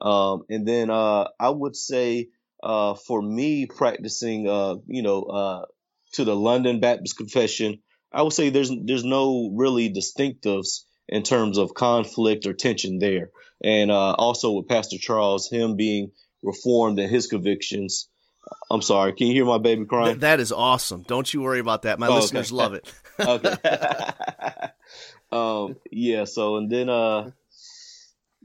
Um, 0.00 0.44
and 0.50 0.66
then 0.66 0.90
uh, 0.90 1.28
I 1.40 1.50
would 1.50 1.76
say 1.76 2.28
uh, 2.62 2.94
for 2.94 3.22
me 3.22 3.66
practicing, 3.66 4.48
uh, 4.48 4.76
you 4.86 5.02
know, 5.02 5.22
uh, 5.22 5.64
to 6.12 6.24
the 6.24 6.36
London 6.36 6.80
Baptist 6.80 7.16
Confession, 7.16 7.80
I 8.12 8.22
would 8.22 8.32
say 8.32 8.50
there's 8.50 8.70
there's 8.84 9.04
no 9.04 9.50
really 9.54 9.92
distinctives 9.92 10.84
in 11.08 11.22
terms 11.22 11.58
of 11.58 11.74
conflict 11.74 12.46
or 12.46 12.52
tension 12.52 12.98
there. 12.98 13.30
And 13.62 13.90
uh, 13.90 14.12
also 14.14 14.52
with 14.52 14.68
Pastor 14.68 14.98
Charles, 14.98 15.48
him 15.50 15.76
being 15.76 16.12
reformed 16.42 16.98
in 16.98 17.08
his 17.08 17.26
convictions. 17.26 18.08
I'm 18.70 18.82
sorry. 18.82 19.12
Can 19.12 19.26
you 19.26 19.34
hear 19.34 19.44
my 19.44 19.58
baby 19.58 19.84
crying? 19.84 20.06
Th- 20.06 20.20
that 20.20 20.40
is 20.40 20.52
awesome. 20.52 21.02
Don't 21.02 21.32
you 21.32 21.42
worry 21.42 21.60
about 21.60 21.82
that. 21.82 21.98
My 21.98 22.08
oh, 22.08 22.16
listeners 22.16 22.52
okay. 22.52 22.56
love 22.56 22.74
it. 22.74 22.92
okay. 23.20 24.68
um, 25.32 25.76
yeah. 25.90 26.24
So 26.24 26.56
and 26.56 26.70
then, 26.70 26.88
uh, 26.88 27.30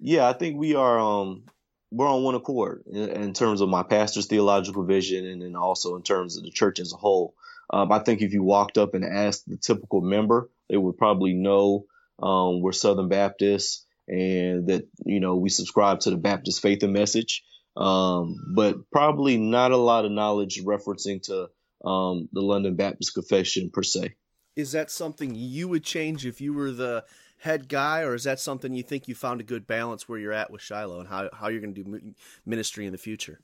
yeah, 0.02 0.28
I 0.28 0.34
think 0.34 0.58
we 0.58 0.76
are 0.76 1.00
um 1.00 1.44
we're 1.92 2.08
on 2.08 2.24
one 2.24 2.36
accord 2.36 2.84
in, 2.92 3.10
in, 3.10 3.34
terms 3.34 3.62
of 3.62 3.70
my 3.70 3.82
pastor's 3.82 4.28
theological 4.28 4.84
vision, 4.84 5.26
and 5.26 5.42
then 5.42 5.56
also 5.56 5.96
in 5.96 6.04
terms 6.04 6.38
of 6.38 6.44
the 6.44 6.52
church 6.52 6.80
as 6.80 6.94
a 6.94 6.98
whole. 6.98 7.34
Um, 7.72 7.92
I 7.92 8.00
think 8.00 8.22
if 8.22 8.34
you 8.34 8.44
walked 8.44 8.78
up 8.78 8.94
and 8.94 9.04
asked 9.04 9.48
the 9.48 9.58
typical 9.58 10.02
member, 10.02 10.50
they 10.70 10.78
would 10.78 10.98
probably 10.98 11.34
know 11.34 11.86
um, 12.22 12.62
we're 12.62 12.72
Southern 12.72 13.10
Baptists 13.10 13.86
and 14.08 14.68
that 14.68 14.88
you 15.06 15.20
know 15.20 15.36
we 15.36 15.50
subscribe 15.50 16.02
to 16.02 16.10
the 16.10 16.18
Baptist 16.18 16.62
faith 16.62 16.84
and 16.84 16.94
message, 16.94 17.44
um, 17.80 18.54
but 18.54 18.76
probably 18.92 19.38
not 19.38 19.72
a 19.72 19.78
lot 19.78 20.06
of 20.06 20.12
knowledge 20.12 20.62
referencing 20.64 21.22
to 21.24 21.50
um, 21.88 22.28
the 22.34 22.42
London 22.42 22.76
Baptist 22.76 23.14
Confession 23.14 23.70
per 23.72 23.84
se. 23.84 24.16
Is 24.56 24.74
that 24.74 24.92
something 24.92 25.34
you 25.34 25.70
would 25.70 25.84
change 25.84 26.26
if 26.26 26.42
you 26.42 26.54
were 26.54 26.72
the 26.72 27.06
head 27.38 27.70
guy, 27.70 28.02
or 28.02 28.16
is 28.16 28.26
that 28.26 28.40
something 28.40 28.74
you 28.74 28.84
think 28.84 29.08
you 29.08 29.16
found 29.16 29.40
a 29.40 29.46
good 29.46 29.66
balance 29.66 30.10
where 30.10 30.20
you're 30.20 30.34
at 30.34 30.52
with 30.52 30.62
Shiloh 30.62 31.00
and 31.00 31.08
how, 31.08 31.30
how 31.32 31.48
you're 31.48 31.62
going 31.62 31.74
to 31.74 31.84
do 31.84 32.14
ministry 32.46 32.86
in 32.86 32.92
the 32.92 32.98
future? 32.98 33.40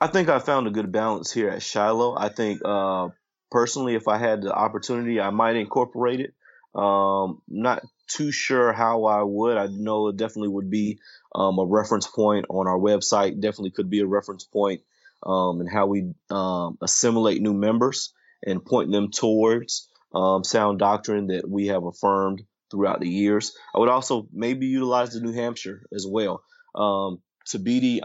I 0.00 0.06
think 0.06 0.28
I 0.28 0.38
found 0.38 0.68
a 0.68 0.70
good 0.70 0.92
balance 0.92 1.32
here 1.32 1.48
at 1.48 1.60
Shiloh. 1.60 2.16
I 2.16 2.28
think 2.28 2.60
uh, 2.64 3.08
personally, 3.50 3.96
if 3.96 4.06
I 4.06 4.18
had 4.18 4.42
the 4.42 4.52
opportunity, 4.52 5.20
I 5.20 5.30
might 5.30 5.56
incorporate 5.56 6.20
it. 6.20 6.34
Um, 6.72 7.42
not 7.48 7.82
too 8.10 8.32
sure 8.32 8.72
how 8.72 9.04
I 9.04 9.22
would. 9.22 9.56
I 9.56 9.66
know 9.66 10.08
it 10.08 10.16
definitely 10.16 10.48
would 10.48 10.70
be 10.70 10.98
um, 11.34 11.58
a 11.58 11.64
reference 11.64 12.06
point 12.06 12.46
on 12.48 12.66
our 12.66 12.78
website. 12.78 13.40
Definitely 13.40 13.70
could 13.70 13.90
be 13.90 14.00
a 14.00 14.06
reference 14.06 14.44
point 14.44 14.82
um, 15.24 15.60
in 15.60 15.66
how 15.66 15.86
we 15.86 16.12
um, 16.30 16.78
assimilate 16.82 17.40
new 17.40 17.54
members 17.54 18.12
and 18.44 18.64
point 18.64 18.90
them 18.90 19.10
towards 19.10 19.88
um, 20.14 20.44
sound 20.44 20.78
doctrine 20.78 21.28
that 21.28 21.48
we 21.48 21.68
have 21.68 21.84
affirmed 21.84 22.42
throughout 22.70 23.00
the 23.00 23.08
years. 23.08 23.54
I 23.74 23.78
would 23.78 23.88
also 23.88 24.28
maybe 24.32 24.66
utilize 24.66 25.12
the 25.12 25.20
New 25.20 25.32
Hampshire 25.32 25.86
as 25.94 26.06
well. 26.08 26.42
Um, 26.74 27.20
Thabiti 27.48 28.00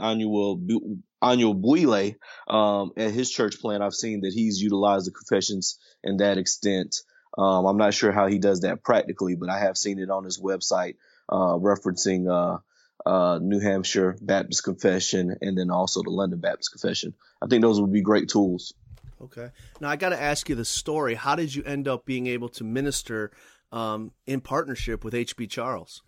Anyabwile 1.24 2.16
um, 2.48 2.92
at 2.98 3.12
his 3.12 3.32
church 3.32 3.60
plan, 3.60 3.82
I've 3.82 3.94
seen 3.94 4.22
that 4.22 4.34
he's 4.34 4.62
utilized 4.62 5.08
the 5.08 5.12
confessions 5.12 5.80
in 6.04 6.18
that 6.18 6.38
extent. 6.38 6.96
Um, 7.38 7.66
I'm 7.66 7.78
not 7.78 7.94
sure 7.94 8.12
how 8.12 8.28
he 8.28 8.40
does 8.40 8.62
that 8.62 8.84
practically, 8.84 9.36
but 9.36 9.50
I 9.50 9.60
have 9.60 9.78
seen 9.78 10.00
it 10.00 10.10
on 10.10 10.24
his 10.24 10.40
website 10.40 10.96
uh, 11.30 11.56
referencing 11.56 12.30
uh, 12.30 12.60
uh, 13.08 13.40
New 13.42 13.60
Hampshire 13.60 14.18
Baptist 14.22 14.64
Confession 14.64 15.38
and 15.42 15.58
then 15.58 15.70
also 15.70 16.02
the 16.02 16.10
London 16.10 16.40
Baptist 16.40 16.72
Confession. 16.72 17.14
I 17.42 17.48
think 17.48 17.62
those 17.62 17.80
would 17.82 17.92
be 17.92 18.02
great 18.02 18.30
tools. 18.30 18.74
Okay. 19.22 19.50
Now 19.80 19.90
I 19.90 19.96
got 19.96 20.10
to 20.10 20.22
ask 20.22 20.50
you 20.50 20.56
the 20.56 20.66
story. 20.66 21.16
How 21.16 21.36
did 21.36 21.54
you 21.54 21.64
end 21.64 21.88
up 21.88 22.06
being 22.06 22.28
able 22.28 22.50
to 22.50 22.64
minister 22.64 23.32
um, 23.72 24.12
in 24.26 24.42
partnership 24.42 25.04
with 25.04 25.14
HB 25.14 25.50
Charles? 25.50 26.02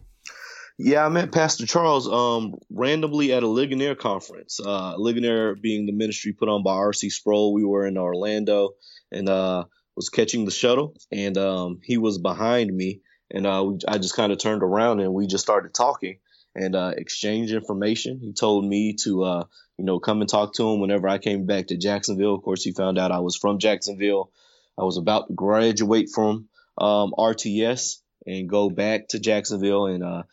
Yeah, 0.80 1.04
I 1.04 1.10
met 1.10 1.32
Pastor 1.32 1.66
Charles 1.66 2.08
um, 2.08 2.56
randomly 2.70 3.34
at 3.34 3.42
a 3.42 3.48
Ligonier 3.48 3.96
conference. 3.96 4.60
Uh, 4.64 4.96
Ligonier 4.96 5.56
being 5.56 5.88
the 5.88 5.92
ministry 5.92 6.34
put 6.34 6.50
on 6.50 6.62
by 6.62 6.74
R.C. 6.74 7.10
Sproul. 7.10 7.54
We 7.54 7.64
were 7.64 7.88
in 7.88 7.98
Orlando 7.98 8.72
and 9.12 9.28
uh, 9.28 9.64
was 9.98 10.10
catching 10.10 10.46
the 10.46 10.52
shuttle, 10.52 10.96
and 11.12 11.38
um, 11.38 11.82
he 11.84 11.98
was 11.98 12.20
behind 12.20 12.74
me, 12.74 13.02
and 13.32 13.46
uh, 13.46 13.74
I 13.88 13.98
just 13.98 14.16
kind 14.16 14.32
of 14.32 14.38
turned 14.38 14.64
around 14.64 15.02
and 15.02 15.14
we 15.14 15.28
just 15.28 15.44
started 15.44 15.74
talking 15.74 16.20
and 16.56 16.76
uh, 16.76 16.94
exchange 16.96 17.52
information. 17.52 18.20
He 18.20 18.32
told 18.32 18.66
me 18.66 18.94
to, 19.04 19.24
uh, 19.24 19.44
you 19.78 19.86
know, 19.86 20.00
come 20.00 20.22
and 20.22 20.30
talk 20.30 20.54
to 20.56 20.70
him 20.70 20.80
whenever 20.80 21.08
I 21.08 21.18
came 21.18 21.46
back 21.46 21.68
to 21.68 21.78
Jacksonville. 21.78 22.36
Of 22.36 22.44
course, 22.44 22.64
he 22.64 22.72
found 22.72 22.98
out 22.98 23.12
I 23.12 23.20
was 23.20 23.36
from 23.36 23.60
Jacksonville. 23.60 24.32
I 24.78 24.84
was 24.84 24.98
about 24.98 25.28
to 25.28 25.34
graduate 25.34 26.10
from 26.14 26.48
um, 26.78 27.14
RTS 27.18 27.98
and 28.26 28.48
go 28.48 28.70
back 28.70 29.10
to 29.10 29.20
Jacksonville, 29.20 29.88
and 29.88 30.04
uh, 30.04 30.24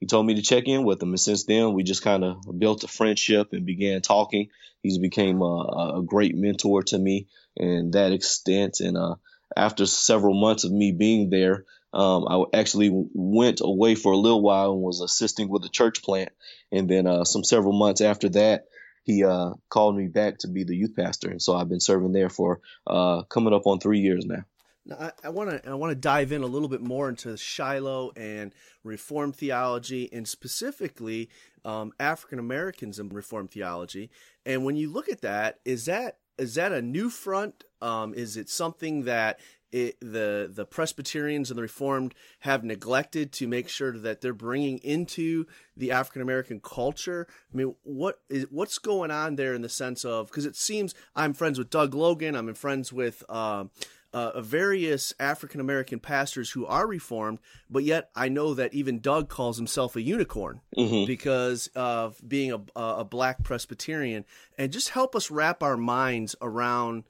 he 0.00 0.06
told 0.06 0.26
me 0.26 0.34
to 0.34 0.42
check 0.42 0.64
in 0.66 0.84
with 0.84 1.02
him. 1.02 1.10
And 1.10 1.20
since 1.20 1.44
then, 1.44 1.72
we 1.74 1.82
just 1.82 2.02
kind 2.02 2.24
of 2.24 2.38
built 2.58 2.84
a 2.84 2.88
friendship 2.88 3.52
and 3.52 3.66
began 3.66 4.00
talking. 4.00 4.48
He's 4.82 4.98
became 4.98 5.42
a, 5.42 5.96
a 5.96 6.02
great 6.04 6.36
mentor 6.36 6.82
to 6.84 6.98
me 6.98 7.26
in 7.56 7.90
that 7.92 8.12
extent. 8.12 8.80
And 8.80 8.96
uh, 8.96 9.16
after 9.56 9.86
several 9.86 10.40
months 10.40 10.64
of 10.64 10.72
me 10.72 10.92
being 10.92 11.30
there, 11.30 11.64
um, 11.92 12.26
I 12.28 12.44
actually 12.56 12.90
went 12.92 13.60
away 13.60 13.94
for 13.94 14.12
a 14.12 14.16
little 14.16 14.42
while 14.42 14.72
and 14.72 14.82
was 14.82 15.00
assisting 15.00 15.48
with 15.48 15.62
the 15.62 15.68
church 15.68 16.02
plant. 16.02 16.30
And 16.70 16.88
then 16.88 17.06
uh, 17.06 17.24
some 17.24 17.42
several 17.42 17.72
months 17.72 18.00
after 18.00 18.28
that, 18.30 18.66
he 19.04 19.24
uh, 19.24 19.52
called 19.70 19.96
me 19.96 20.06
back 20.06 20.38
to 20.38 20.48
be 20.48 20.64
the 20.64 20.76
youth 20.76 20.94
pastor. 20.94 21.30
And 21.30 21.42
so 21.42 21.56
I've 21.56 21.68
been 21.68 21.80
serving 21.80 22.12
there 22.12 22.28
for 22.28 22.60
uh, 22.86 23.22
coming 23.22 23.54
up 23.54 23.66
on 23.66 23.80
three 23.80 24.00
years 24.00 24.26
now. 24.26 24.44
Now, 24.88 25.12
I 25.22 25.28
want 25.28 25.50
to 25.50 25.70
I 25.70 25.74
want 25.74 25.90
to 25.90 25.94
dive 25.94 26.32
in 26.32 26.42
a 26.42 26.46
little 26.46 26.68
bit 26.68 26.80
more 26.80 27.08
into 27.10 27.36
Shiloh 27.36 28.10
and 28.16 28.54
Reformed 28.82 29.36
theology, 29.36 30.08
and 30.12 30.26
specifically 30.26 31.28
um, 31.64 31.92
African 32.00 32.38
Americans 32.38 32.98
and 32.98 33.12
Reformed 33.12 33.50
theology. 33.50 34.10
And 34.46 34.64
when 34.64 34.76
you 34.76 34.90
look 34.90 35.10
at 35.10 35.20
that, 35.20 35.60
is 35.66 35.84
that 35.84 36.18
is 36.38 36.54
that 36.54 36.72
a 36.72 36.80
new 36.80 37.10
front? 37.10 37.64
Um, 37.82 38.14
is 38.14 38.36
it 38.36 38.48
something 38.48 39.04
that 39.04 39.38
it, 39.70 40.00
the 40.00 40.50
the 40.50 40.64
Presbyterians 40.64 41.50
and 41.50 41.58
the 41.58 41.62
Reformed 41.62 42.14
have 42.40 42.64
neglected 42.64 43.32
to 43.32 43.46
make 43.46 43.68
sure 43.68 43.96
that 43.98 44.22
they're 44.22 44.32
bringing 44.32 44.78
into 44.78 45.44
the 45.76 45.92
African 45.92 46.22
American 46.22 46.60
culture. 46.60 47.26
I 47.52 47.56
mean, 47.56 47.74
what 47.82 48.20
is 48.30 48.46
what's 48.50 48.78
going 48.78 49.10
on 49.10 49.36
there 49.36 49.52
in 49.52 49.60
the 49.60 49.68
sense 49.68 50.04
of 50.04 50.28
because 50.28 50.46
it 50.46 50.56
seems 50.56 50.94
I'm 51.14 51.34
friends 51.34 51.58
with 51.58 51.68
Doug 51.68 51.94
Logan, 51.94 52.34
I'm 52.34 52.52
friends 52.54 52.92
with. 52.92 53.22
Uh, 53.28 53.64
uh, 54.12 54.40
various 54.40 55.12
African 55.20 55.60
American 55.60 56.00
pastors 56.00 56.50
who 56.50 56.66
are 56.66 56.86
reformed, 56.86 57.38
but 57.68 57.84
yet 57.84 58.10
I 58.14 58.28
know 58.28 58.54
that 58.54 58.74
even 58.74 59.00
Doug 59.00 59.28
calls 59.28 59.56
himself 59.56 59.96
a 59.96 60.02
unicorn 60.02 60.60
mm-hmm. 60.76 61.06
because 61.06 61.68
of 61.74 62.20
being 62.26 62.52
a, 62.52 62.60
a 62.80 63.04
black 63.04 63.42
Presbyterian. 63.42 64.24
And 64.56 64.72
just 64.72 64.90
help 64.90 65.14
us 65.14 65.30
wrap 65.30 65.62
our 65.62 65.76
minds 65.76 66.34
around 66.40 67.04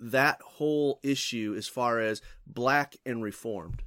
that 0.00 0.40
whole 0.42 0.98
issue 1.02 1.54
as 1.56 1.68
far 1.68 2.00
as 2.00 2.20
black 2.46 2.96
and 3.06 3.22
reformed? 3.22 3.82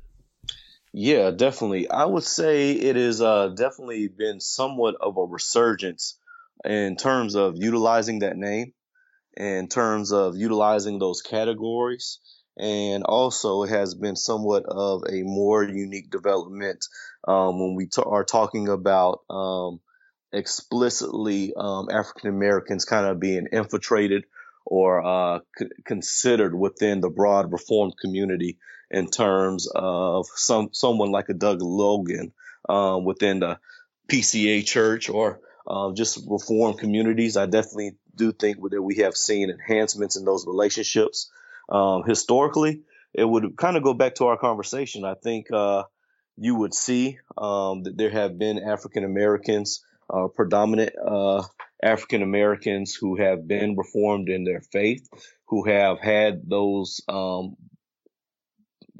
Yeah, 0.94 1.32
definitely. 1.32 1.90
I 1.90 2.06
would 2.06 2.24
say 2.24 2.72
it 2.72 2.96
has 2.96 3.22
uh, 3.22 3.50
definitely 3.50 4.08
been 4.08 4.40
somewhat 4.40 4.96
of 5.02 5.18
a 5.18 5.26
resurgence 5.26 6.18
in 6.64 6.96
terms 6.96 7.36
of 7.36 7.58
utilizing 7.58 8.20
that 8.20 8.38
name, 8.38 8.74
in 9.36 9.68
terms 9.68 10.14
of 10.14 10.38
utilizing 10.38 10.98
those 10.98 11.22
categories, 11.22 12.20
and 12.58 13.04
also 13.04 13.64
it 13.64 13.70
has 13.70 13.96
been 13.96 14.16
somewhat 14.16 14.66
of 14.66 15.04
a 15.10 15.24
more 15.24 15.64
unique 15.64 16.10
development 16.10 16.86
um, 17.28 17.60
when 17.60 17.76
we 17.76 17.88
t- 17.88 18.02
are 18.06 18.24
talking 18.24 18.70
about 18.70 19.22
um, 19.30 19.80
explicitly 20.32 21.54
um, 21.56 21.90
African 21.92 22.30
Americans 22.30 22.86
kind 22.86 23.06
of 23.06 23.20
being 23.20 23.48
infiltrated 23.52 24.26
or 24.66 25.06
uh, 25.06 25.40
c- 25.58 25.68
considered 25.86 26.54
within 26.58 27.02
the 27.02 27.10
broad 27.10 27.52
reformed 27.52 27.94
community 28.00 28.58
in 28.90 29.08
terms 29.10 29.68
of 29.74 30.28
some 30.36 30.70
someone 30.72 31.12
like 31.12 31.30
a 31.30 31.34
Doug 31.34 31.62
Logan 31.62 32.34
um, 32.70 33.06
within 33.06 33.40
the 33.40 33.60
PCA 34.08 34.66
church 34.66 35.10
or 35.10 35.40
uh, 35.68 35.92
just 35.94 36.20
reformed 36.28 36.80
communities. 36.80 37.38
I 37.38 37.46
definitely 37.48 37.98
do 38.16 38.32
think 38.32 38.58
that 38.70 38.82
we 38.82 38.98
have 38.98 39.16
seen 39.16 39.50
enhancements 39.50 40.16
in 40.16 40.26
those 40.26 40.46
relationships. 40.46 41.30
Um, 41.70 42.04
historically, 42.06 42.82
it 43.14 43.26
would 43.26 43.58
kind 43.58 43.78
of 43.78 43.84
go 43.84 43.94
back 43.94 44.16
to 44.16 44.26
our 44.26 44.38
conversation. 44.38 45.06
I 45.06 45.16
think 45.16 45.52
uh, 45.52 45.84
you 46.38 46.56
would 46.56 46.74
see 46.74 47.18
um, 47.38 47.84
that 47.84 47.98
there 47.98 48.10
have 48.10 48.38
been 48.38 48.60
African 48.60 49.04
Americans, 49.04 49.84
uh, 50.10 50.28
predominant 50.28 50.94
uh, 51.04 51.44
African 51.82 52.22
Americans 52.22 52.94
who 52.94 53.18
have 53.18 53.48
been 53.48 53.76
reformed 53.76 54.30
in 54.30 54.44
their 54.44 54.62
faith, 54.62 55.08
who 55.48 55.66
have 55.66 56.00
had 56.00 56.42
those 56.48 57.02
um, 57.08 57.56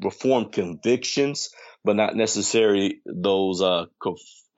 reformed 0.02 0.52
convictions, 0.52 1.50
but 1.84 1.96
not 1.96 2.16
necessarily 2.16 3.00
those 3.06 3.62
uh, 3.62 3.86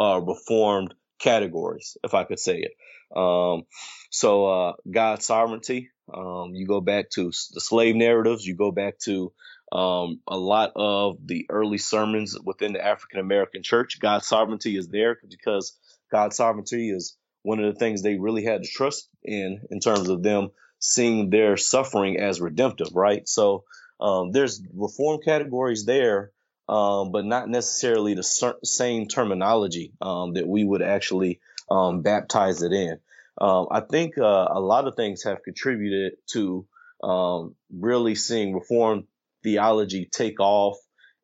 uh, 0.00 0.20
reformed 0.20 0.94
categories, 1.18 1.96
if 2.04 2.14
I 2.14 2.24
could 2.24 2.38
say 2.38 2.58
it. 2.58 2.72
Um, 3.16 3.64
so 4.10 4.46
uh, 4.46 4.72
God's 4.90 5.26
sovereignty. 5.26 5.90
Um, 6.14 6.54
you 6.54 6.66
go 6.66 6.80
back 6.80 7.10
to 7.12 7.26
the 7.26 7.60
slave 7.60 7.96
narratives. 7.96 8.46
You 8.46 8.56
go 8.56 8.72
back 8.72 8.98
to 9.06 9.32
Um, 9.72 10.20
a 10.26 10.38
lot 10.38 10.72
of 10.76 11.18
the 11.26 11.46
early 11.50 11.78
sermons 11.78 12.36
within 12.42 12.72
the 12.72 12.84
African 12.84 13.20
American 13.20 13.62
church, 13.62 14.00
God's 14.00 14.26
sovereignty 14.26 14.76
is 14.76 14.88
there 14.88 15.18
because 15.28 15.76
God's 16.10 16.36
sovereignty 16.36 16.90
is 16.90 17.16
one 17.42 17.60
of 17.60 17.72
the 17.72 17.78
things 17.78 18.02
they 18.02 18.16
really 18.16 18.44
had 18.44 18.62
to 18.64 18.68
trust 18.70 19.08
in, 19.24 19.60
in 19.70 19.80
terms 19.80 20.08
of 20.08 20.22
them 20.22 20.50
seeing 20.80 21.30
their 21.30 21.56
suffering 21.56 22.18
as 22.18 22.40
redemptive, 22.40 22.88
right? 22.94 23.28
So 23.28 23.64
um, 24.00 24.32
there's 24.32 24.62
reform 24.74 25.20
categories 25.24 25.84
there, 25.84 26.32
um, 26.68 27.12
but 27.12 27.26
not 27.26 27.48
necessarily 27.48 28.14
the 28.14 28.22
ser- 28.22 28.58
same 28.64 29.06
terminology 29.08 29.92
um, 30.00 30.34
that 30.34 30.46
we 30.48 30.64
would 30.64 30.82
actually 30.82 31.40
um, 31.70 32.02
baptize 32.02 32.62
it 32.62 32.72
in. 32.72 32.98
Um, 33.40 33.68
I 33.70 33.80
think 33.80 34.18
uh, 34.18 34.48
a 34.50 34.60
lot 34.60 34.86
of 34.86 34.96
things 34.96 35.22
have 35.24 35.42
contributed 35.42 36.14
to 36.32 36.66
um, 37.02 37.54
really 37.72 38.14
seeing 38.14 38.54
reform 38.54 39.06
theology 39.42 40.08
take 40.12 40.40
off 40.40 40.76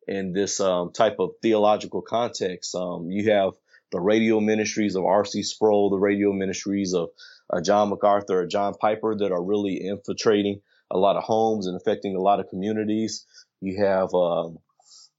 in 0.07 0.33
this 0.33 0.57
type 0.57 1.15
of 1.19 1.31
theological 1.41 2.01
context. 2.01 2.75
you 3.07 3.31
have 3.31 3.53
the 3.91 3.99
radio 3.99 4.39
ministries 4.39 4.95
of 4.95 5.05
R.C. 5.05 5.43
Sproul, 5.43 5.89
the 5.89 5.97
radio 5.97 6.33
ministries 6.33 6.93
of 6.93 7.09
uh, 7.49 7.61
John 7.61 7.89
MacArthur 7.89 8.41
or 8.41 8.47
John 8.47 8.73
Piper 8.73 9.15
that 9.15 9.31
are 9.31 9.43
really 9.43 9.85
infiltrating 9.85 10.61
a 10.91 10.97
lot 10.97 11.15
of 11.15 11.23
homes 11.23 11.67
and 11.67 11.75
affecting 11.75 12.15
a 12.15 12.21
lot 12.21 12.39
of 12.39 12.49
communities. 12.49 13.25
You 13.61 13.83
have 13.83 14.13
um, 14.13 14.59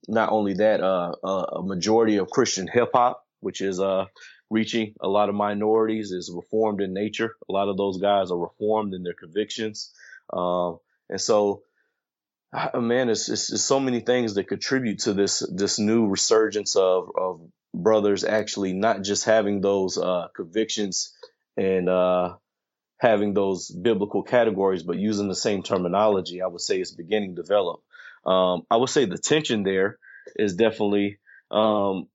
not 0.08 0.30
only 0.30 0.54
that, 0.54 0.80
uh, 0.82 1.14
a 1.24 1.62
majority 1.62 2.16
of 2.16 2.30
Christian 2.30 2.68
hip 2.68 2.90
hop, 2.94 3.24
which 3.40 3.60
is 3.60 3.80
uh, 3.80 4.06
reaching 4.50 4.94
a 5.00 5.08
lot 5.08 5.28
of 5.28 5.34
minorities, 5.34 6.12
is 6.12 6.32
reformed 6.34 6.80
in 6.80 6.92
nature. 6.92 7.36
A 7.48 7.52
lot 7.52 7.68
of 7.68 7.76
those 7.76 7.98
guys 7.98 8.30
are 8.30 8.38
reformed 8.38 8.94
in 8.94 9.02
their 9.02 9.14
convictions, 9.14 9.92
um, 10.32 10.78
and 11.08 11.20
so 11.20 11.62
uh, 12.52 12.80
man, 12.80 13.08
it's, 13.08 13.28
it's, 13.28 13.52
it's, 13.52 13.62
so 13.62 13.80
many 13.80 14.00
things 14.00 14.34
that 14.34 14.44
contribute 14.44 15.00
to 15.00 15.12
this 15.12 15.46
this 15.52 15.78
new 15.78 16.06
resurgence 16.06 16.76
of 16.76 17.10
of 17.16 17.40
brothers 17.74 18.24
actually 18.24 18.72
not 18.72 19.02
just 19.02 19.24
having 19.24 19.60
those 19.60 19.98
uh, 19.98 20.28
convictions 20.34 21.12
and 21.56 21.88
uh, 21.88 22.34
having 22.98 23.34
those 23.34 23.70
biblical 23.70 24.22
categories, 24.22 24.82
but 24.82 24.96
using 24.96 25.28
the 25.28 25.34
same 25.34 25.62
terminology, 25.62 26.40
I 26.40 26.46
would 26.46 26.60
say 26.60 26.80
it's 26.80 26.92
beginning 26.92 27.36
to 27.36 27.42
develop. 27.42 27.80
Um, 28.24 28.62
I 28.70 28.76
would 28.76 28.88
say 28.88 29.04
the 29.04 29.18
tension 29.18 29.62
there 29.62 29.98
is 30.36 30.54
definitely 30.54 31.18
um, 31.50 32.08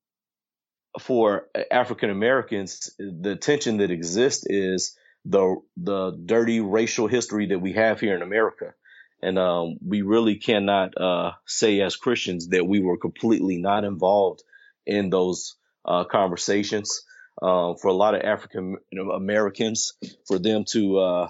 for 0.99 1.47
African 1.69 2.09
Americans. 2.09 2.91
The 2.97 3.35
tension 3.35 3.77
that 3.77 3.91
exists 3.91 4.45
is 4.47 4.97
the 5.25 5.57
the 5.77 6.11
dirty 6.25 6.59
racial 6.59 7.07
history 7.07 7.47
that 7.47 7.59
we 7.59 7.73
have 7.73 7.99
here 7.99 8.15
in 8.15 8.21
America, 8.21 8.73
and 9.21 9.37
um, 9.37 9.77
we 9.85 10.01
really 10.01 10.35
cannot 10.35 10.99
uh, 10.99 11.31
say 11.45 11.81
as 11.81 11.95
Christians 11.95 12.49
that 12.49 12.67
we 12.67 12.79
were 12.79 12.97
completely 12.97 13.57
not 13.57 13.83
involved 13.83 14.43
in 14.85 15.09
those 15.09 15.55
uh, 15.85 16.03
conversations 16.05 17.03
um, 17.41 17.75
for 17.77 17.87
a 17.87 17.93
lot 17.93 18.15
of 18.15 18.21
African 18.21 18.77
Americans 18.93 19.93
for 20.27 20.39
them 20.39 20.65
to 20.69 20.99
uh, 20.99 21.29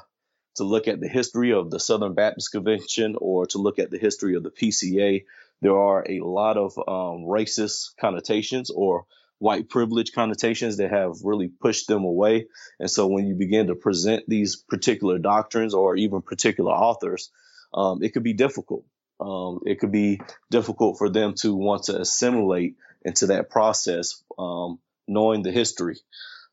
to 0.55 0.63
look 0.63 0.87
at 0.87 0.99
the 0.99 1.07
history 1.07 1.53
of 1.53 1.69
the 1.69 1.79
Southern 1.79 2.13
Baptist 2.13 2.51
Convention 2.51 3.15
or 3.19 3.45
to 3.47 3.57
look 3.57 3.79
at 3.79 3.91
the 3.91 3.97
history 3.97 4.35
of 4.35 4.43
the 4.43 4.51
PCA. 4.51 5.23
There 5.61 5.77
are 5.77 6.05
a 6.09 6.19
lot 6.21 6.57
of 6.57 6.77
um, 6.77 7.25
racist 7.25 7.95
connotations 7.99 8.69
or 8.69 9.05
white 9.41 9.69
privilege 9.69 10.11
connotations 10.13 10.77
that 10.77 10.91
have 10.91 11.13
really 11.23 11.47
pushed 11.49 11.87
them 11.87 12.03
away. 12.03 12.47
And 12.79 12.89
so 12.89 13.07
when 13.07 13.27
you 13.27 13.35
begin 13.35 13.67
to 13.67 13.75
present 13.75 14.23
these 14.27 14.55
particular 14.55 15.17
doctrines 15.17 15.73
or 15.73 15.95
even 15.95 16.21
particular 16.21 16.71
authors, 16.71 17.31
um, 17.73 18.03
it 18.03 18.13
could 18.13 18.23
be 18.23 18.33
difficult. 18.33 18.85
Um, 19.19 19.59
it 19.65 19.79
could 19.79 19.91
be 19.91 20.21
difficult 20.49 20.97
for 20.97 21.09
them 21.09 21.33
to 21.41 21.55
want 21.55 21.83
to 21.83 21.99
assimilate 21.99 22.75
into 23.03 23.27
that 23.27 23.49
process. 23.49 24.23
Um, 24.37 24.79
knowing 25.11 25.43
the 25.43 25.51
history. 25.51 25.97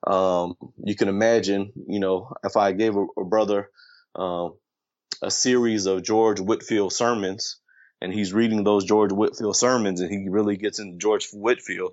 Um, 0.07 0.57
you 0.83 0.95
can 0.95 1.09
imagine, 1.09 1.73
you 1.87 2.01
know, 2.01 2.33
if 2.45 2.57
I 2.57 2.73
gave 2.73 2.97
a, 2.97 3.07
a 3.19 3.25
brother 3.25 3.71
um, 4.15 4.55
a 5.23 5.31
series 5.31 5.87
of 5.87 6.03
George 6.03 6.41
Whitefield 6.41 6.93
sermons, 6.93 7.57
and 8.01 8.13
he's 8.13 8.33
reading 8.33 8.63
those 8.63 8.85
George 8.85 9.13
Whitefield 9.13 9.57
sermons, 9.57 10.01
and 10.01 10.11
he 10.11 10.29
really 10.29 10.57
gets 10.57 10.79
into 10.79 10.99
George 10.99 11.31
Whitefield, 11.31 11.93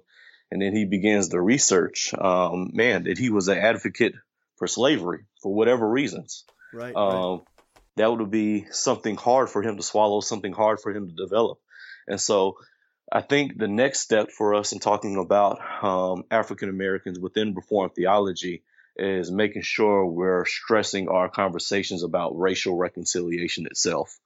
and 0.51 0.62
then 0.62 0.75
he 0.75 0.86
begins 0.86 1.29
the 1.29 1.41
research. 1.41 2.13
Um, 2.13 2.71
man, 2.73 3.03
that 3.03 3.17
he 3.17 3.29
was 3.29 3.47
an 3.47 3.58
advocate 3.58 4.13
for 4.58 4.67
slavery 4.67 5.25
for 5.41 5.53
whatever 5.53 5.89
reasons. 5.89 6.45
Right, 6.73 6.93
right. 6.93 7.31
Um, 7.31 7.41
that 7.97 8.12
would 8.12 8.31
be 8.31 8.65
something 8.71 9.15
hard 9.15 9.49
for 9.49 9.63
him 9.63 9.77
to 9.77 9.84
swallow, 9.84 10.19
something 10.19 10.53
hard 10.53 10.79
for 10.81 10.91
him 10.91 11.08
to 11.08 11.13
develop. 11.13 11.60
And 12.08 12.19
so 12.19 12.58
I 13.12 13.21
think 13.21 13.58
the 13.58 13.67
next 13.67 14.01
step 14.01 14.31
for 14.31 14.55
us 14.55 14.71
in 14.73 14.79
talking 14.79 15.17
about 15.17 15.60
um, 15.84 16.23
African 16.29 16.69
Americans 16.69 17.19
within 17.19 17.53
Reformed 17.53 17.93
theology 17.95 18.63
is 18.97 19.31
making 19.31 19.62
sure 19.62 20.05
we're 20.05 20.45
stressing 20.45 21.10
our 21.10 21.29
conversations 21.29 22.03
about 22.03 22.38
racial 22.38 22.75
reconciliation 22.75 23.65
itself. 23.65 24.17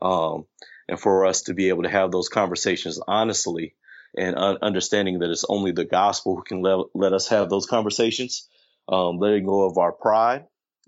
Um, 0.00 0.46
and 0.88 0.98
for 0.98 1.26
us 1.26 1.42
to 1.42 1.54
be 1.54 1.68
able 1.68 1.82
to 1.82 1.88
have 1.88 2.10
those 2.10 2.28
conversations 2.28 3.00
honestly 3.06 3.74
and 4.16 4.36
uh, 4.36 4.58
understanding 4.62 5.20
that 5.20 5.30
it's 5.30 5.44
only 5.48 5.72
the 5.72 5.84
gospel 5.84 6.36
who 6.36 6.42
can 6.42 6.62
let, 6.62 6.86
let 6.94 7.12
us 7.12 7.28
have 7.28 7.48
those 7.48 7.66
conversations, 7.66 8.48
um, 8.88 9.18
letting 9.18 9.44
go 9.44 9.62
of 9.62 9.78
our 9.78 9.92
pride 9.92 10.46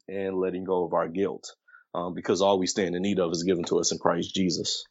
and 0.08 0.36
letting 0.36 0.64
go 0.64 0.84
of 0.84 0.92
our 0.92 1.08
guilt, 1.08 1.54
um, 1.94 2.14
because 2.14 2.42
all 2.42 2.58
we 2.58 2.66
stand 2.66 2.94
in 2.94 3.02
need 3.02 3.18
of 3.18 3.32
is 3.32 3.42
given 3.42 3.64
to 3.64 3.78
us 3.78 3.92
in 3.92 3.98
Christ 3.98 4.34
Jesus. 4.34 4.84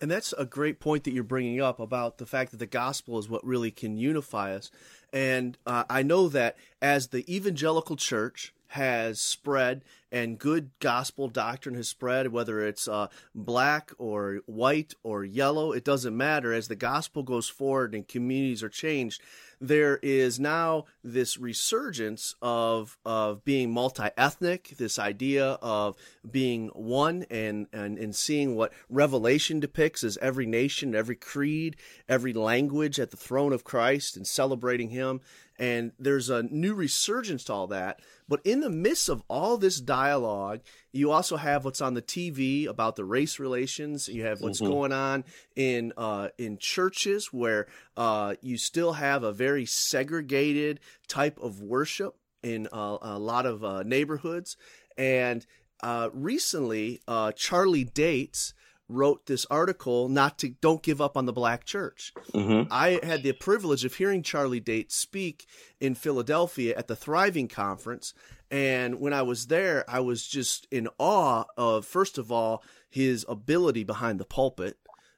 And 0.00 0.10
that's 0.10 0.34
a 0.36 0.44
great 0.44 0.80
point 0.80 1.04
that 1.04 1.12
you're 1.12 1.22
bringing 1.22 1.60
up 1.60 1.78
about 1.78 2.18
the 2.18 2.26
fact 2.26 2.50
that 2.50 2.58
the 2.58 2.66
gospel 2.66 3.18
is 3.18 3.28
what 3.28 3.44
really 3.44 3.70
can 3.70 3.96
unify 3.96 4.54
us. 4.54 4.70
And 5.12 5.56
uh, 5.66 5.84
I 5.88 6.02
know 6.02 6.28
that 6.28 6.56
as 6.82 7.08
the 7.08 7.24
evangelical 7.34 7.96
church 7.96 8.52
has 8.74 9.20
spread 9.20 9.82
and 10.14 10.38
good 10.38 10.70
gospel 10.78 11.26
doctrine 11.26 11.74
has 11.74 11.88
spread, 11.88 12.30
whether 12.30 12.60
it's 12.60 12.86
uh, 12.86 13.08
black 13.34 13.90
or 13.98 14.40
white 14.46 14.94
or 15.02 15.24
yellow, 15.24 15.72
it 15.72 15.84
doesn't 15.84 16.16
matter. 16.16 16.52
As 16.52 16.68
the 16.68 16.76
gospel 16.76 17.24
goes 17.24 17.48
forward 17.48 17.96
and 17.96 18.06
communities 18.06 18.62
are 18.62 18.68
changed, 18.68 19.20
there 19.60 19.98
is 20.02 20.38
now 20.38 20.84
this 21.02 21.36
resurgence 21.36 22.36
of 22.40 22.96
of 23.04 23.44
being 23.44 23.72
multi-ethnic, 23.72 24.74
this 24.78 25.00
idea 25.00 25.58
of 25.60 25.96
being 26.28 26.68
one 26.68 27.24
and, 27.28 27.66
and, 27.72 27.98
and 27.98 28.14
seeing 28.14 28.54
what 28.54 28.72
Revelation 28.88 29.58
depicts 29.58 30.04
as 30.04 30.16
every 30.18 30.46
nation, 30.46 30.94
every 30.94 31.16
creed, 31.16 31.76
every 32.08 32.32
language 32.32 33.00
at 33.00 33.10
the 33.10 33.16
throne 33.16 33.52
of 33.52 33.64
Christ 33.64 34.16
and 34.16 34.26
celebrating 34.26 34.90
him. 34.90 35.20
And 35.58 35.92
there's 35.98 36.30
a 36.30 36.42
new 36.42 36.74
resurgence 36.74 37.44
to 37.44 37.52
all 37.52 37.66
that. 37.68 38.00
But 38.28 38.40
in 38.44 38.60
the 38.60 38.70
midst 38.70 39.08
of 39.08 39.22
all 39.28 39.56
this 39.56 39.80
dialogue, 39.80 40.60
you 40.92 41.10
also 41.10 41.36
have 41.36 41.64
what's 41.64 41.80
on 41.80 41.94
the 41.94 42.02
TV 42.02 42.66
about 42.66 42.96
the 42.96 43.04
race 43.04 43.38
relations. 43.38 44.08
You 44.08 44.24
have 44.24 44.40
what's 44.40 44.60
mm-hmm. 44.60 44.72
going 44.72 44.92
on 44.92 45.24
in 45.54 45.92
uh, 45.96 46.28
in 46.38 46.58
churches 46.58 47.32
where 47.32 47.66
uh, 47.96 48.34
you 48.40 48.56
still 48.56 48.94
have 48.94 49.22
a 49.22 49.32
very 49.32 49.66
segregated 49.66 50.80
type 51.06 51.38
of 51.40 51.60
worship 51.60 52.16
in 52.42 52.68
uh, 52.72 52.98
a 53.00 53.18
lot 53.18 53.46
of 53.46 53.62
uh, 53.64 53.82
neighborhoods. 53.82 54.56
And 54.96 55.44
uh, 55.82 56.10
recently, 56.12 57.00
uh, 57.06 57.32
Charlie 57.32 57.84
Dates 57.84 58.54
wrote 58.88 59.26
this 59.26 59.46
article 59.50 60.08
not 60.08 60.38
to 60.38 60.50
don't 60.50 60.82
give 60.82 61.00
up 61.00 61.16
on 61.16 61.26
the 61.26 61.32
black 61.32 61.64
church. 61.64 62.12
Mm-hmm. 62.32 62.70
I 62.70 63.00
had 63.02 63.22
the 63.22 63.32
privilege 63.32 63.84
of 63.84 63.94
hearing 63.94 64.22
Charlie 64.22 64.60
Date 64.60 64.92
speak 64.92 65.46
in 65.80 65.94
Philadelphia 65.94 66.74
at 66.76 66.88
the 66.88 66.96
Thriving 66.96 67.48
Conference, 67.48 68.14
and 68.50 69.00
when 69.00 69.12
I 69.12 69.22
was 69.22 69.46
there, 69.46 69.84
I 69.88 70.00
was 70.00 70.26
just 70.26 70.66
in 70.70 70.88
awe 70.98 71.44
of 71.56 71.86
first 71.86 72.18
of 72.18 72.30
all 72.30 72.62
his 72.88 73.24
ability 73.28 73.84
behind 73.84 74.20
the 74.20 74.24
pulpit, 74.24 74.76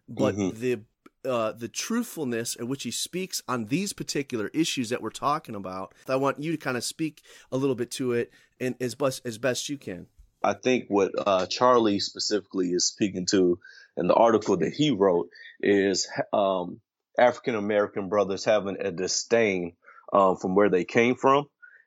but 0.08 0.34
mm-hmm. 0.34 0.60
the 0.60 0.80
uh, 1.26 1.52
the 1.52 1.68
truthfulness 1.68 2.56
at 2.58 2.68
which 2.68 2.84
he 2.84 2.90
speaks 2.90 3.42
on 3.48 3.66
these 3.66 3.92
particular 3.92 4.48
issues 4.54 4.90
that 4.90 5.02
we're 5.02 5.10
talking 5.10 5.56
about. 5.56 5.92
I 6.08 6.16
want 6.16 6.38
you 6.38 6.52
to 6.52 6.58
kind 6.58 6.76
of 6.76 6.84
speak 6.84 7.22
a 7.50 7.56
little 7.56 7.74
bit 7.74 7.90
to 7.92 8.12
it 8.12 8.30
and 8.60 8.76
as 8.80 8.94
best 8.94 9.22
as 9.26 9.36
best 9.36 9.68
you 9.68 9.76
can. 9.76 10.06
I 10.46 10.54
think 10.54 10.84
what 10.86 11.10
uh, 11.16 11.46
Charlie 11.46 11.98
specifically 11.98 12.68
is 12.68 12.86
speaking 12.86 13.26
to 13.26 13.58
in 13.96 14.06
the 14.06 14.14
article 14.14 14.56
that 14.58 14.72
he 14.72 14.92
wrote 14.92 15.28
is 15.60 16.06
um, 16.32 16.80
African 17.18 17.56
American 17.56 18.08
brothers 18.08 18.44
having 18.44 18.76
a 18.78 18.92
disdain 18.92 19.72
um, 20.12 20.36
from 20.36 20.54
where 20.54 20.68
they 20.68 20.84
came 20.84 21.16
from, 21.16 21.46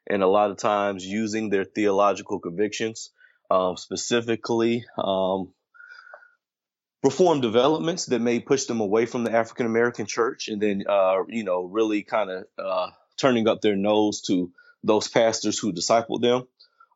and 0.10 0.22
a 0.22 0.28
lot 0.28 0.52
of 0.52 0.58
times 0.58 1.06
using 1.06 1.50
their 1.50 1.64
theological 1.64 2.42
convictions, 2.42 3.12
um, 3.50 3.78
specifically 3.78 4.84
um, 4.98 5.54
reform 7.02 7.40
developments 7.40 8.08
that 8.08 8.20
may 8.20 8.42
push 8.42 8.66
them 8.66 8.82
away 8.82 9.06
from 9.06 9.24
the 9.24 9.32
African 9.32 9.68
American 9.68 10.06
church, 10.06 10.50
and 10.50 10.62
then 10.62 10.84
uh, 10.86 11.24
you 11.30 11.46
know 11.46 11.64
really 11.64 12.04
kind 12.04 12.30
of 12.30 12.44
uh, 12.58 12.90
turning 13.16 13.48
up 13.48 13.62
their 13.62 13.78
nose 13.78 14.20
to 14.24 14.52
those 14.84 15.08
pastors 15.08 15.58
who 15.58 15.72
discipled 15.72 16.22
them 16.22 16.46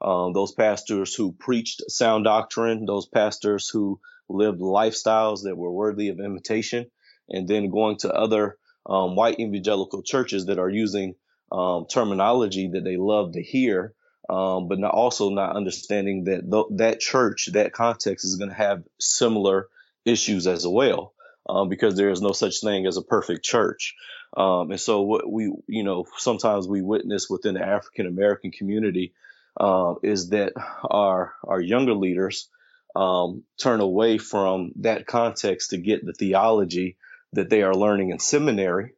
um, 0.03 0.33
those 0.33 0.51
pastors 0.51 1.13
who 1.15 1.31
preached 1.31 1.81
sound 1.89 2.25
doctrine, 2.25 2.85
those 2.85 3.07
pastors 3.07 3.69
who 3.69 3.99
lived 4.29 4.59
lifestyles 4.59 5.43
that 5.43 5.57
were 5.57 5.71
worthy 5.71 6.09
of 6.09 6.19
imitation, 6.19 6.85
and 7.29 7.47
then 7.47 7.69
going 7.69 7.97
to 7.97 8.11
other 8.13 8.57
um, 8.85 9.15
white 9.15 9.39
evangelical 9.39 10.03
churches 10.03 10.47
that 10.47 10.59
are 10.59 10.69
using 10.69 11.15
um, 11.51 11.85
terminology 11.89 12.69
that 12.73 12.83
they 12.83 12.97
love 12.97 13.33
to 13.33 13.41
hear, 13.41 13.93
um, 14.29 14.67
but 14.67 14.79
not 14.79 14.93
also 14.93 15.29
not 15.29 15.55
understanding 15.55 16.25
that 16.25 16.49
th- 16.49 16.65
that 16.77 16.99
church, 16.99 17.49
that 17.53 17.73
context 17.73 18.25
is 18.25 18.35
going 18.35 18.49
to 18.49 18.55
have 18.55 18.83
similar 18.99 19.67
issues 20.05 20.47
as 20.47 20.67
well, 20.67 21.13
um, 21.47 21.69
because 21.69 21.95
there 21.95 22.09
is 22.09 22.21
no 22.21 22.31
such 22.31 22.59
thing 22.61 22.85
as 22.87 22.97
a 22.97 23.01
perfect 23.01 23.45
church. 23.45 23.95
Um, 24.35 24.71
and 24.71 24.79
so 24.79 25.03
what 25.03 25.31
we, 25.31 25.53
you 25.67 25.83
know, 25.83 26.05
sometimes 26.17 26.67
we 26.67 26.81
witness 26.81 27.29
within 27.29 27.53
the 27.53 27.61
African 27.61 28.07
American 28.07 28.51
community 28.51 29.13
uh, 29.59 29.95
is 30.03 30.29
that 30.29 30.53
our 30.83 31.33
our 31.43 31.61
younger 31.61 31.93
leaders 31.93 32.49
um, 32.95 33.43
turn 33.59 33.79
away 33.79 34.17
from 34.17 34.71
that 34.81 35.05
context 35.07 35.71
to 35.71 35.77
get 35.77 36.05
the 36.05 36.13
theology 36.13 36.97
that 37.33 37.49
they 37.49 37.63
are 37.63 37.75
learning 37.75 38.11
in 38.11 38.19
seminary 38.19 38.93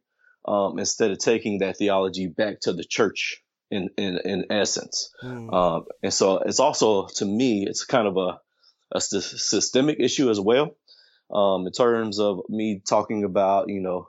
um, 0.46 0.78
instead 0.78 1.10
of 1.10 1.18
taking 1.18 1.58
that 1.58 1.78
theology 1.78 2.26
back 2.26 2.60
to 2.60 2.72
the 2.72 2.84
church 2.84 3.42
in 3.70 3.90
in, 3.96 4.18
in 4.24 4.46
essence. 4.50 5.10
Mm. 5.22 5.86
And 6.02 6.12
so 6.12 6.38
it's 6.38 6.60
also 6.60 7.06
to 7.16 7.24
me 7.24 7.66
it's 7.66 7.84
kind 7.84 8.06
of 8.06 8.16
a 8.16 8.40
a 8.92 9.00
systemic 9.00 9.98
issue 9.98 10.30
as 10.30 10.38
well 10.38 10.76
um, 11.32 11.66
in 11.66 11.72
terms 11.72 12.20
of 12.20 12.40
me 12.48 12.80
talking 12.86 13.24
about 13.24 13.68
you 13.68 13.80
know 13.80 14.08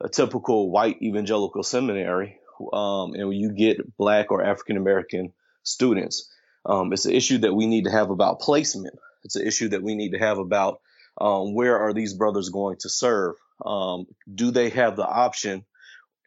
a 0.00 0.08
typical 0.08 0.70
white 0.70 1.00
evangelical 1.02 1.62
seminary 1.62 2.38
um, 2.72 3.14
and 3.14 3.34
you 3.34 3.52
get 3.52 3.96
black 3.96 4.30
or 4.30 4.42
African 4.42 4.76
American 4.76 5.32
students. 5.68 6.30
Um, 6.66 6.92
it's 6.92 7.06
an 7.06 7.12
issue 7.12 7.38
that 7.38 7.54
we 7.54 7.66
need 7.66 7.84
to 7.84 7.90
have 7.90 8.10
about 8.10 8.40
placement. 8.40 8.98
It's 9.24 9.36
an 9.36 9.46
issue 9.46 9.68
that 9.70 9.82
we 9.82 9.94
need 9.94 10.12
to 10.12 10.18
have 10.18 10.38
about 10.38 10.80
um, 11.20 11.54
where 11.54 11.78
are 11.78 11.92
these 11.92 12.14
brothers 12.14 12.48
going 12.48 12.76
to 12.80 12.88
serve? 12.88 13.34
Um, 13.64 14.06
do 14.32 14.50
they 14.50 14.70
have 14.70 14.96
the 14.96 15.06
option? 15.06 15.64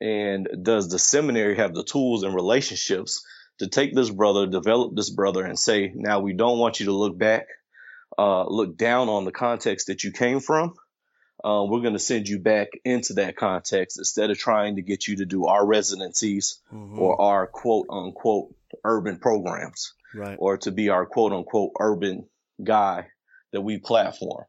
And 0.02 0.48
does 0.64 0.90
the 0.90 1.00
seminary 1.00 1.56
have 1.58 1.74
the 1.74 1.84
tools 1.84 2.24
and 2.24 2.34
relationships 2.34 3.24
to 3.60 3.68
take 3.68 3.94
this 3.94 4.10
brother, 4.10 4.48
develop 4.48 4.96
this 4.96 5.12
brother, 5.12 5.46
and 5.46 5.58
say, 5.58 5.92
now 5.94 6.20
we 6.20 6.34
don't 6.34 6.58
want 6.58 6.80
you 6.80 6.88
to 6.88 6.92
look 6.92 7.18
back, 7.18 7.46
uh, 8.18 8.46
look 8.46 8.76
down 8.76 9.08
on 9.10 9.26
the 9.26 9.32
context 9.32 9.88
that 9.88 10.04
you 10.04 10.12
came 10.12 10.40
from. 10.40 10.74
Uh, 11.44 11.66
we're 11.68 11.82
going 11.82 11.94
to 11.94 12.00
send 12.00 12.28
you 12.28 12.40
back 12.40 12.68
into 12.86 13.14
that 13.14 13.36
context 13.36 13.98
instead 13.98 14.30
of 14.30 14.38
trying 14.38 14.76
to 14.76 14.82
get 14.82 15.08
you 15.08 15.18
to 15.18 15.26
do 15.26 15.48
our 15.48 15.66
residencies 15.66 16.62
mm-hmm. 16.72 17.00
or 17.00 17.20
our 17.20 17.48
quote 17.48 17.88
unquote 17.90 18.54
urban 18.84 19.18
programs, 19.18 19.94
right. 20.14 20.38
or 20.40 20.58
to 20.58 20.72
be 20.72 20.90
our 20.90 21.06
quote 21.06 21.34
unquote 21.34 21.72
urban 21.80 22.28
guy 22.64 23.08
that 23.54 23.62
we 23.62 23.80
platform. 23.80 24.46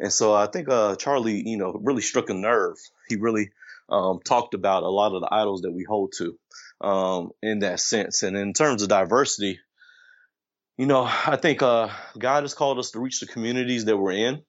And 0.00 0.12
so 0.12 0.34
I 0.34 0.46
think 0.46 0.68
uh, 0.68 0.96
Charlie, 0.96 1.46
you 1.48 1.56
know, 1.56 1.78
really 1.82 2.02
struck 2.02 2.30
a 2.30 2.34
nerve. 2.34 2.76
He 3.08 3.16
really 3.16 3.50
um, 3.88 4.20
talked 4.24 4.54
about 4.54 4.82
a 4.82 4.88
lot 4.88 5.14
of 5.14 5.20
the 5.20 5.28
idols 5.32 5.62
that 5.62 5.72
we 5.72 5.84
hold 5.84 6.14
to 6.18 6.38
um, 6.80 7.30
in 7.42 7.60
that 7.60 7.80
sense. 7.80 8.22
And 8.22 8.36
in 8.36 8.52
terms 8.52 8.82
of 8.82 8.88
diversity, 8.88 9.60
you 10.76 10.86
know, 10.86 11.04
I 11.04 11.36
think 11.36 11.62
uh, 11.62 11.88
God 12.18 12.42
has 12.42 12.54
called 12.54 12.78
us 12.78 12.92
to 12.92 13.00
reach 13.00 13.20
the 13.20 13.26
communities 13.26 13.84
that 13.84 13.96
we're 13.96 14.12
in. 14.12 14.42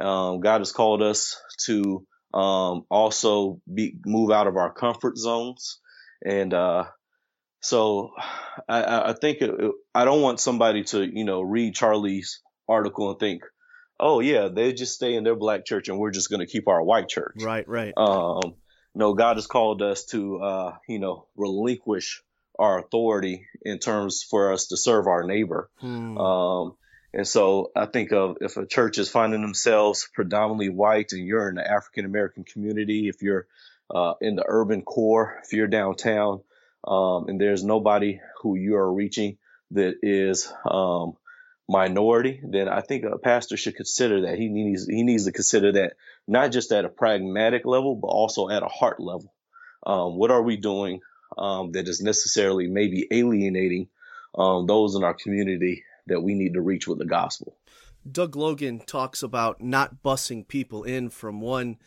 Um, 0.00 0.40
God 0.40 0.60
has 0.60 0.72
called 0.72 1.02
us 1.02 1.40
to 1.66 2.06
um, 2.32 2.84
also 2.90 3.60
be 3.72 3.96
move 4.04 4.30
out 4.30 4.46
of 4.46 4.56
our 4.56 4.72
comfort 4.72 5.16
zones, 5.16 5.80
and 6.24 6.52
uh, 6.54 6.84
so 7.60 8.12
I, 8.68 9.10
I 9.10 9.12
think 9.14 9.38
it, 9.40 9.50
I 9.94 10.04
don't 10.04 10.22
want 10.22 10.40
somebody 10.40 10.84
to 10.84 11.02
you 11.04 11.24
know 11.24 11.40
read 11.40 11.74
Charlie's 11.74 12.40
article 12.68 13.10
and 13.10 13.18
think, 13.18 13.42
oh 13.98 14.20
yeah, 14.20 14.48
they 14.48 14.72
just 14.72 14.94
stay 14.94 15.14
in 15.14 15.24
their 15.24 15.36
black 15.36 15.64
church 15.64 15.88
and 15.88 15.98
we're 15.98 16.10
just 16.10 16.30
going 16.30 16.40
to 16.40 16.50
keep 16.50 16.68
our 16.68 16.82
white 16.82 17.08
church. 17.08 17.42
Right, 17.42 17.68
right. 17.68 17.92
Um, 17.96 18.54
no, 18.94 19.14
God 19.14 19.36
has 19.36 19.46
called 19.46 19.82
us 19.82 20.04
to 20.06 20.38
uh, 20.38 20.76
you 20.88 20.98
know 20.98 21.26
relinquish 21.36 22.22
our 22.58 22.78
authority 22.78 23.46
in 23.62 23.78
terms 23.78 24.24
for 24.28 24.52
us 24.52 24.66
to 24.68 24.76
serve 24.76 25.06
our 25.06 25.24
neighbor. 25.24 25.70
Hmm. 25.78 26.18
Um, 26.18 26.76
and 27.14 27.26
so 27.26 27.70
I 27.74 27.86
think 27.86 28.12
of 28.12 28.38
if 28.40 28.56
a 28.56 28.66
church 28.66 28.98
is 28.98 29.08
finding 29.08 29.42
themselves 29.42 30.08
predominantly 30.12 30.68
white 30.68 31.12
and 31.12 31.26
you're 31.26 31.48
in 31.48 31.56
the 31.56 31.68
African 31.68 32.04
American 32.04 32.44
community, 32.44 33.08
if 33.08 33.22
you're 33.22 33.46
uh, 33.90 34.14
in 34.20 34.36
the 34.36 34.44
urban 34.46 34.82
core, 34.82 35.40
if 35.44 35.52
you're 35.52 35.66
downtown, 35.66 36.42
um, 36.86 37.28
and 37.28 37.40
there's 37.40 37.64
nobody 37.64 38.20
who 38.42 38.56
you 38.56 38.76
are 38.76 38.92
reaching 38.92 39.38
that 39.70 39.96
is 40.02 40.52
um, 40.70 41.16
minority, 41.68 42.40
then 42.42 42.68
I 42.68 42.80
think 42.80 43.04
a 43.04 43.18
pastor 43.18 43.56
should 43.56 43.76
consider 43.76 44.22
that. 44.22 44.38
He 44.38 44.48
needs 44.48 44.86
he 44.86 45.02
needs 45.02 45.24
to 45.24 45.32
consider 45.32 45.72
that 45.72 45.94
not 46.26 46.52
just 46.52 46.72
at 46.72 46.84
a 46.84 46.90
pragmatic 46.90 47.64
level, 47.64 47.96
but 47.96 48.08
also 48.08 48.48
at 48.48 48.62
a 48.62 48.68
heart 48.68 49.00
level. 49.00 49.32
Um, 49.86 50.16
what 50.16 50.30
are 50.30 50.42
we 50.42 50.56
doing 50.56 51.00
um, 51.36 51.72
that 51.72 51.88
is 51.88 52.00
necessarily 52.00 52.66
maybe 52.66 53.06
alienating 53.10 53.88
um, 54.34 54.66
those 54.66 54.94
in 54.94 55.04
our 55.04 55.14
community 55.14 55.84
that 56.08 56.22
we 56.22 56.34
need 56.34 56.54
to 56.54 56.60
reach 56.60 56.88
with 56.88 56.98
the 56.98 57.04
gospel? 57.04 57.56
Doug 58.10 58.36
Logan 58.36 58.80
talks 58.80 59.22
about 59.22 59.60
not 59.60 60.02
bussing 60.02 60.46
people 60.46 60.84
in 60.84 61.10
from 61.10 61.40
one 61.40 61.78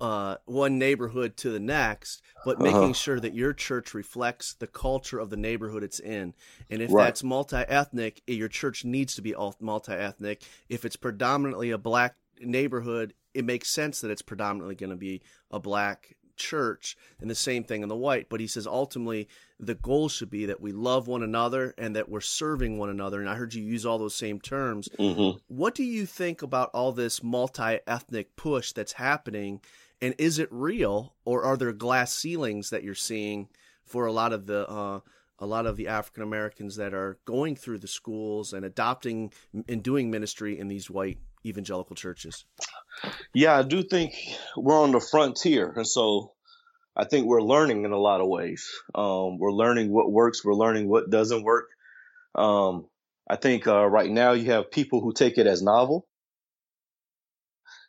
uh, 0.00 0.36
one 0.44 0.78
neighborhood 0.78 1.36
to 1.36 1.50
the 1.50 1.60
next, 1.60 2.20
but 2.44 2.60
making 2.60 2.82
uh-huh. 2.82 2.92
sure 2.92 3.20
that 3.20 3.34
your 3.34 3.52
church 3.52 3.94
reflects 3.94 4.52
the 4.54 4.66
culture 4.66 5.18
of 5.18 5.30
the 5.30 5.36
neighborhood 5.36 5.84
it's 5.84 6.00
in. 6.00 6.34
And 6.68 6.82
if 6.82 6.92
right. 6.92 7.04
that's 7.04 7.22
multi 7.22 7.56
ethnic, 7.56 8.20
eh, 8.28 8.32
your 8.32 8.48
church 8.48 8.84
needs 8.84 9.14
to 9.14 9.22
be 9.22 9.34
multi 9.60 9.92
ethnic. 9.92 10.42
If 10.68 10.84
it's 10.84 10.96
predominantly 10.96 11.70
a 11.70 11.78
black 11.78 12.16
neighborhood, 12.40 13.14
it 13.32 13.44
makes 13.44 13.70
sense 13.70 14.00
that 14.00 14.10
it's 14.10 14.22
predominantly 14.22 14.74
going 14.74 14.90
to 14.90 14.96
be 14.96 15.22
a 15.50 15.60
black 15.60 16.16
church 16.36 16.96
and 17.20 17.30
the 17.30 17.34
same 17.34 17.64
thing 17.64 17.82
in 17.82 17.88
the 17.88 17.96
white. 17.96 18.28
But 18.28 18.40
he 18.40 18.46
says 18.46 18.66
ultimately 18.66 19.28
the 19.58 19.74
goal 19.74 20.08
should 20.08 20.30
be 20.30 20.46
that 20.46 20.60
we 20.60 20.72
love 20.72 21.06
one 21.08 21.22
another 21.22 21.74
and 21.78 21.96
that 21.96 22.08
we're 22.08 22.20
serving 22.20 22.78
one 22.78 22.90
another. 22.90 23.20
And 23.20 23.28
i 23.28 23.34
heard 23.34 23.54
you 23.54 23.62
use 23.62 23.86
all 23.86 23.98
those 23.98 24.14
same 24.14 24.40
terms. 24.40 24.88
Mm-hmm. 24.98 25.38
what 25.48 25.74
do 25.74 25.84
you 25.84 26.06
think 26.06 26.42
about 26.42 26.70
all 26.74 26.92
this 26.92 27.22
multi-ethnic 27.22 28.36
push 28.36 28.72
that's 28.72 28.92
happening? 28.92 29.60
And 30.00 30.14
is 30.18 30.38
it 30.38 30.48
real, 30.50 31.14
or 31.24 31.44
are 31.44 31.56
there 31.56 31.72
glass 31.72 32.12
ceilings 32.12 32.70
that 32.70 32.82
you're 32.82 32.94
seeing 32.94 33.48
for 33.84 34.06
a 34.06 34.12
lot 34.12 34.32
of 34.32 34.46
the 34.46 34.68
uh, 34.68 35.00
a 35.38 35.46
lot 35.46 35.66
of 35.66 35.76
the 35.76 35.88
African 35.88 36.22
Americans 36.22 36.76
that 36.76 36.94
are 36.94 37.18
going 37.24 37.56
through 37.56 37.78
the 37.78 37.88
schools 37.88 38.52
and 38.52 38.64
adopting 38.64 39.32
and 39.68 39.82
doing 39.82 40.10
ministry 40.10 40.58
in 40.58 40.68
these 40.68 40.90
white 40.90 41.18
evangelical 41.44 41.96
churches? 41.96 42.44
Yeah, 43.34 43.56
I 43.58 43.62
do 43.62 43.82
think 43.82 44.14
we're 44.56 44.80
on 44.80 44.92
the 44.92 45.00
frontier, 45.00 45.72
and 45.76 45.86
so 45.86 46.32
I 46.96 47.04
think 47.04 47.26
we're 47.26 47.42
learning 47.42 47.84
in 47.84 47.92
a 47.92 47.98
lot 47.98 48.20
of 48.20 48.28
ways. 48.28 48.70
Um, 48.94 49.38
we're 49.38 49.52
learning 49.52 49.90
what 49.90 50.10
works. 50.10 50.44
We're 50.44 50.54
learning 50.54 50.88
what 50.88 51.10
doesn't 51.10 51.42
work. 51.42 51.68
Um, 52.34 52.86
I 53.28 53.36
think 53.36 53.66
uh, 53.66 53.86
right 53.86 54.10
now 54.10 54.32
you 54.32 54.52
have 54.52 54.70
people 54.70 55.00
who 55.00 55.12
take 55.12 55.38
it 55.38 55.46
as 55.46 55.62
novel, 55.62 56.06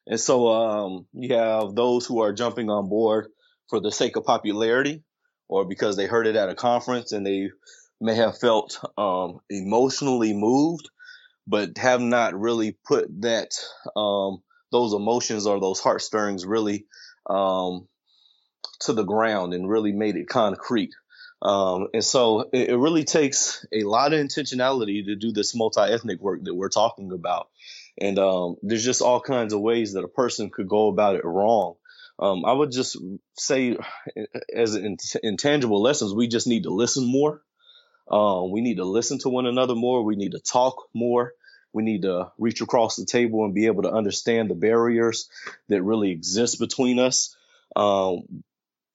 and 0.08 0.20
so 0.20 0.48
um, 0.48 1.08
you 1.14 1.36
have 1.36 1.76
those 1.76 2.06
who 2.06 2.22
are 2.22 2.34
jumping 2.34 2.70
on 2.70 2.90
board 2.90 3.28
for 3.70 3.80
the 3.80 3.92
sake 3.92 4.16
of 4.16 4.26
popularity 4.26 5.04
or 5.48 5.66
because 5.66 5.96
they 5.96 6.06
heard 6.06 6.28
it 6.28 6.36
at 6.36 6.50
a 6.50 6.56
conference 6.56 7.12
and 7.12 7.26
they 7.26 7.50
may 8.02 8.16
have 8.16 8.38
felt 8.38 8.80
um, 8.98 9.40
emotionally 9.50 10.34
moved, 10.34 10.90
but 11.48 11.78
have 11.78 12.02
not 12.02 12.40
really 12.40 12.78
put 12.86 13.06
that 13.22 13.52
um, 13.96 14.42
those 14.76 14.94
emotions 14.94 15.48
or 15.48 15.60
those 15.62 15.80
heart 15.80 16.02
stirrings 16.02 16.46
really 16.46 16.86
um, 17.30 17.88
to 18.82 18.92
the 18.92 19.04
ground 19.04 19.54
and 19.54 19.70
really 19.70 19.94
made 19.94 20.18
it 20.18 20.28
concrete. 20.28 20.94
Um, 21.42 21.88
and 21.94 22.04
so 22.04 22.50
it, 22.52 22.70
it, 22.70 22.78
really 22.78 23.04
takes 23.04 23.66
a 23.72 23.84
lot 23.84 24.14
of 24.14 24.20
intentionality 24.20 25.06
to 25.06 25.16
do 25.16 25.32
this 25.32 25.56
multi-ethnic 25.56 26.20
work 26.20 26.44
that 26.44 26.56
we're 26.56 26.70
talking 26.70 27.12
about. 27.12 27.50
And 28.02 28.20
um, 28.20 28.56
there's 28.64 28.84
just 28.84 29.02
all 29.02 29.22
kinds 29.22 29.54
of 29.54 29.62
ways 29.62 29.94
that 29.94 30.04
a 30.04 30.10
person 30.10 30.50
could 30.50 30.68
go 30.68 30.90
about 30.90 31.16
it 31.16 31.24
wrong. 31.24 31.76
Um, 32.20 32.46
I 32.46 32.52
would 32.52 32.72
just 32.72 32.98
say, 33.38 33.78
as 34.54 34.76
in, 34.76 34.98
intangible 35.24 35.82
lessons, 35.82 36.14
we 36.14 36.28
just 36.28 36.48
need 36.48 36.64
to 36.64 36.74
listen 36.74 37.06
more. 37.06 37.42
Um, 38.10 38.52
we 38.52 38.62
need 38.62 38.78
to 38.78 38.86
listen 38.86 39.20
to 39.20 39.30
one 39.30 39.46
another 39.46 39.76
more. 39.76 40.04
We 40.04 40.16
need 40.16 40.32
to 40.32 40.40
talk 40.40 40.76
more. 40.94 41.34
We 41.76 41.84
need 41.84 42.04
to 42.04 42.32
reach 42.38 42.62
across 42.62 42.96
the 42.96 43.06
table 43.06 43.44
and 43.44 43.54
be 43.54 43.66
able 43.66 43.84
to 43.84 43.92
understand 43.92 44.50
the 44.50 44.56
barriers 44.56 45.30
that 45.68 45.84
really 45.84 46.12
exist 46.12 46.58
between 46.58 47.00
us. 47.00 47.36
Um, 47.76 48.44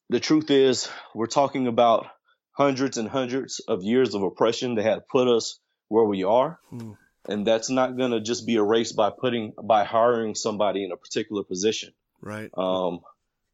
the 0.09 0.19
truth 0.19 0.51
is, 0.51 0.89
we're 1.15 1.27
talking 1.27 1.67
about 1.67 2.07
hundreds 2.53 2.97
and 2.97 3.07
hundreds 3.07 3.61
of 3.61 3.85
years 3.85 4.15
of 4.15 4.23
oppression 4.23 4.77
that 4.77 4.85
have 4.85 5.07
put 5.07 5.29
us 5.29 5.59
where 5.89 6.07
we 6.07 6.25
are. 6.25 6.59
Hmm. 6.71 6.93
And 7.29 7.47
that's 7.47 7.69
not 7.69 7.99
going 7.99 8.13
to 8.13 8.21
just 8.21 8.47
be 8.47 8.57
erased 8.57 8.97
by 8.97 9.11
putting 9.11 9.53
by 9.63 9.85
hiring 9.85 10.35
somebody 10.35 10.83
in 10.83 10.91
a 10.91 10.97
particular 10.97 11.45
position. 11.45 11.93
Right. 12.23 12.51
Um, 12.57 13.01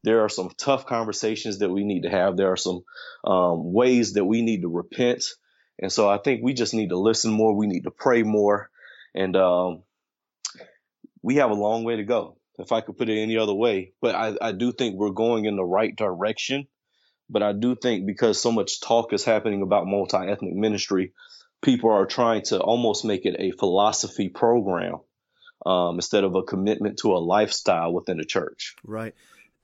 there 0.05 0.20
are 0.20 0.29
some 0.29 0.53
tough 0.57 0.87
conversations 0.87 1.59
that 1.59 1.68
we 1.68 1.83
need 1.83 2.05
to 2.05 2.11
have. 2.11 2.37
There 2.37 2.53
are 2.53 2.57
some 2.57 2.85
um, 3.24 3.72
ways 3.72 4.12
that 4.12 4.24
we 4.24 4.43
need 4.43 4.62
to 4.62 4.68
repent. 4.68 5.24
And 5.81 5.93
so 5.93 6.09
i 6.09 6.16
think 6.16 6.43
we 6.43 6.55
just 6.55 6.74
need 6.74 6.91
to 6.91 6.97
listen 6.97 7.33
more. 7.33 7.55
We 7.55 7.66
need 7.66 7.85
to 7.85 7.91
pray 7.91 8.22
more 8.22 8.70
and 9.17 9.35
um, 9.37 9.83
we 11.23 11.37
have 11.37 11.51
a 11.51 11.55
long 11.55 11.83
way 11.83 11.97
to 11.97 12.05
go, 12.05 12.37
if 12.59 12.71
I 12.71 12.83
could 12.83 12.97
put 12.97 13.09
it 13.09 13.21
any 13.21 13.37
other 13.37 13.55
way. 13.55 13.93
But 14.01 14.14
I, 14.14 14.37
I 14.41 14.53
do 14.53 14.73
think 14.73 14.95
we're 14.95 15.11
going 15.11 15.47
in 15.47 15.57
the 15.57 15.64
right 15.64 15.95
direction. 15.95 16.69
But 17.29 17.43
I 17.43 17.53
do 17.53 17.75
think 17.75 18.07
because 18.07 18.41
so 18.41 18.53
much 18.53 18.81
talk 18.81 19.12
is 19.12 19.25
happening 19.25 19.62
about 19.62 19.87
multi 19.87 20.19
ethnic 20.19 20.55
ministry, 20.55 21.12
people 21.61 21.91
are 21.91 22.07
trying 22.07 22.43
to 22.43 22.61
almost 22.61 23.05
make 23.05 23.27
it 23.27 23.35
a 23.41 23.51
philosophy 23.51 24.29
program 24.29 25.01
um, 25.64 25.97
instead 25.97 26.23
of 26.23 26.37
a 26.37 26.45
commitment 26.45 26.99
to 26.99 27.14
a 27.14 27.19
lifestyle 27.19 27.93
within 27.93 28.19
the 28.19 28.25
church. 28.25 28.77
Right. 28.85 29.14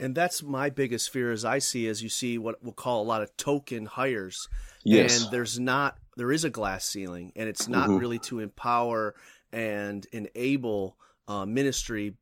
And 0.00 0.16
that's 0.16 0.42
my 0.42 0.70
biggest 0.70 1.11
fear 1.11 1.30
as 1.30 1.44
I 1.44 1.61
see 1.61 1.86
as 1.86 2.03
you 2.03 2.09
see 2.09 2.36
what 2.38 2.57
we'll 2.61 2.72
call 2.72 3.03
a 3.03 3.05
lot 3.05 3.22
of 3.22 3.36
token 3.36 3.86
hires. 3.86 4.48
Yes. 4.82 5.22
And 5.22 5.30
there's 5.30 5.61
not 5.61 5.96
there 6.16 6.32
is 6.32 6.42
a 6.42 6.50
glass 6.50 6.84
ceiling 6.84 7.32
and 7.36 7.48
it's 7.48 7.68
not 7.68 7.88
mm-hmm. 7.88 7.98
really 7.98 8.18
to 8.18 8.40
empower 8.40 9.14
and 9.53 10.07
enable 10.12 10.96
uh, 11.28 11.46
ministry, 11.46 12.14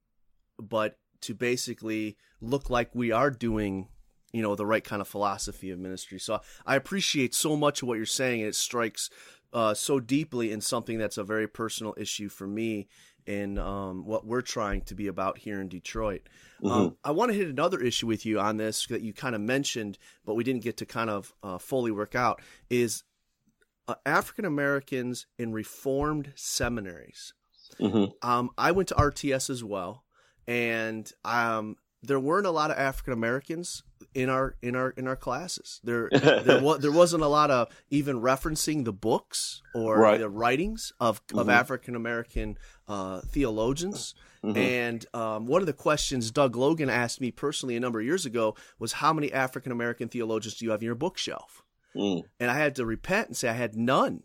but 0.59 0.99
to 1.23 1.35
basically 1.35 2.17
look 2.41 2.71
like 2.71 2.91
we 2.95 3.13
are 3.13 3.31
doing 3.31 3.89
you 4.33 4.43
know 4.43 4.55
the 4.55 4.67
right 4.67 4.85
kind 4.85 5.03
of 5.03 5.09
philosophy 5.09 5.71
of 5.71 5.79
ministry 5.79 6.19
so 6.19 6.41
i 6.65 6.77
appreciate 6.77 7.35
so 7.35 7.57
much 7.57 7.83
of 7.83 7.89
what 7.89 7.97
you're 7.97 8.07
saying 8.07 8.41
and 8.41 8.49
it 8.49 8.55
strikes 8.55 9.11
uh, 9.53 9.75
so 9.75 9.99
deeply 9.99 10.53
in 10.53 10.61
something 10.61 10.97
that's 10.97 11.19
a 11.19 11.25
very 11.25 11.49
personal 11.49 11.93
issue 11.97 12.29
for 12.29 12.47
me 12.47 12.87
in 13.27 13.59
um, 13.59 14.05
what 14.05 14.27
we're 14.27 14.43
trying 14.43 14.81
to 14.83 14.95
be 14.95 15.07
about 15.07 15.39
here 15.39 15.61
in 15.61 15.69
Detroit. 15.69 16.23
Um, 16.63 16.71
mm-hmm. 16.71 16.81
Um, 16.81 16.97
I 17.05 17.11
want 17.11 17.33
to 17.33 17.37
hit 17.37 17.49
another 17.49 17.81
issue 17.81 18.07
with 18.07 18.25
you 18.25 18.41
on 18.41 18.57
this 18.57 18.87
that 18.87 19.03
you 19.03 19.13
kind 19.13 19.35
of 19.35 19.41
mentioned, 19.41 19.99
but 20.25 20.35
we 20.35 20.45
didn't 20.45 20.63
get 20.63 20.77
to 20.79 20.87
kind 20.87 21.11
of 21.11 21.35
uh, 21.43 21.59
fully 21.59 21.91
work 21.91 22.15
out 22.15 22.41
is 22.69 23.03
African 24.05 24.45
Americans 24.45 25.27
in 25.39 25.53
Reformed 25.53 26.33
seminaries. 26.35 27.35
Mm-hmm. 27.79 28.29
Um, 28.29 28.51
I 28.59 28.73
went 28.73 28.89
to 28.89 28.95
RTS 28.95 29.51
as 29.51 29.63
well, 29.63 30.05
and 30.47 31.11
um, 31.25 31.77
there 32.03 32.21
weren't 32.21 32.47
a 32.47 32.51
lot 32.51 32.71
of 32.71 32.79
African 32.79 33.13
Americans 33.13 33.83
in 34.15 34.29
our 34.29 34.57
in 34.63 34.75
our 34.75 34.91
in 34.91 35.07
our 35.07 35.17
classes. 35.17 35.81
There 35.85 36.09
there, 36.13 36.61
was, 36.61 36.81
there 36.81 36.93
wasn't 36.93 37.23
a 37.23 37.29
lot 37.29 37.51
of 37.51 37.69
even 37.91 38.21
referencing 38.21 38.85
the 38.85 38.93
books 38.93 39.63
or 39.75 39.99
right. 39.99 40.19
the 40.19 40.29
writings 40.29 40.93
of 41.01 41.21
of 41.33 41.41
mm-hmm. 41.41 41.51
African 41.51 41.95
American 41.95 42.59
uh, 42.89 43.21
theologians. 43.21 44.15
Mm-hmm. 44.45 44.57
And 44.57 45.07
um, 45.13 45.47
one 45.47 45.61
of 45.61 45.67
the 45.67 45.75
questions 45.75 46.31
Doug 46.31 46.57
Logan 46.57 46.89
asked 46.89 47.21
me 47.21 47.31
personally 47.31 47.77
a 47.77 47.81
number 47.81 48.01
of 48.01 48.07
years 48.07 48.25
ago 48.25 48.57
was, 48.79 48.93
"How 48.93 49.13
many 49.13 49.33
African 49.33 49.71
American 49.71 50.09
theologians 50.09 50.57
do 50.57 50.65
you 50.65 50.71
have 50.71 50.81
in 50.81 50.87
your 50.87 50.95
bookshelf?" 50.95 51.63
Mm. 51.97 52.23
And 52.39 52.51
I 52.51 52.55
had 52.55 52.77
to 52.77 52.87
repent 52.87 53.29
and 53.29 53.37
say 53.37 53.49
I 53.49 53.55
had 53.55 53.77
none. 53.77 54.23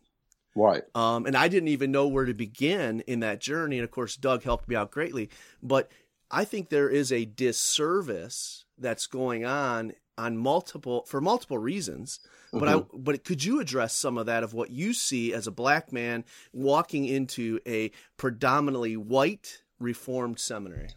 Right. 0.56 0.84
Um, 0.96 1.26
and 1.26 1.36
I 1.36 1.48
didn't 1.48 1.68
even 1.70 1.92
know 1.92 2.08
where 2.08 2.26
to 2.26 2.34
begin 2.34 3.02
in 3.02 3.20
that 3.20 3.42
journey. 3.42 3.78
And 3.78 3.84
of 3.84 3.92
course, 3.92 4.16
Doug 4.16 4.44
helped 4.44 4.70
me 4.70 4.76
out 4.76 4.92
greatly. 4.92 5.30
But 5.62 5.92
I 6.32 6.46
think 6.46 6.70
there 6.70 6.90
is 6.90 7.12
a 7.12 7.26
disservice 7.26 8.66
that's 8.78 9.08
going 9.08 9.46
on 9.46 9.94
on 10.18 10.38
multiple 10.38 11.06
for 11.08 11.20
multiple 11.20 11.58
reasons. 11.58 12.20
But 12.54 12.70
mm-hmm. 12.70 12.96
I 12.96 13.00
but 13.00 13.24
could 13.24 13.44
you 13.44 13.60
address 13.60 13.94
some 13.94 14.18
of 14.18 14.28
that 14.28 14.44
of 14.44 14.54
what 14.54 14.72
you 14.72 14.94
see 14.94 15.34
as 15.34 15.46
a 15.46 15.52
black 15.52 15.92
man 15.92 16.24
walking 16.54 17.06
into 17.06 17.60
a 17.68 17.92
predominantly 18.18 18.96
white 18.96 19.62
reformed 19.80 20.40
seminary? 20.40 20.90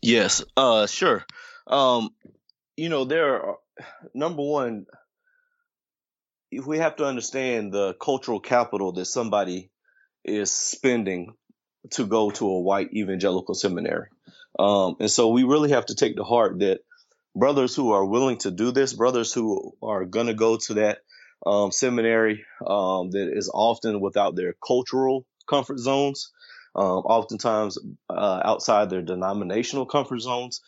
Yes, 0.00 0.44
uh 0.56 0.86
sure. 0.86 1.26
Um 1.66 2.10
you 2.76 2.88
know 2.88 3.04
there 3.04 3.42
are 3.42 3.56
number 4.14 4.42
one 4.42 4.86
we 6.60 6.78
have 6.78 6.96
to 6.96 7.06
understand 7.06 7.72
the 7.72 7.94
cultural 7.94 8.40
capital 8.40 8.92
that 8.92 9.06
somebody 9.06 9.70
is 10.24 10.52
spending 10.52 11.34
to 11.90 12.06
go 12.06 12.30
to 12.30 12.48
a 12.48 12.60
white 12.60 12.92
evangelical 12.94 13.54
seminary. 13.54 14.08
Um, 14.58 14.96
and 15.00 15.10
so 15.10 15.28
we 15.28 15.44
really 15.44 15.70
have 15.70 15.86
to 15.86 15.94
take 15.94 16.16
to 16.16 16.24
heart 16.24 16.58
that 16.60 16.80
brothers 17.34 17.74
who 17.74 17.92
are 17.92 18.04
willing 18.04 18.38
to 18.38 18.50
do 18.50 18.70
this, 18.70 18.92
brothers 18.92 19.32
who 19.32 19.72
are 19.82 20.04
going 20.04 20.26
to 20.26 20.34
go 20.34 20.58
to 20.58 20.74
that 20.74 20.98
um, 21.44 21.72
seminary 21.72 22.44
um, 22.64 23.10
that 23.10 23.32
is 23.34 23.50
often 23.52 24.00
without 24.00 24.36
their 24.36 24.54
cultural 24.64 25.26
comfort 25.48 25.78
zones, 25.78 26.30
um, 26.76 26.84
oftentimes 26.86 27.78
uh, 28.08 28.40
outside 28.44 28.90
their 28.90 29.02
denominational 29.02 29.86
comfort 29.86 30.20
zones, 30.20 30.60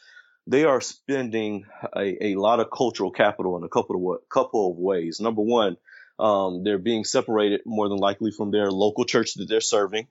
they 0.47 0.64
are 0.64 0.80
spending 0.80 1.66
a, 1.97 2.32
a 2.32 2.34
lot 2.36 2.61
of 2.61 2.70
cultural 2.70 3.11
capital 3.11 3.57
in 3.57 3.64
a 3.64 3.68
couple 3.68 4.12
of 4.12 4.28
couple 4.28 4.70
of 4.70 4.76
ways. 4.76 5.20
Number 5.20 5.42
one, 5.42 5.76
um, 6.18 6.64
they're 6.64 6.78
being 6.78 7.05
separated 7.05 7.62
more 7.64 7.88
than 7.88 7.99
likely 7.99 8.30
from 8.30 8.51
their 8.51 8.70
local 8.70 9.05
church 9.05 9.34
that 9.34 9.49
they're 9.49 9.61
serving 9.61 10.07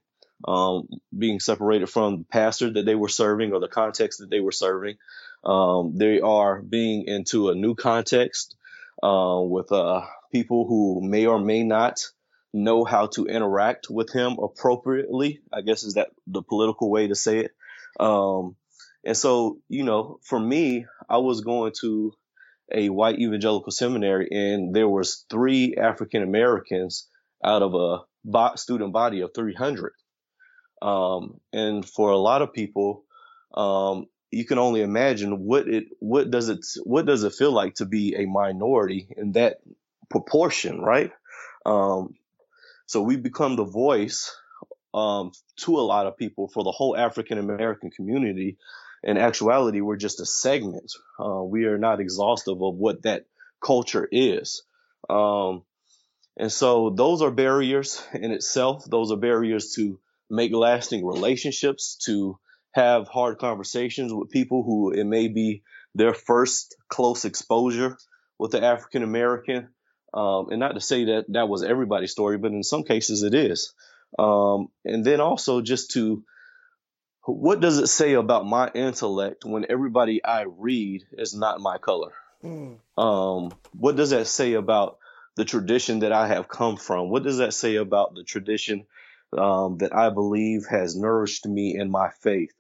um, 0.48 0.88
being 1.18 1.40
separated 1.40 1.90
from 1.90 2.20
the 2.20 2.24
pastor 2.26 2.72
that 2.72 2.86
they 2.86 2.96
were 2.96 3.10
serving 3.10 3.54
or 3.54 3.60
the 3.60 3.68
context 3.68 4.20
that 4.20 4.30
they 4.30 4.40
were 4.40 4.52
serving. 4.52 4.98
Um, 5.44 5.98
they 5.98 6.20
are 6.22 6.62
being 6.62 7.06
into 7.08 7.50
a 7.50 7.56
new 7.56 7.76
context 7.76 8.56
uh, 9.02 9.40
with 9.42 9.72
uh, 9.72 10.06
people 10.32 10.68
who 10.68 11.02
may 11.02 11.26
or 11.26 11.40
may 11.40 11.64
not 11.64 12.06
know 12.54 12.86
how 12.86 13.08
to 13.08 13.26
interact 13.26 13.90
with 13.90 14.12
him 14.12 14.38
appropriately. 14.42 15.42
I 15.52 15.62
guess 15.62 15.84
is 15.84 15.96
that 15.96 16.10
the 16.28 16.42
political 16.42 16.90
way 16.90 17.08
to 17.08 17.16
say 17.16 17.40
it. 17.40 17.52
Um, 18.00 18.56
and 19.06 19.18
so, 19.18 19.60
you 19.70 19.84
know, 19.84 20.20
for 20.24 20.40
me, 20.40 20.86
I 21.10 21.18
was 21.18 21.42
going 21.42 21.74
to 21.82 22.14
a 22.72 22.90
white 22.90 23.20
evangelical 23.20 23.72
seminary, 23.72 24.30
and 24.32 24.74
there 24.74 24.88
was 24.88 25.26
three 25.30 25.76
African 25.76 26.24
Americans 26.24 27.08
out 27.44 27.62
of 27.62 27.74
a 27.76 28.58
student 28.58 28.94
body 28.94 29.22
of 29.22 29.32
300. 29.36 29.92
Um, 30.82 31.40
and 31.52 31.88
for 31.88 32.12
a 32.12 32.18
lot 32.18 32.42
of 32.42 32.54
people, 32.54 33.04
um, 33.54 34.08
you 34.32 34.46
can 34.46 34.58
only 34.58 34.82
imagine 34.82 35.46
what 35.46 35.68
it 35.68 35.86
what 36.00 36.32
does 36.32 36.50
it 36.50 36.66
what 36.84 37.06
does 37.06 37.24
it 37.24 37.34
feel 37.34 37.52
like 37.52 37.76
to 37.76 37.86
be 37.86 38.16
a 38.16 38.26
minority 38.26 39.08
in 39.16 39.34
that 39.34 39.58
proportion, 40.10 40.82
right? 40.82 41.12
Um, 41.66 42.16
so 42.88 43.02
we 43.02 43.16
become 43.16 43.56
the 43.56 43.64
voice 43.64 44.36
um, 44.94 45.32
to 45.58 45.80
a 45.80 45.82
lot 45.82 46.08
of 46.08 46.18
people 46.18 46.48
for 46.48 46.64
the 46.64 46.72
whole 46.72 46.98
African 46.98 47.38
American 47.38 47.92
community. 47.92 48.58
In 49.04 49.18
actuality, 49.18 49.82
we're 49.82 49.98
just 49.98 50.22
a 50.22 50.26
segment. 50.26 50.94
Uh, 51.20 51.44
we 51.44 51.66
are 51.66 51.78
not 51.78 52.00
exhaustive 52.00 52.62
of 52.62 52.76
what 52.76 53.04
that 53.04 53.26
culture 53.64 54.08
is. 54.12 54.64
Um, 55.10 55.64
and 56.38 56.52
so 56.52 56.90
those 56.90 57.22
are 57.22 57.32
barriers 57.32 58.02
in 58.14 58.32
itself. 58.32 58.86
Those 58.86 59.12
are 59.12 59.18
barriers 59.18 59.74
to 59.76 60.00
make 60.30 60.54
lasting 60.54 61.06
relationships, 61.06 61.98
to 62.06 62.40
have 62.72 63.08
hard 63.08 63.38
conversations 63.38 64.14
with 64.14 64.32
people 64.32 64.64
who 64.64 64.92
it 64.92 65.04
may 65.04 65.28
be 65.28 65.64
their 65.94 66.14
first 66.14 66.76
close 66.88 67.26
exposure 67.26 67.98
with 68.40 68.52
the 68.52 68.64
African 68.64 69.04
American. 69.04 69.70
Um, 70.14 70.50
and 70.50 70.60
not 70.60 70.74
to 70.74 70.82
say 70.82 71.06
that 71.06 71.26
that 71.30 71.50
was 71.50 71.64
everybody's 71.64 72.12
story, 72.12 72.38
but 72.38 72.52
in 72.52 72.64
some 72.64 72.84
cases 72.84 73.24
it 73.24 73.34
is. 73.34 73.74
Um, 74.18 74.68
and 74.86 75.04
then 75.04 75.20
also 75.20 75.62
just 75.62 75.92
to, 75.92 76.24
what 77.26 77.60
does 77.60 77.78
it 77.78 77.88
say 77.88 78.14
about 78.14 78.46
my 78.46 78.70
intellect 78.74 79.46
when 79.46 79.66
everybody 79.70 80.24
I 80.24 80.44
read 80.44 81.06
is 81.14 81.36
not 81.36 81.62
my 81.62 81.78
color? 81.78 82.14
Mm. 82.44 82.78
Um, 82.98 83.52
what 83.78 83.96
does 83.96 84.10
that 84.12 84.28
say 84.28 84.54
about 84.54 84.98
the 85.36 85.46
tradition 85.46 86.00
that 86.00 86.12
I 86.12 86.28
have 86.28 86.48
come 86.48 86.78
from? 86.78 87.10
What 87.10 87.24
does 87.24 87.38
that 87.38 87.54
say 87.54 87.76
about 87.76 88.14
the 88.16 88.24
tradition 88.24 88.86
um, 89.38 89.78
that 89.78 89.96
I 89.96 90.10
believe 90.10 90.66
has 90.70 90.96
nourished 90.96 91.48
me 91.48 91.78
in 91.78 91.90
my 91.90 92.10
faith. 92.22 92.54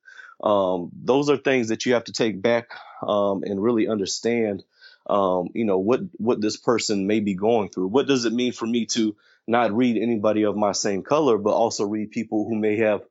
Um, 0.43 0.91
those 0.93 1.30
are 1.30 1.38
things 1.38 1.70
that 1.70 1.86
you 1.86 1.93
have 1.93 2.05
to 2.05 2.11
take 2.11 2.41
back 2.41 2.70
um, 3.01 3.43
and 3.43 3.61
really 3.61 3.88
understand. 3.88 4.64
Um, 5.05 5.49
you 5.53 5.66
know 5.66 5.80
what 5.80 5.99
what 6.18 6.39
this 6.39 6.55
person 6.55 7.07
may 7.07 7.20
be 7.20 7.34
going 7.34 7.70
through. 7.70 7.88
What 7.88 8.07
does 8.07 8.24
it 8.26 8.34
mean 8.34 8.53
for 8.53 8.66
me 8.66 8.86
to 8.88 9.16
not 9.45 9.76
read 9.76 10.01
anybody 10.01 10.43
of 10.43 10.55
my 10.55 10.72
same 10.72 11.03
color, 11.03 11.38
but 11.38 11.53
also 11.53 11.86
read 11.86 12.11
people 12.11 12.47
who 12.47 12.55
may 12.55 12.78
have 12.78 13.01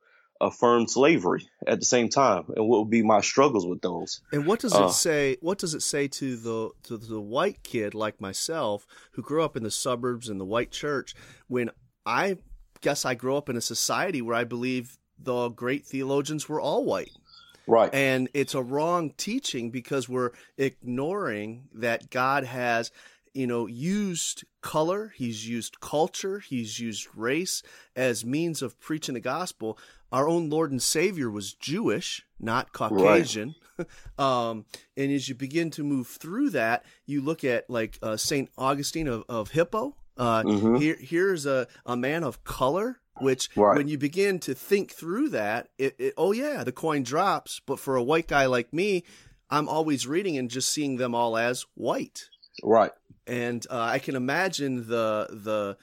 affirmed 0.45 0.89
slavery 0.89 1.47
at 1.67 1.79
the 1.79 1.85
same 1.85 2.09
time, 2.09 2.45
and 2.55 2.67
what 2.67 2.79
would 2.81 2.89
be 2.89 3.03
my 3.03 3.21
struggles 3.21 3.65
with 3.65 3.81
those? 3.81 4.21
And 4.31 4.45
what 4.45 4.59
does 4.59 4.73
it 4.73 4.81
uh, 4.81 4.89
say? 4.89 5.37
What 5.41 5.57
does 5.57 5.73
it 5.73 5.81
say 5.81 6.07
to 6.07 6.35
the 6.35 6.69
to 6.83 6.97
the 6.97 7.21
white 7.21 7.63
kid 7.63 7.93
like 7.93 8.21
myself 8.21 8.85
who 9.13 9.21
grew 9.21 9.43
up 9.43 9.57
in 9.57 9.63
the 9.63 9.71
suburbs 9.71 10.29
in 10.29 10.37
the 10.37 10.45
white 10.45 10.71
church 10.71 11.15
when 11.47 11.69
I 12.05 12.37
guess 12.81 13.05
I 13.05 13.15
grew 13.15 13.35
up 13.35 13.49
in 13.49 13.57
a 13.57 13.61
society 13.61 14.21
where 14.21 14.35
I 14.35 14.43
believe 14.43 14.97
the 15.17 15.49
great 15.49 15.85
theologians 15.85 16.47
were 16.47 16.61
all 16.61 16.83
white. 16.83 17.11
Right. 17.65 17.93
And 17.93 18.29
it's 18.33 18.55
a 18.55 18.61
wrong 18.61 19.13
teaching 19.17 19.71
because 19.71 20.09
we're 20.09 20.31
ignoring 20.57 21.69
that 21.73 22.09
God 22.09 22.43
has, 22.43 22.91
you 23.33 23.47
know, 23.47 23.67
used 23.67 24.43
color, 24.61 25.13
he's 25.15 25.47
used 25.47 25.79
culture, 25.79 26.39
he's 26.39 26.79
used 26.79 27.07
race 27.15 27.63
as 27.95 28.25
means 28.25 28.61
of 28.61 28.79
preaching 28.79 29.13
the 29.13 29.21
gospel. 29.21 29.77
Our 30.13 30.29
own 30.29 30.49
Lord 30.51 30.69
and 30.71 30.81
Savior 30.81 31.29
was 31.29 31.53
Jewish, 31.53 32.23
not 32.39 32.71
Caucasian. 32.71 33.55
Right. 33.77 33.87
um, 34.19 34.65
and 34.95 35.11
as 35.11 35.27
you 35.27 35.33
begin 35.33 35.71
to 35.71 35.83
move 35.83 36.07
through 36.07 36.51
that, 36.51 36.85
you 37.07 37.21
look 37.21 37.43
at 37.43 37.67
like 37.67 37.97
uh, 38.03 38.15
St. 38.15 38.49
Augustine 38.55 39.07
of, 39.07 39.23
of 39.27 39.49
Hippo, 39.49 39.95
uh, 40.15 40.43
mm-hmm. 40.43 40.75
here, 40.75 40.97
here's 40.99 41.47
a, 41.47 41.67
a 41.85 41.97
man 41.97 42.23
of 42.23 42.43
color 42.43 42.99
Which, 43.21 43.49
right. 43.55 43.75
when 43.75 43.87
you 43.87 43.97
begin 43.97 44.39
to 44.41 44.53
think 44.53 44.91
through 44.91 45.29
that, 45.29 45.69
it, 45.79 45.95
it, 45.97 46.13
oh 46.15 46.31
yeah, 46.31 46.63
the 46.63 46.71
coin 46.71 47.01
drops. 47.01 47.59
But 47.65 47.79
for 47.79 47.95
a 47.95 48.03
white 48.03 48.27
guy 48.27 48.45
like 48.45 48.71
me, 48.71 49.03
I'm 49.49 49.67
always 49.67 50.05
reading 50.05 50.37
and 50.37 50.49
just 50.49 50.69
seeing 50.69 50.97
them 50.97 51.15
all 51.15 51.37
as 51.37 51.65
white. 51.73 52.29
Right. 52.63 52.91
And 53.25 53.65
uh, 53.69 53.79
I 53.79 53.99
can 53.99 54.15
imagine 54.15 54.87
the 54.87 55.27
the 55.31 55.77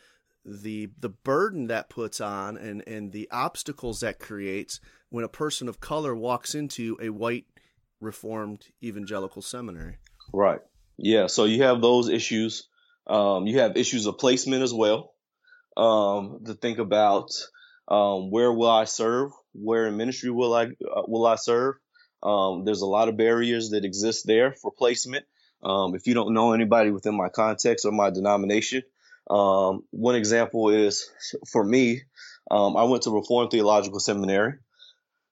the 0.45 0.89
the 0.99 1.09
burden 1.09 1.67
that 1.67 1.91
puts 1.91 2.21
on 2.21 2.57
and 2.57 2.87
and 2.87 3.13
the 3.13 3.29
obstacles 3.31 4.01
that 4.01 4.19
creates 4.19 4.81
when 5.11 5.25
a 5.25 5.29
person 5.29 5.69
of 5.69 5.81
color 5.81 6.15
walks 6.15 6.55
into 6.55 6.97
a 7.01 7.11
white 7.11 7.47
reformed 8.01 8.67
evangelical 8.83 9.43
seminary. 9.43 9.99
Right. 10.33 10.61
Yeah. 10.97 11.27
So 11.27 11.45
you 11.45 11.63
have 11.63 11.81
those 11.81 12.09
issues. 12.09 12.69
Um, 13.07 13.47
you 13.47 13.59
have 13.59 13.77
issues 13.77 14.07
of 14.07 14.19
placement 14.19 14.63
as 14.63 14.73
well. 14.73 15.13
Um, 15.77 16.41
to 16.47 16.55
think 16.55 16.79
about 16.79 17.31
um, 17.89 18.31
where 18.31 18.53
will 18.53 18.71
I 18.71 18.85
serve? 18.85 19.33
Where 19.53 19.87
in 19.87 19.97
ministry 19.97 20.31
will 20.31 20.55
I 20.55 20.65
uh, 20.65 21.03
will 21.07 21.27
I 21.27 21.37
serve? 21.37 21.77
Um, 22.23 22.65
there's 22.65 22.83
a 22.83 22.87
lot 22.87 23.09
of 23.09 23.17
barriers 23.17 23.71
that 23.71 23.85
exist 23.85 24.27
there 24.27 24.55
for 24.61 24.71
placement. 24.71 25.25
Um, 25.63 25.95
if 25.95 26.07
you 26.07 26.15
don't 26.15 26.35
know 26.35 26.53
anybody 26.53 26.91
within 26.91 27.17
my 27.17 27.29
context 27.29 27.85
or 27.85 27.93
my 27.93 28.11
denomination, 28.11 28.83
um, 29.31 29.85
one 29.91 30.17
example 30.17 30.71
is 30.71 31.09
for 31.53 31.65
me, 31.65 32.03
um, 32.51 32.77
I 32.77 32.85
went 32.85 33.05
to 33.05 33.11
Reformed 33.11 33.53
Theological 33.53 34.01
Seminary. 34.01 34.55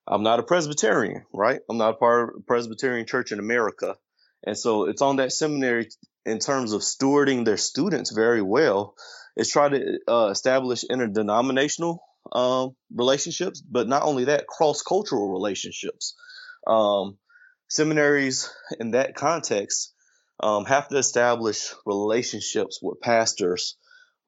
I'm 0.07 0.23
not 0.23 0.39
a 0.39 0.45
Presbyterian, 0.45 1.25
right? 1.35 1.61
I'm 1.69 1.79
not 1.79 1.95
a 1.95 1.97
part 1.97 2.37
of 2.37 2.47
Presbyterian 2.47 3.07
Church 3.07 3.33
in 3.33 3.41
America. 3.41 3.97
And 4.47 4.57
so 4.57 4.85
it's 4.85 5.03
on 5.03 5.17
that 5.17 5.33
seminary 5.33 5.89
in 6.25 6.39
terms 6.39 6.73
of 6.73 6.83
stewarding 6.83 7.45
their 7.45 7.57
students 7.57 8.13
very 8.13 8.41
well, 8.41 8.95
is 9.37 9.51
try 9.51 9.69
to 9.69 9.99
uh, 10.07 10.29
establish 10.31 10.85
interdenominational 10.85 12.01
um, 12.33 12.77
relationships, 12.95 13.61
but 13.61 13.89
not 13.89 14.05
only 14.05 14.27
that, 14.27 14.47
cross 14.47 14.83
cultural 14.83 15.33
relationships. 15.33 16.15
Um, 16.67 17.19
seminaries 17.69 18.51
in 18.79 18.93
that 18.93 19.17
context 19.17 19.93
um, 20.41 20.67
have 20.67 20.89
to 20.89 20.99
establish 20.99 21.75
relationships 21.85 22.79
with 22.81 23.01
pastors 23.01 23.77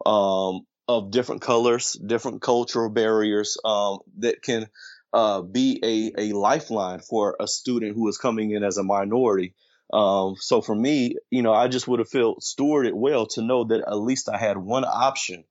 um, 0.07 0.67
of 0.89 1.11
different 1.11 1.43
colors, 1.43 1.93
different 1.93 2.43
cultural 2.43 2.91
barriers 2.91 3.57
um, 3.65 3.99
that 4.19 4.43
can 4.43 4.69
uh, 5.13 5.43
be 5.43 5.81
a, 5.83 6.31
a 6.31 6.33
lifeline 6.33 7.01
for 7.01 7.37
a 7.41 7.47
student 7.47 7.95
who 7.95 8.09
is 8.09 8.19
coming 8.19 8.51
in 8.53 8.63
as 8.63 8.79
a 8.79 8.83
minority. 8.83 9.55
Um, 9.93 10.37
so 10.39 10.61
for 10.61 10.75
me, 10.75 11.17
you 11.31 11.43
know, 11.43 11.53
I 11.53 11.69
just 11.69 11.89
would 11.89 11.99
have 11.99 12.09
felt 12.09 12.41
stewarded 12.41 12.93
well 12.93 13.27
to 13.29 13.43
know 13.43 13.65
that 13.65 13.81
at 13.81 13.95
least 13.99 14.29
I 14.29 14.39
had 14.39 14.57
one 14.57 14.85
option 14.85 15.45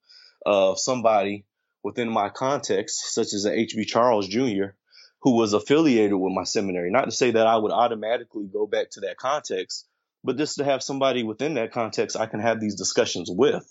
of 0.46 0.80
somebody 0.80 1.46
within 1.84 2.10
my 2.10 2.30
context, 2.30 3.14
such 3.14 3.34
as 3.34 3.46
H.B. 3.46 3.86
Charles 3.86 4.28
Jr., 4.28 4.76
who 5.22 5.32
was 5.36 5.54
affiliated 5.54 6.14
with 6.14 6.34
my 6.34 6.46
seminary. 6.46 6.92
Not 6.92 7.06
to 7.06 7.12
say 7.12 7.32
that 7.32 7.48
I 7.48 7.58
would 7.58 7.72
automatically 7.72 8.48
go 8.52 8.66
back 8.66 8.92
to 8.92 9.02
that 9.02 9.18
context, 9.18 9.86
but 10.24 10.38
just 10.38 10.58
to 10.58 10.64
have 10.64 10.84
somebody 10.84 11.24
within 11.24 11.56
that 11.56 11.74
context 11.74 12.18
I 12.18 12.26
can 12.26 12.40
have 12.40 12.60
these 12.62 12.76
discussions 12.76 13.30
with. 13.30 13.70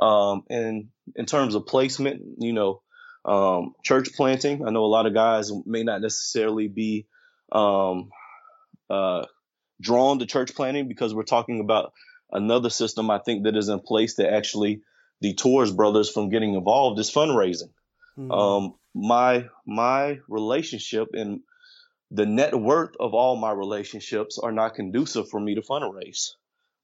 Um, 0.00 0.44
and 0.48 0.88
in 1.14 1.26
terms 1.26 1.54
of 1.54 1.66
placement, 1.66 2.22
you 2.38 2.52
know, 2.52 2.82
um, 3.24 3.74
church 3.84 4.14
planting, 4.14 4.66
I 4.66 4.70
know 4.70 4.84
a 4.84 4.86
lot 4.86 5.06
of 5.06 5.14
guys 5.14 5.52
may 5.66 5.82
not 5.82 6.00
necessarily 6.00 6.68
be 6.68 7.06
um, 7.52 8.10
uh, 8.88 9.26
drawn 9.80 10.18
to 10.20 10.26
church 10.26 10.54
planting 10.54 10.88
because 10.88 11.14
we're 11.14 11.22
talking 11.24 11.60
about 11.60 11.92
another 12.32 12.70
system 12.70 13.10
I 13.10 13.18
think 13.18 13.44
that 13.44 13.56
is 13.56 13.68
in 13.68 13.80
place 13.80 14.16
that 14.16 14.32
actually 14.32 14.82
detours 15.20 15.72
brothers 15.72 16.10
from 16.10 16.30
getting 16.30 16.54
involved 16.54 16.98
is 16.98 17.10
fundraising. 17.10 17.70
Mm-hmm. 18.18 18.30
Um, 18.30 18.74
my 18.94 19.46
my 19.66 20.18
relationship 20.28 21.08
and 21.12 21.40
the 22.10 22.26
net 22.26 22.58
worth 22.58 22.96
of 22.98 23.14
all 23.14 23.36
my 23.36 23.52
relationships 23.52 24.38
are 24.38 24.52
not 24.52 24.74
conducive 24.74 25.28
for 25.28 25.38
me 25.38 25.54
to 25.54 25.62
fundraise. 25.62 26.30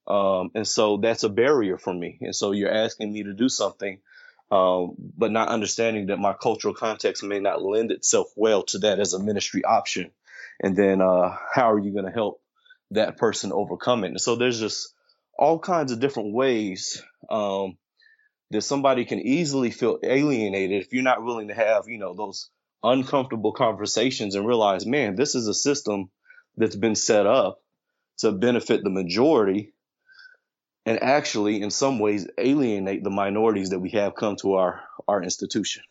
Um, 0.07 0.51
and 0.55 0.67
so 0.67 0.97
that's 0.97 1.23
a 1.23 1.29
barrier 1.29 1.77
for 1.77 1.93
me. 1.93 2.17
And 2.21 2.35
so 2.35 2.51
you're 2.51 2.71
asking 2.71 3.11
me 3.11 3.23
to 3.23 3.33
do 3.33 3.49
something, 3.49 3.99
um, 4.51 4.95
but 5.17 5.31
not 5.31 5.49
understanding 5.49 6.07
that 6.07 6.19
my 6.19 6.33
cultural 6.33 6.73
context 6.73 7.23
may 7.23 7.39
not 7.39 7.61
lend 7.61 7.91
itself 7.91 8.27
well 8.35 8.63
to 8.63 8.79
that 8.79 8.99
as 8.99 9.13
a 9.13 9.19
ministry 9.19 9.65
option. 9.65 10.11
And 10.61 10.75
then, 10.77 11.01
uh, 11.01 11.35
how 11.53 11.71
are 11.71 11.79
you 11.79 11.91
going 11.91 12.05
to 12.05 12.11
help 12.11 12.41
that 12.91 13.17
person 13.17 13.51
overcome 13.51 14.05
it? 14.05 14.11
And 14.11 14.21
so 14.21 14.35
there's 14.37 14.59
just 14.59 14.93
all 15.37 15.59
kinds 15.59 15.91
of 15.91 15.99
different 15.99 16.33
ways, 16.33 17.03
um, 17.29 17.77
that 18.51 18.61
somebody 18.61 19.03
can 19.03 19.19
easily 19.19 19.71
feel 19.71 19.99
alienated 20.03 20.81
if 20.81 20.93
you're 20.93 21.03
not 21.03 21.23
willing 21.23 21.49
to 21.49 21.53
have, 21.53 21.89
you 21.89 21.97
know, 21.97 22.13
those 22.13 22.49
uncomfortable 22.81 23.51
conversations 23.51 24.35
and 24.35 24.47
realize, 24.47 24.85
man, 24.85 25.15
this 25.15 25.35
is 25.35 25.47
a 25.47 25.53
system 25.53 26.09
that's 26.55 26.75
been 26.75 26.95
set 26.95 27.27
up 27.27 27.61
to 28.19 28.31
benefit 28.31 28.83
the 28.83 28.89
majority 28.89 29.73
and 30.87 31.03
actually 31.03 31.61
in 31.61 31.69
some 31.69 31.99
ways 31.99 32.27
alienate 32.37 33.03
the 33.03 33.09
minorities 33.09 33.71
that 33.71 33.79
we 33.79 33.89
have 33.89 34.15
come 34.15 34.37
to 34.37 34.53
our 34.53 34.81
our 35.07 35.21
institution. 35.21 35.83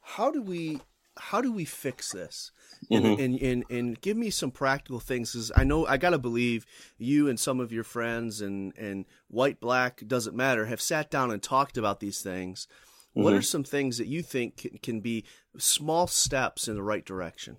How 0.00 0.30
do 0.30 0.40
we 0.40 0.80
how 1.18 1.40
do 1.40 1.50
we 1.50 1.64
fix 1.64 2.12
this? 2.12 2.52
And, 2.90 3.04
mm-hmm. 3.04 3.22
and, 3.22 3.42
and, 3.42 3.64
and, 3.70 4.00
give 4.02 4.18
me 4.18 4.28
some 4.28 4.50
practical 4.50 5.00
things 5.00 5.32
because 5.32 5.50
i 5.56 5.64
know 5.64 5.86
i 5.86 5.96
gotta 5.96 6.18
believe 6.18 6.66
you 6.98 7.26
and 7.26 7.40
some 7.40 7.58
of 7.58 7.72
your 7.72 7.84
friends 7.84 8.42
and, 8.42 8.76
and 8.76 9.06
white 9.28 9.60
black 9.60 10.02
doesn't 10.06 10.36
matter 10.36 10.66
have 10.66 10.80
sat 10.80 11.10
down 11.10 11.30
and 11.30 11.42
talked 11.42 11.78
about 11.78 12.00
these 12.00 12.20
things. 12.20 12.68
Mm-hmm. 13.10 13.22
what 13.22 13.32
are 13.32 13.42
some 13.42 13.64
things 13.64 13.96
that 13.98 14.06
you 14.06 14.22
think 14.22 14.58
can, 14.58 14.78
can 14.82 15.00
be 15.00 15.24
small 15.56 16.06
steps 16.06 16.68
in 16.68 16.74
the 16.74 16.82
right 16.82 17.04
direction? 17.04 17.56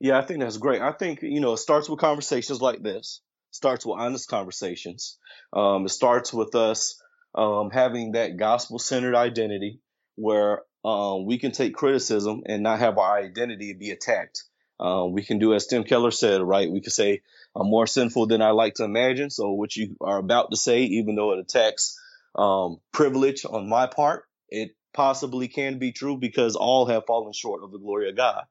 Yeah 0.00 0.18
i 0.18 0.22
think 0.22 0.40
that's 0.40 0.56
great. 0.56 0.80
I 0.80 0.92
think 0.92 1.22
you 1.22 1.40
know 1.40 1.52
it 1.52 1.58
starts 1.58 1.88
with 1.88 2.00
conversations 2.00 2.60
like 2.60 2.82
this 2.82 3.20
starts 3.52 3.86
with 3.86 3.98
honest 3.98 4.28
conversations. 4.28 5.18
Um, 5.52 5.84
it 5.86 5.90
starts 5.90 6.32
with 6.32 6.54
us 6.56 7.00
um, 7.34 7.70
having 7.70 8.12
that 8.12 8.36
gospel 8.36 8.78
centered 8.78 9.14
identity 9.14 9.80
where 10.16 10.62
um, 10.84 11.26
we 11.26 11.38
can 11.38 11.52
take 11.52 11.74
criticism 11.74 12.42
and 12.46 12.62
not 12.62 12.80
have 12.80 12.98
our 12.98 13.18
identity 13.18 13.72
be 13.74 13.90
attacked. 13.90 14.42
Um, 14.80 15.12
we 15.12 15.22
can 15.22 15.38
do 15.38 15.54
as 15.54 15.66
Tim 15.66 15.84
Keller 15.84 16.10
said, 16.10 16.40
right? 16.42 16.70
We 16.70 16.80
can 16.80 16.90
say, 16.90 17.20
I'm 17.54 17.68
more 17.68 17.86
sinful 17.86 18.26
than 18.26 18.42
I 18.42 18.50
like 18.50 18.74
to 18.74 18.84
imagine. 18.84 19.30
So 19.30 19.52
what 19.52 19.76
you 19.76 19.96
are 20.00 20.18
about 20.18 20.50
to 20.50 20.56
say, 20.56 20.82
even 20.82 21.14
though 21.14 21.32
it 21.32 21.38
attacks 21.38 21.96
um, 22.34 22.78
privilege 22.90 23.44
on 23.44 23.68
my 23.68 23.86
part, 23.86 24.24
it 24.48 24.70
possibly 24.92 25.48
can 25.48 25.78
be 25.78 25.92
true 25.92 26.16
because 26.16 26.56
all 26.56 26.86
have 26.86 27.06
fallen 27.06 27.32
short 27.32 27.62
of 27.62 27.70
the 27.70 27.78
glory 27.78 28.08
of 28.08 28.16
God. 28.16 28.44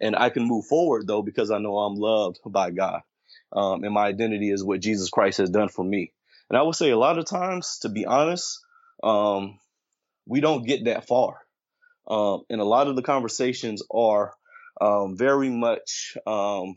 And 0.00 0.16
I 0.16 0.30
can 0.30 0.44
move 0.44 0.66
forward 0.66 1.06
though 1.06 1.22
because 1.22 1.50
I 1.50 1.58
know 1.58 1.78
I'm 1.78 1.94
loved 1.96 2.38
by 2.44 2.70
God 2.70 3.00
um, 3.52 3.84
and 3.84 3.94
my 3.94 4.06
identity 4.06 4.50
is 4.50 4.64
what 4.64 4.80
Jesus 4.80 5.10
Christ 5.10 5.38
has 5.38 5.50
done 5.50 5.68
for 5.68 5.84
me. 5.84 6.12
And 6.48 6.58
I 6.58 6.62
would 6.62 6.74
say 6.74 6.90
a 6.90 6.98
lot 6.98 7.18
of 7.18 7.26
times, 7.26 7.78
to 7.82 7.88
be 7.88 8.06
honest, 8.06 8.58
um, 9.02 9.58
we 10.26 10.40
don't 10.40 10.66
get 10.66 10.84
that 10.84 11.06
far. 11.06 11.38
Um, 12.08 12.42
and 12.50 12.60
a 12.60 12.64
lot 12.64 12.88
of 12.88 12.96
the 12.96 13.02
conversations 13.02 13.82
are 13.92 14.34
um, 14.80 15.16
very 15.16 15.48
much 15.48 16.16
um, 16.26 16.76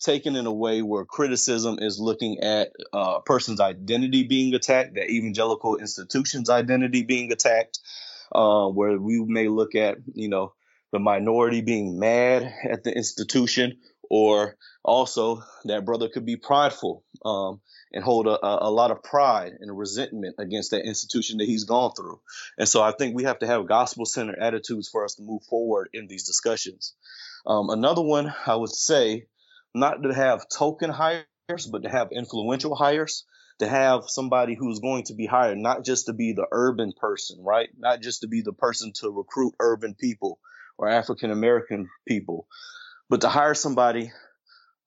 taken 0.00 0.36
in 0.36 0.46
a 0.46 0.52
way 0.52 0.82
where 0.82 1.04
criticism 1.04 1.78
is 1.80 1.98
looking 2.00 2.40
at 2.40 2.72
uh, 2.92 3.16
a 3.18 3.22
person's 3.22 3.60
identity 3.60 4.24
being 4.24 4.54
attacked, 4.54 4.94
that 4.94 5.10
evangelical 5.10 5.76
institution's 5.76 6.50
identity 6.50 7.02
being 7.02 7.32
attacked, 7.32 7.78
uh, 8.32 8.66
where 8.68 8.98
we 8.98 9.24
may 9.24 9.48
look 9.48 9.74
at, 9.74 9.98
you 10.12 10.28
know, 10.28 10.52
the 10.92 10.98
minority 10.98 11.60
being 11.60 11.98
mad 11.98 12.52
at 12.68 12.84
the 12.84 12.96
institution 12.96 13.78
or 14.10 14.56
also 14.84 15.42
that 15.64 15.84
brother 15.84 16.08
could 16.08 16.26
be 16.26 16.36
prideful 16.36 17.02
um, 17.24 17.60
and 17.92 18.04
hold 18.04 18.26
a, 18.26 18.38
a, 18.42 18.70
lot 18.70 18.90
of 18.90 19.02
pride 19.02 19.52
and 19.58 19.76
resentment 19.76 20.36
against 20.38 20.72
that 20.72 20.84
institution 20.84 21.38
that 21.38 21.46
he's 21.46 21.64
gone 21.64 21.92
through. 21.96 22.20
And 22.58 22.68
so 22.68 22.82
I 22.82 22.92
think 22.92 23.16
we 23.16 23.24
have 23.24 23.38
to 23.38 23.46
have 23.46 23.66
gospel 23.66 24.04
centered 24.04 24.38
attitudes 24.38 24.88
for 24.90 25.04
us 25.04 25.14
to 25.14 25.22
move 25.22 25.42
forward 25.44 25.88
in 25.94 26.06
these 26.06 26.26
discussions. 26.26 26.94
Um, 27.46 27.70
another 27.70 28.02
one 28.02 28.32
I 28.46 28.56
would 28.56 28.70
say, 28.70 29.26
not 29.74 30.02
to 30.02 30.12
have 30.12 30.46
token 30.48 30.90
hires, 30.90 31.24
but 31.70 31.82
to 31.82 31.88
have 31.88 32.08
influential 32.12 32.74
hires, 32.74 33.24
to 33.60 33.66
have 33.66 34.04
somebody 34.06 34.54
who's 34.54 34.80
going 34.80 35.04
to 35.04 35.14
be 35.14 35.26
hired, 35.26 35.58
not 35.58 35.84
just 35.84 36.06
to 36.06 36.12
be 36.12 36.32
the 36.32 36.46
urban 36.52 36.92
person, 36.98 37.42
right? 37.42 37.68
Not 37.78 38.02
just 38.02 38.20
to 38.20 38.28
be 38.28 38.42
the 38.42 38.52
person 38.52 38.92
to 39.00 39.10
recruit 39.10 39.54
urban 39.60 39.94
people 39.94 40.38
or 40.76 40.88
African 40.88 41.30
American 41.30 41.88
people, 42.06 42.46
but 43.08 43.22
to 43.22 43.28
hire 43.28 43.54
somebody 43.54 44.10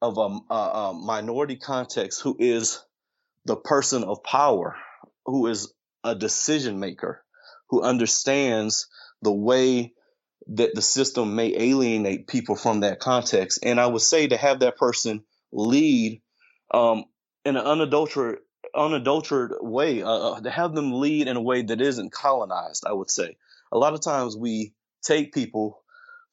of 0.02 0.18
a, 0.18 0.54
a, 0.54 0.56
a 0.56 0.94
minority 0.94 1.58
context 1.58 2.22
who 2.22 2.36
is 2.40 2.84
the 3.46 3.56
person 3.56 4.04
of 4.04 4.24
power, 4.24 4.76
who 5.26 5.48
is 5.48 5.74
a 6.04 6.16
decision 6.16 6.80
maker, 6.80 7.24
who 7.70 7.82
understands 7.82 8.88
the 9.22 9.32
way 9.34 9.94
that 10.48 10.76
the 10.76 10.82
system 10.82 11.36
may 11.36 11.56
alienate 11.58 12.28
people 12.28 12.56
from 12.56 12.82
that 12.82 13.00
context. 13.00 13.60
And 13.64 13.80
I 13.80 13.88
would 13.88 14.02
say 14.02 14.28
to 14.28 14.38
have 14.38 14.60
that 14.62 14.78
person 14.78 15.24
lead 15.52 16.22
um, 16.74 17.06
in 17.46 17.58
an 17.58 17.66
unadulterated, 17.66 18.42
unadulterated 18.76 19.58
way, 19.62 20.04
uh, 20.04 20.10
uh, 20.12 20.42
to 20.42 20.52
have 20.52 20.76
them 20.76 20.94
lead 21.00 21.28
in 21.28 21.38
a 21.38 21.42
way 21.42 21.64
that 21.64 21.82
isn't 21.82 22.12
colonized, 22.14 22.86
I 22.88 22.94
would 22.94 23.12
say. 23.12 23.38
a 23.72 23.78
lot 23.78 23.94
of 23.96 24.02
times 24.02 24.38
we 24.38 24.74
take 25.04 25.34
people 25.34 25.84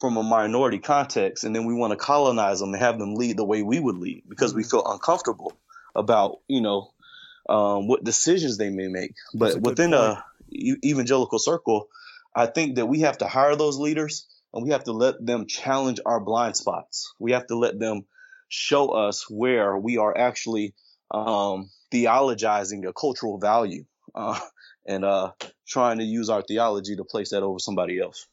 from 0.04 0.18
a 0.18 0.22
minority 0.22 0.78
context 0.78 1.44
and 1.44 1.56
then 1.56 1.64
we 1.64 1.72
want 1.72 1.90
to 1.90 1.96
colonize 1.96 2.60
them 2.60 2.74
and 2.74 2.82
have 2.82 2.98
them 2.98 3.14
lead 3.14 3.38
the 3.38 3.44
way 3.44 3.62
we 3.62 3.80
would 3.80 3.96
lead 3.96 4.22
because 4.28 4.50
mm-hmm. 4.50 4.58
we 4.58 4.64
feel 4.64 4.84
uncomfortable 4.84 5.50
about 5.94 6.40
you 6.46 6.60
know 6.60 6.90
um, 7.48 7.88
what 7.88 8.04
decisions 8.04 8.58
they 8.58 8.68
may 8.68 8.86
make 8.86 9.14
but 9.32 9.54
a 9.54 9.58
within 9.60 9.94
a 9.94 10.22
evangelical 10.52 11.38
circle 11.38 11.88
i 12.36 12.44
think 12.44 12.74
that 12.74 12.84
we 12.84 13.00
have 13.00 13.16
to 13.16 13.26
hire 13.26 13.56
those 13.56 13.78
leaders 13.78 14.26
and 14.52 14.62
we 14.62 14.72
have 14.72 14.84
to 14.84 14.92
let 14.92 15.24
them 15.24 15.46
challenge 15.46 16.00
our 16.04 16.20
blind 16.20 16.54
spots 16.54 17.14
we 17.18 17.32
have 17.32 17.46
to 17.46 17.56
let 17.56 17.78
them 17.78 18.04
show 18.50 18.88
us 18.88 19.24
where 19.30 19.74
we 19.78 19.96
are 19.96 20.14
actually 20.14 20.74
um, 21.12 21.70
theologizing 21.90 22.86
a 22.86 22.92
cultural 22.92 23.38
value 23.38 23.86
uh, 24.14 24.38
and 24.86 25.02
uh, 25.02 25.32
trying 25.66 25.96
to 25.96 26.04
use 26.04 26.28
our 26.28 26.42
theology 26.42 26.94
to 26.96 27.04
place 27.04 27.30
that 27.30 27.42
over 27.42 27.58
somebody 27.58 27.98
else. 27.98 28.26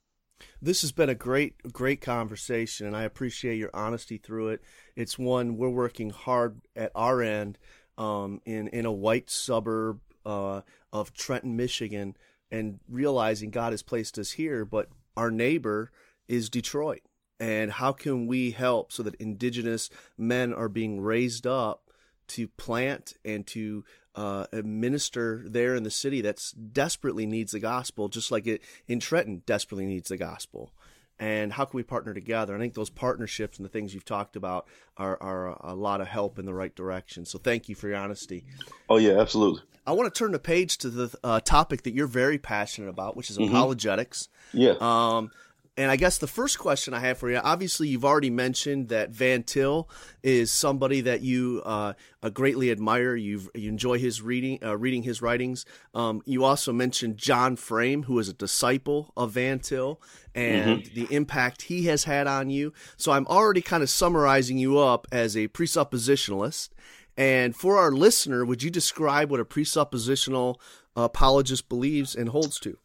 This 0.62 0.82
has 0.82 0.92
been 0.92 1.10
a 1.10 1.16
great, 1.16 1.72
great 1.72 2.02
conversation, 2.02 2.88
and 2.88 2.96
I 2.96 3.04
appreciate 3.04 3.58
your 3.58 3.72
honesty 3.74 4.18
through 4.18 4.50
it. 4.50 4.62
It's 4.96 5.18
one 5.18 5.58
we're 5.58 5.70
working 5.70 6.10
hard 6.10 6.62
at 6.76 6.92
our 6.96 7.22
end 7.22 7.58
um, 7.98 8.42
in 8.46 8.68
in 8.70 8.86
a 8.86 8.92
white 8.92 9.30
suburb 9.30 10.00
uh, 10.26 10.62
of 10.92 11.14
Trenton, 11.14 11.56
Michigan, 11.56 12.16
and 12.52 12.80
realizing 12.90 13.50
God 13.50 13.74
has 13.74 13.84
placed 13.84 14.18
us 14.18 14.32
here, 14.32 14.66
but 14.66 14.90
our 15.16 15.32
neighbor 15.32 15.92
is 16.28 16.50
Detroit. 16.50 17.02
And 17.40 17.72
how 17.72 17.92
can 17.92 18.28
we 18.28 18.52
help 18.52 18.92
so 18.92 19.02
that 19.04 19.16
indigenous 19.16 19.90
men 20.18 20.54
are 20.54 20.70
being 20.70 21.02
raised 21.02 21.48
up 21.48 21.90
to 22.28 22.48
plant 22.48 23.14
and 23.26 23.46
to 23.48 23.84
uh, 24.16 24.46
minister 24.64 25.44
there 25.46 25.76
in 25.76 25.84
the 25.84 25.92
city 25.92 26.22
that's 26.22 26.52
desperately 26.52 27.26
needs 27.26 27.52
the 27.52 27.60
gospel, 27.60 28.10
just 28.10 28.32
like 28.32 28.48
it 28.48 28.62
in 28.88 29.00
Trenton 29.00 29.44
desperately 29.46 29.86
needs 29.86 30.10
the 30.10 30.18
gospel. 30.18 30.72
And 31.20 31.54
how 31.54 31.66
can 31.66 31.78
we 31.78 31.84
partner 31.84 32.16
together? 32.16 32.56
I 32.56 32.60
think 32.60 32.74
those 32.74 32.90
partnerships 32.90 33.58
and 33.58 33.66
the 33.66 33.70
things 33.70 33.94
you've 33.94 34.06
talked 34.06 34.36
about 34.36 34.68
are, 34.98 35.22
are 35.22 35.50
a 35.62 35.76
lot 35.76 36.02
of 36.02 36.08
help 36.08 36.40
in 36.40 36.46
the 36.46 36.54
right 36.54 36.76
direction. 36.76 37.26
So 37.26 37.38
thank 37.38 37.70
you 37.70 37.76
for 37.76 37.88
your 37.88 37.98
honesty. 37.98 38.44
Oh 38.90 38.98
yeah, 38.98 39.20
absolutely. 39.20 39.62
I 39.86 39.94
want 39.94 40.14
to 40.14 40.18
turn 40.18 40.32
the 40.32 40.40
page 40.40 40.80
to 40.80 40.90
the 40.90 41.16
uh, 41.24 41.40
topic 41.40 41.84
that 41.84 41.94
you're 41.94 42.08
very 42.08 42.38
passionate 42.38 42.90
about, 42.90 43.16
which 43.16 43.30
is 43.30 43.38
mm-hmm. 43.38 43.54
apologetics. 43.54 44.30
Yeah. 44.52 44.76
Um, 44.80 45.32
and 45.78 45.90
I 45.90 45.96
guess 45.96 46.18
the 46.18 46.28
first 46.28 46.60
question 46.60 46.94
I 46.94 47.00
have 47.00 47.18
for 47.18 47.30
you, 47.32 47.38
obviously, 47.38 47.88
you've 47.88 48.04
already 48.04 48.30
mentioned 48.30 48.90
that 48.90 49.12
Van 49.12 49.44
Til 49.44 49.90
is 50.22 50.52
somebody 50.52 51.00
that 51.02 51.22
you 51.22 51.62
uh, 51.66 51.94
uh, 52.22 52.30
greatly 52.30 52.72
admire. 52.72 53.16
you 53.16 53.50
you 53.56 53.70
enjoy 53.70 53.98
his 53.98 54.22
reading, 54.22 54.60
uh, 54.62 54.78
reading 54.78 55.04
his 55.04 55.22
writings. 55.22 55.66
Um, 55.94 56.22
you 56.26 56.44
also 56.44 56.74
mentioned 56.74 57.18
John 57.18 57.56
Frame, 57.56 58.04
who 58.04 58.20
is 58.20 58.28
a 58.28 58.34
disciple 58.34 59.14
of 59.16 59.32
Van 59.32 59.60
Til, 59.60 60.02
and 60.36 60.84
mm-hmm. 60.84 60.94
the 60.94 61.08
impact 61.14 61.64
he 61.64 61.86
has 61.86 62.04
had 62.04 62.28
on 62.28 62.50
you. 62.50 62.74
So 62.98 63.14
I'm 63.14 63.28
already 63.28 63.62
kind 63.62 63.82
of 63.82 63.90
summarizing 63.90 64.58
you 64.58 64.78
up 64.78 65.08
as 65.10 65.38
a 65.38 65.48
presuppositionalist. 65.48 66.70
And 67.16 67.56
for 67.56 67.78
our 67.78 67.92
listener, 67.92 68.46
would 68.46 68.62
you 68.62 68.70
describe 68.70 69.32
what 69.32 69.40
a 69.40 69.46
presuppositional 69.46 70.56
apologist 70.98 71.70
believes 71.70 72.14
and 72.14 72.30
holds 72.30 72.60
to? 72.60 72.78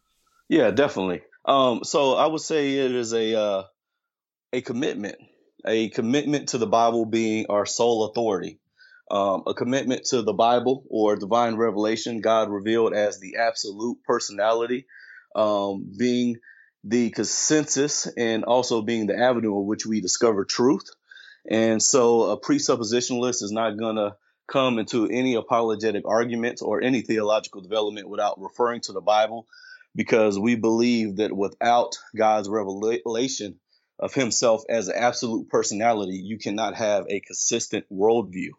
Yeah, 0.47 0.71
definitely. 0.71 1.21
Um, 1.47 1.83
so 1.83 2.13
I 2.15 2.27
would 2.27 2.41
say 2.41 2.75
it 2.77 2.93
is 2.93 3.13
a 3.13 3.39
uh, 3.39 3.63
a 4.51 4.61
commitment, 4.61 5.15
a 5.65 5.89
commitment 5.89 6.49
to 6.49 6.57
the 6.57 6.67
Bible 6.67 7.05
being 7.05 7.45
our 7.49 7.65
sole 7.65 8.05
authority, 8.05 8.59
um, 9.09 9.43
a 9.47 9.53
commitment 9.53 10.05
to 10.05 10.21
the 10.21 10.33
Bible 10.33 10.83
or 10.89 11.15
divine 11.15 11.55
revelation, 11.55 12.21
God 12.21 12.49
revealed 12.49 12.93
as 12.93 13.19
the 13.19 13.37
absolute 13.37 13.97
personality, 14.05 14.87
um, 15.35 15.89
being 15.97 16.37
the 16.83 17.09
consensus 17.11 18.07
and 18.17 18.43
also 18.43 18.81
being 18.81 19.07
the 19.07 19.17
avenue 19.17 19.59
in 19.59 19.65
which 19.65 19.85
we 19.85 20.01
discover 20.01 20.45
truth. 20.45 20.89
And 21.49 21.81
so 21.81 22.23
a 22.23 22.39
presuppositionalist 22.39 23.41
is 23.41 23.51
not 23.51 23.77
going 23.77 23.95
to 23.95 24.15
come 24.47 24.79
into 24.79 25.07
any 25.07 25.35
apologetic 25.35 26.03
arguments 26.05 26.61
or 26.61 26.81
any 26.81 27.01
theological 27.01 27.61
development 27.61 28.09
without 28.09 28.39
referring 28.39 28.81
to 28.81 28.93
the 28.93 29.01
Bible 29.01 29.47
because 29.97 30.39
we 30.39 30.55
believe 30.55 31.17
that 31.17 31.35
without 31.35 31.97
God's 32.15 32.47
revelation 32.47 33.59
of 33.99 34.13
himself 34.13 34.61
as 34.69 34.87
an 34.87 34.95
absolute 34.95 35.49
personality, 35.49 36.21
you 36.23 36.37
cannot 36.37 36.75
have 36.75 37.05
a 37.09 37.19
consistent 37.19 37.85
worldview. 37.91 38.51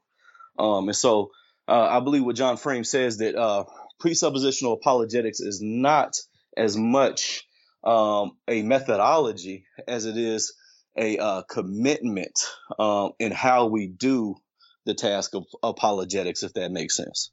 Um, 0.59 0.89
and 0.89 0.97
so 0.97 1.31
uh, 1.69 1.87
I 1.89 2.01
believe 2.01 2.25
what 2.25 2.35
John 2.35 2.57
Frame 2.57 2.83
says 2.83 3.19
that 3.19 3.37
uh, 3.37 3.65
presuppositional 4.03 4.75
apologetics 4.75 5.39
is 5.39 5.61
not 5.63 6.17
as 6.57 6.77
much 6.77 7.47
um, 7.85 8.33
a 8.49 8.63
methodology 8.63 9.65
as 9.87 10.07
it 10.07 10.17
is 10.17 10.55
a 10.99 11.19
uh, 11.19 11.43
commitment 11.43 12.37
um, 12.81 13.13
in 13.21 13.31
how 13.31 13.67
we 13.67 13.87
do 13.87 14.35
the 14.87 14.95
task 14.95 15.37
of 15.37 15.45
apologetics, 15.63 16.43
if 16.43 16.55
that 16.55 16.73
makes 16.73 16.97
sense. 16.97 17.31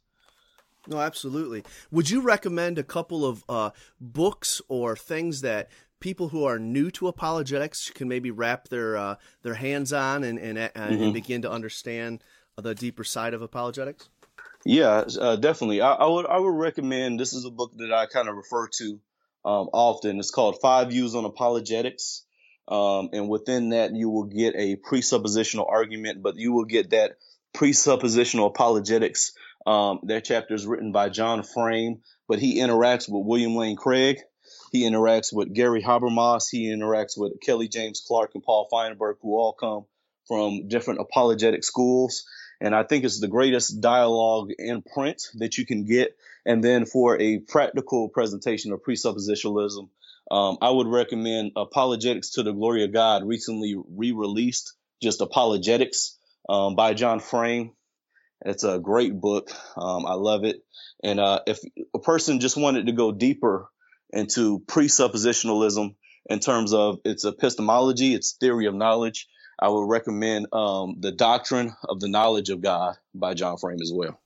No, 0.87 0.99
absolutely. 0.99 1.63
Would 1.91 2.09
you 2.09 2.21
recommend 2.21 2.77
a 2.77 2.83
couple 2.83 3.25
of 3.25 3.43
uh, 3.49 3.71
books 3.99 4.61
or 4.67 4.95
things 4.95 5.41
that 5.41 5.69
people 5.99 6.29
who 6.29 6.43
are 6.43 6.59
new 6.59 6.91
to 6.91 7.07
apologetics 7.07 7.89
can 7.89 8.07
maybe 8.07 8.31
wrap 8.31 8.67
their 8.67 8.97
uh, 8.97 9.15
their 9.41 9.55
hands 9.55 9.93
on 9.93 10.23
and 10.23 10.37
and, 10.37 10.57
and 10.57 10.71
mm-hmm. 10.75 11.11
begin 11.11 11.41
to 11.41 11.51
understand 11.51 12.23
the 12.57 12.75
deeper 12.75 13.03
side 13.03 13.33
of 13.33 13.41
apologetics? 13.41 14.09
Yeah, 14.65 15.03
uh, 15.19 15.35
definitely. 15.35 15.81
I, 15.81 15.93
I, 15.93 16.07
would 16.07 16.25
I 16.25 16.39
would 16.39 16.55
recommend. 16.55 17.19
This 17.19 17.33
is 17.33 17.45
a 17.45 17.51
book 17.51 17.71
that 17.77 17.93
I 17.93 18.07
kind 18.07 18.27
of 18.27 18.35
refer 18.35 18.67
to 18.79 18.99
um, 19.45 19.69
often. 19.73 20.19
It's 20.19 20.31
called 20.31 20.57
Five 20.61 20.89
Views 20.89 21.15
on 21.15 21.25
Apologetics. 21.25 22.23
Um, 22.67 23.09
and 23.13 23.29
within 23.29 23.69
that, 23.69 23.93
you 23.93 24.09
will 24.09 24.23
get 24.23 24.55
a 24.57 24.75
presuppositional 24.75 25.69
argument, 25.69 26.23
but 26.23 26.35
you 26.35 26.51
will 26.51 26.65
get 26.65 26.89
that 26.89 27.17
presuppositional 27.55 28.47
apologetics 28.47 29.33
um, 29.65 29.99
that 30.03 30.25
chapter 30.25 30.53
is 30.53 30.65
written 30.65 30.91
by 30.91 31.09
John 31.09 31.43
Frame, 31.43 32.01
but 32.27 32.39
he 32.39 32.59
interacts 32.59 33.09
with 33.09 33.25
William 33.25 33.55
Lane 33.55 33.75
Craig. 33.75 34.19
He 34.71 34.83
interacts 34.83 35.33
with 35.33 35.53
Gary 35.53 35.81
Habermas. 35.81 36.45
He 36.51 36.67
interacts 36.67 37.17
with 37.17 37.39
Kelly 37.41 37.67
James 37.67 38.03
Clark 38.05 38.31
and 38.35 38.43
Paul 38.43 38.67
Feinberg, 38.69 39.17
who 39.21 39.37
all 39.37 39.53
come 39.53 39.85
from 40.27 40.67
different 40.67 40.99
apologetic 40.99 41.63
schools. 41.63 42.25
And 42.61 42.75
I 42.75 42.83
think 42.83 43.03
it's 43.03 43.19
the 43.19 43.27
greatest 43.27 43.81
dialogue 43.81 44.51
in 44.57 44.81
print 44.81 45.23
that 45.35 45.57
you 45.57 45.65
can 45.65 45.85
get. 45.85 46.15
And 46.45 46.63
then 46.63 46.85
for 46.85 47.19
a 47.19 47.39
practical 47.39 48.09
presentation 48.09 48.71
of 48.71 48.81
presuppositionalism, 48.83 49.89
um, 50.31 50.57
I 50.61 50.69
would 50.69 50.87
recommend 50.87 51.51
Apologetics 51.55 52.31
to 52.31 52.43
the 52.43 52.53
Glory 52.53 52.83
of 52.83 52.93
God, 52.93 53.23
recently 53.25 53.75
re 53.75 54.11
released, 54.11 54.73
just 55.01 55.21
Apologetics 55.21 56.17
um, 56.47 56.75
by 56.75 56.93
John 56.93 57.19
Frame. 57.19 57.71
It's 58.43 58.63
a 58.63 58.79
great 58.79 59.19
book. 59.19 59.49
Um, 59.77 60.05
I 60.05 60.13
love 60.13 60.43
it. 60.43 60.63
And 61.03 61.19
uh, 61.19 61.41
if 61.47 61.59
a 61.93 61.99
person 61.99 62.39
just 62.39 62.57
wanted 62.57 62.87
to 62.87 62.91
go 62.91 63.11
deeper 63.11 63.69
into 64.11 64.59
presuppositionalism 64.59 65.95
in 66.29 66.39
terms 66.39 66.73
of 66.73 66.99
its 67.05 67.25
epistemology, 67.25 68.13
its 68.13 68.33
theory 68.33 68.65
of 68.65 68.75
knowledge, 68.75 69.27
I 69.59 69.69
would 69.69 69.87
recommend 69.87 70.47
um, 70.51 70.95
The 70.99 71.11
Doctrine 71.11 71.73
of 71.87 71.99
the 71.99 72.09
Knowledge 72.09 72.49
of 72.49 72.61
God 72.61 72.95
by 73.13 73.33
John 73.33 73.57
Frame 73.57 73.81
as 73.81 73.91
well. 73.93 74.19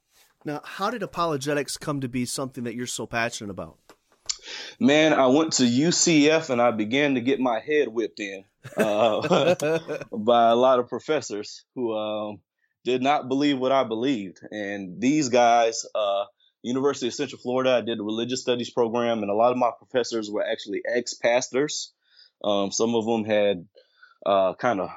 Now, 0.46 0.62
how 0.64 0.90
did 0.90 1.04
apologetics 1.04 1.78
come 1.78 2.02
to 2.02 2.08
be 2.08 2.26
something 2.26 2.64
that 2.64 2.76
you're 2.76 2.88
so 2.88 3.06
passionate 3.06 3.52
about? 3.52 3.78
Man, 4.80 5.14
I 5.14 5.28
went 5.28 5.54
to 5.54 5.64
UCF 5.64 6.50
and 6.50 6.62
I 6.62 6.72
began 6.72 7.16
to 7.16 7.22
get 7.22 7.40
my 7.40 7.60
head 7.60 7.90
whipped 7.90 8.20
in 8.20 8.46
uh, 8.78 9.56
by 10.12 10.50
a 10.50 10.56
lot 10.56 10.80
of 10.80 10.88
professors 10.88 11.66
who 11.76 11.94
um, 11.94 12.40
did 12.84 13.02
not 13.02 13.28
believe 13.28 13.60
what 13.60 13.72
I 13.72 13.84
believed. 13.84 14.40
And 14.52 15.00
these 15.02 15.30
guys, 15.30 15.86
uh, 15.94 16.26
University 16.62 17.08
of 17.08 17.14
Central 17.14 17.42
Florida, 17.42 17.72
I 17.72 17.82
did 17.82 18.00
a 18.00 18.04
religious 18.04 18.42
studies 18.42 18.70
program, 18.70 19.22
and 19.22 19.32
a 19.32 19.36
lot 19.36 19.52
of 19.52 19.58
my 19.58 19.72
professors 19.78 20.30
were 20.30 20.44
actually 20.44 20.82
ex 20.88 21.14
pastors. 21.14 21.94
Um, 22.44 22.72
some 22.72 22.96
of 22.96 23.06
them 23.06 23.26
had 23.26 23.66
uh, 24.26 24.54
kind 24.56 24.80
of 24.80 24.90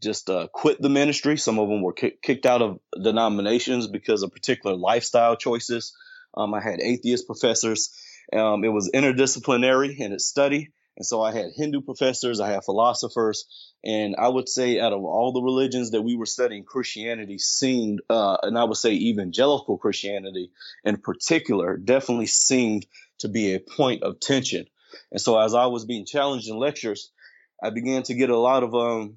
just 0.00 0.30
uh, 0.30 0.48
quit 0.52 0.80
the 0.80 0.88
ministry. 0.88 1.36
Some 1.36 1.58
of 1.58 1.68
them 1.68 1.82
were 1.82 1.92
kicked 1.92 2.46
out 2.46 2.62
of 2.62 2.80
denominations 3.00 3.86
because 3.86 4.22
of 4.22 4.32
particular 4.32 4.76
lifestyle 4.76 5.36
choices. 5.36 5.94
Um, 6.34 6.54
I 6.54 6.60
had 6.60 6.80
atheist 6.80 7.26
professors. 7.26 7.94
Um, 8.32 8.64
it 8.64 8.68
was 8.68 8.90
interdisciplinary 8.94 9.98
in 9.98 10.12
its 10.12 10.24
study. 10.24 10.70
And 11.00 11.06
so 11.06 11.22
I 11.22 11.32
had 11.32 11.52
Hindu 11.56 11.80
professors, 11.80 12.40
I 12.40 12.50
had 12.50 12.62
philosophers, 12.62 13.46
and 13.82 14.16
I 14.18 14.28
would 14.28 14.50
say 14.50 14.78
out 14.78 14.92
of 14.92 15.02
all 15.02 15.32
the 15.32 15.40
religions 15.40 15.92
that 15.92 16.02
we 16.02 16.14
were 16.14 16.26
studying, 16.26 16.62
Christianity 16.62 17.38
seemed, 17.38 18.02
uh, 18.10 18.36
and 18.42 18.58
I 18.58 18.64
would 18.64 18.76
say 18.76 18.92
evangelical 18.92 19.78
Christianity 19.78 20.50
in 20.84 20.98
particular, 20.98 21.78
definitely 21.78 22.26
seemed 22.26 22.84
to 23.20 23.28
be 23.28 23.54
a 23.54 23.60
point 23.60 24.02
of 24.02 24.20
tension. 24.20 24.66
And 25.10 25.18
so 25.18 25.40
as 25.40 25.54
I 25.54 25.64
was 25.68 25.86
being 25.86 26.04
challenged 26.04 26.50
in 26.50 26.58
lectures, 26.58 27.10
I 27.62 27.70
began 27.70 28.02
to 28.02 28.14
get 28.14 28.28
a 28.28 28.36
lot 28.36 28.62
of 28.62 28.74
um, 28.74 29.16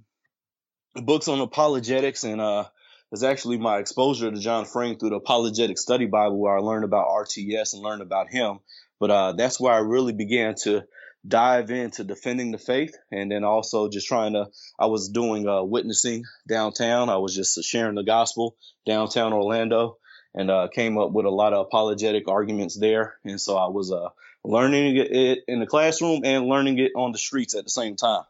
books 0.95 1.27
on 1.27 1.41
apologetics, 1.41 2.23
and 2.23 2.39
uh, 2.39 2.63
it's 3.11 3.23
actually 3.23 3.57
my 3.57 3.79
exposure 3.79 4.31
to 4.31 4.39
John 4.39 4.63
Frame 4.63 4.97
through 4.97 5.09
the 5.09 5.17
Apologetic 5.17 5.77
Study 5.77 6.05
Bible, 6.05 6.39
where 6.39 6.57
I 6.57 6.61
learned 6.61 6.85
about 6.85 7.09
RTS 7.09 7.73
and 7.73 7.83
learned 7.83 8.01
about 8.01 8.29
him. 8.29 8.59
But 9.01 9.11
uh, 9.11 9.33
that's 9.33 9.59
where 9.59 9.73
I 9.73 9.79
really 9.79 10.13
began 10.13 10.55
to 10.63 10.83
dive 11.25 11.71
into 11.71 12.03
defending 12.03 12.51
the 12.51 12.57
faith 12.57 12.95
and 13.11 13.31
then 13.31 13.43
also 13.43 13.87
just 13.87 14.07
trying 14.07 14.33
to 14.33 14.47
i 14.77 14.87
was 14.87 15.09
doing 15.09 15.47
uh, 15.47 15.63
witnessing 15.63 16.25
downtown. 16.47 17.09
I 17.09 17.17
was 17.17 17.35
just 17.35 17.63
sharing 17.63 17.95
the 17.95 18.03
gospel 18.03 18.55
downtown 18.85 19.33
orlando 19.33 19.97
and 20.35 20.51
uh, 20.51 20.67
came 20.67 20.97
up 20.97 21.11
with 21.11 21.25
a 21.25 21.29
lot 21.29 21.53
of 21.53 21.65
apologetic 21.65 22.27
arguments 22.27 22.77
there. 22.77 23.15
And 23.23 23.39
so 23.39 23.55
i 23.57 23.67
was 23.67 23.91
uh, 23.91 24.09
learning 24.43 24.97
it 24.97 25.39
in 25.47 25.59
the 25.59 25.67
classroom 25.67 26.21
and 26.25 26.47
learning 26.47 26.79
it 26.79 26.91
on 26.95 27.11
the 27.11 27.17
streets 27.17 27.55
at 27.55 27.63
the 27.63 27.69
same 27.69 27.95
time. 27.95 28.23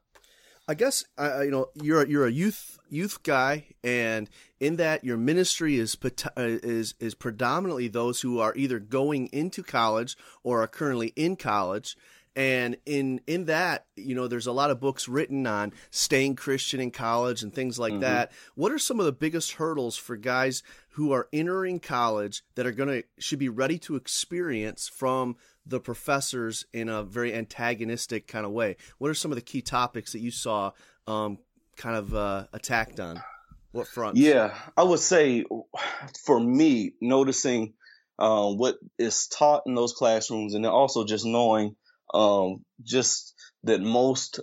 I 0.67 0.75
guess 0.75 1.03
uh, 1.17 1.41
you 1.41 1.51
know 1.51 1.69
you're 1.81 2.07
you're 2.07 2.25
a 2.25 2.31
youth 2.31 2.79
youth 2.89 3.21
guy, 3.23 3.65
and 3.83 4.29
in 4.61 4.77
that 4.77 5.03
your 5.03 5.17
ministry 5.17 5.77
is 5.77 5.97
uh, 6.05 6.09
is 6.37 6.93
is 7.01 7.15
predominantly 7.15 7.89
those 7.89 8.21
who 8.21 8.39
are 8.39 8.53
either 8.55 8.79
going 8.79 9.27
into 9.33 9.61
college 9.61 10.15
or 10.41 10.63
are 10.63 10.67
currently 10.67 11.11
in 11.17 11.35
college. 11.35 11.97
And 12.35 12.77
in 12.85 13.21
in 13.27 13.45
that, 13.45 13.85
you 13.95 14.15
know, 14.15 14.27
there's 14.27 14.47
a 14.47 14.51
lot 14.51 14.71
of 14.71 14.79
books 14.79 15.07
written 15.07 15.45
on 15.45 15.71
staying 15.91 16.35
Christian 16.35 16.79
in 16.79 16.89
college 16.89 17.43
and 17.43 17.53
things 17.53 17.77
like 17.77 17.93
mm-hmm. 17.93 18.01
that. 18.01 18.31
What 18.55 18.71
are 18.71 18.79
some 18.79 18.99
of 18.99 19.05
the 19.05 19.11
biggest 19.11 19.53
hurdles 19.53 19.97
for 19.97 20.17
guys 20.17 20.63
who 20.93 21.11
are 21.11 21.27
entering 21.31 21.79
college 21.79 22.43
that 22.55 22.65
are 22.65 22.71
going 22.71 22.89
to 22.89 23.03
should 23.19 23.39
be 23.39 23.49
ready 23.49 23.77
to 23.79 23.95
experience 23.95 24.87
from 24.87 25.35
the 25.65 25.79
professors 25.79 26.65
in 26.73 26.89
a 26.89 27.03
very 27.03 27.33
antagonistic 27.33 28.27
kind 28.27 28.45
of 28.45 28.51
way. 28.51 28.77
What 28.97 29.09
are 29.09 29.15
some 29.15 29.31
of 29.31 29.35
the 29.35 29.41
key 29.41 29.61
topics 29.61 30.11
that 30.11 30.19
you 30.19 30.31
saw 30.31 30.71
um, 31.07 31.39
kind 31.77 31.95
of 31.95 32.13
uh, 32.13 32.45
attacked 32.53 32.99
on? 32.99 33.21
What 33.71 33.87
front? 33.87 34.17
Yeah, 34.17 34.53
I 34.77 34.83
would 34.83 34.99
say 34.99 35.45
for 36.25 36.39
me, 36.39 36.93
noticing 37.01 37.73
uh, 38.19 38.51
what 38.51 38.77
is 38.99 39.27
taught 39.27 39.63
in 39.65 39.73
those 39.73 39.93
classrooms, 39.93 40.53
and 40.53 40.63
then 40.63 40.71
also 40.71 41.05
just 41.05 41.25
knowing 41.25 41.75
um, 42.13 42.63
just 42.83 43.33
that 43.63 43.81
most 43.81 44.39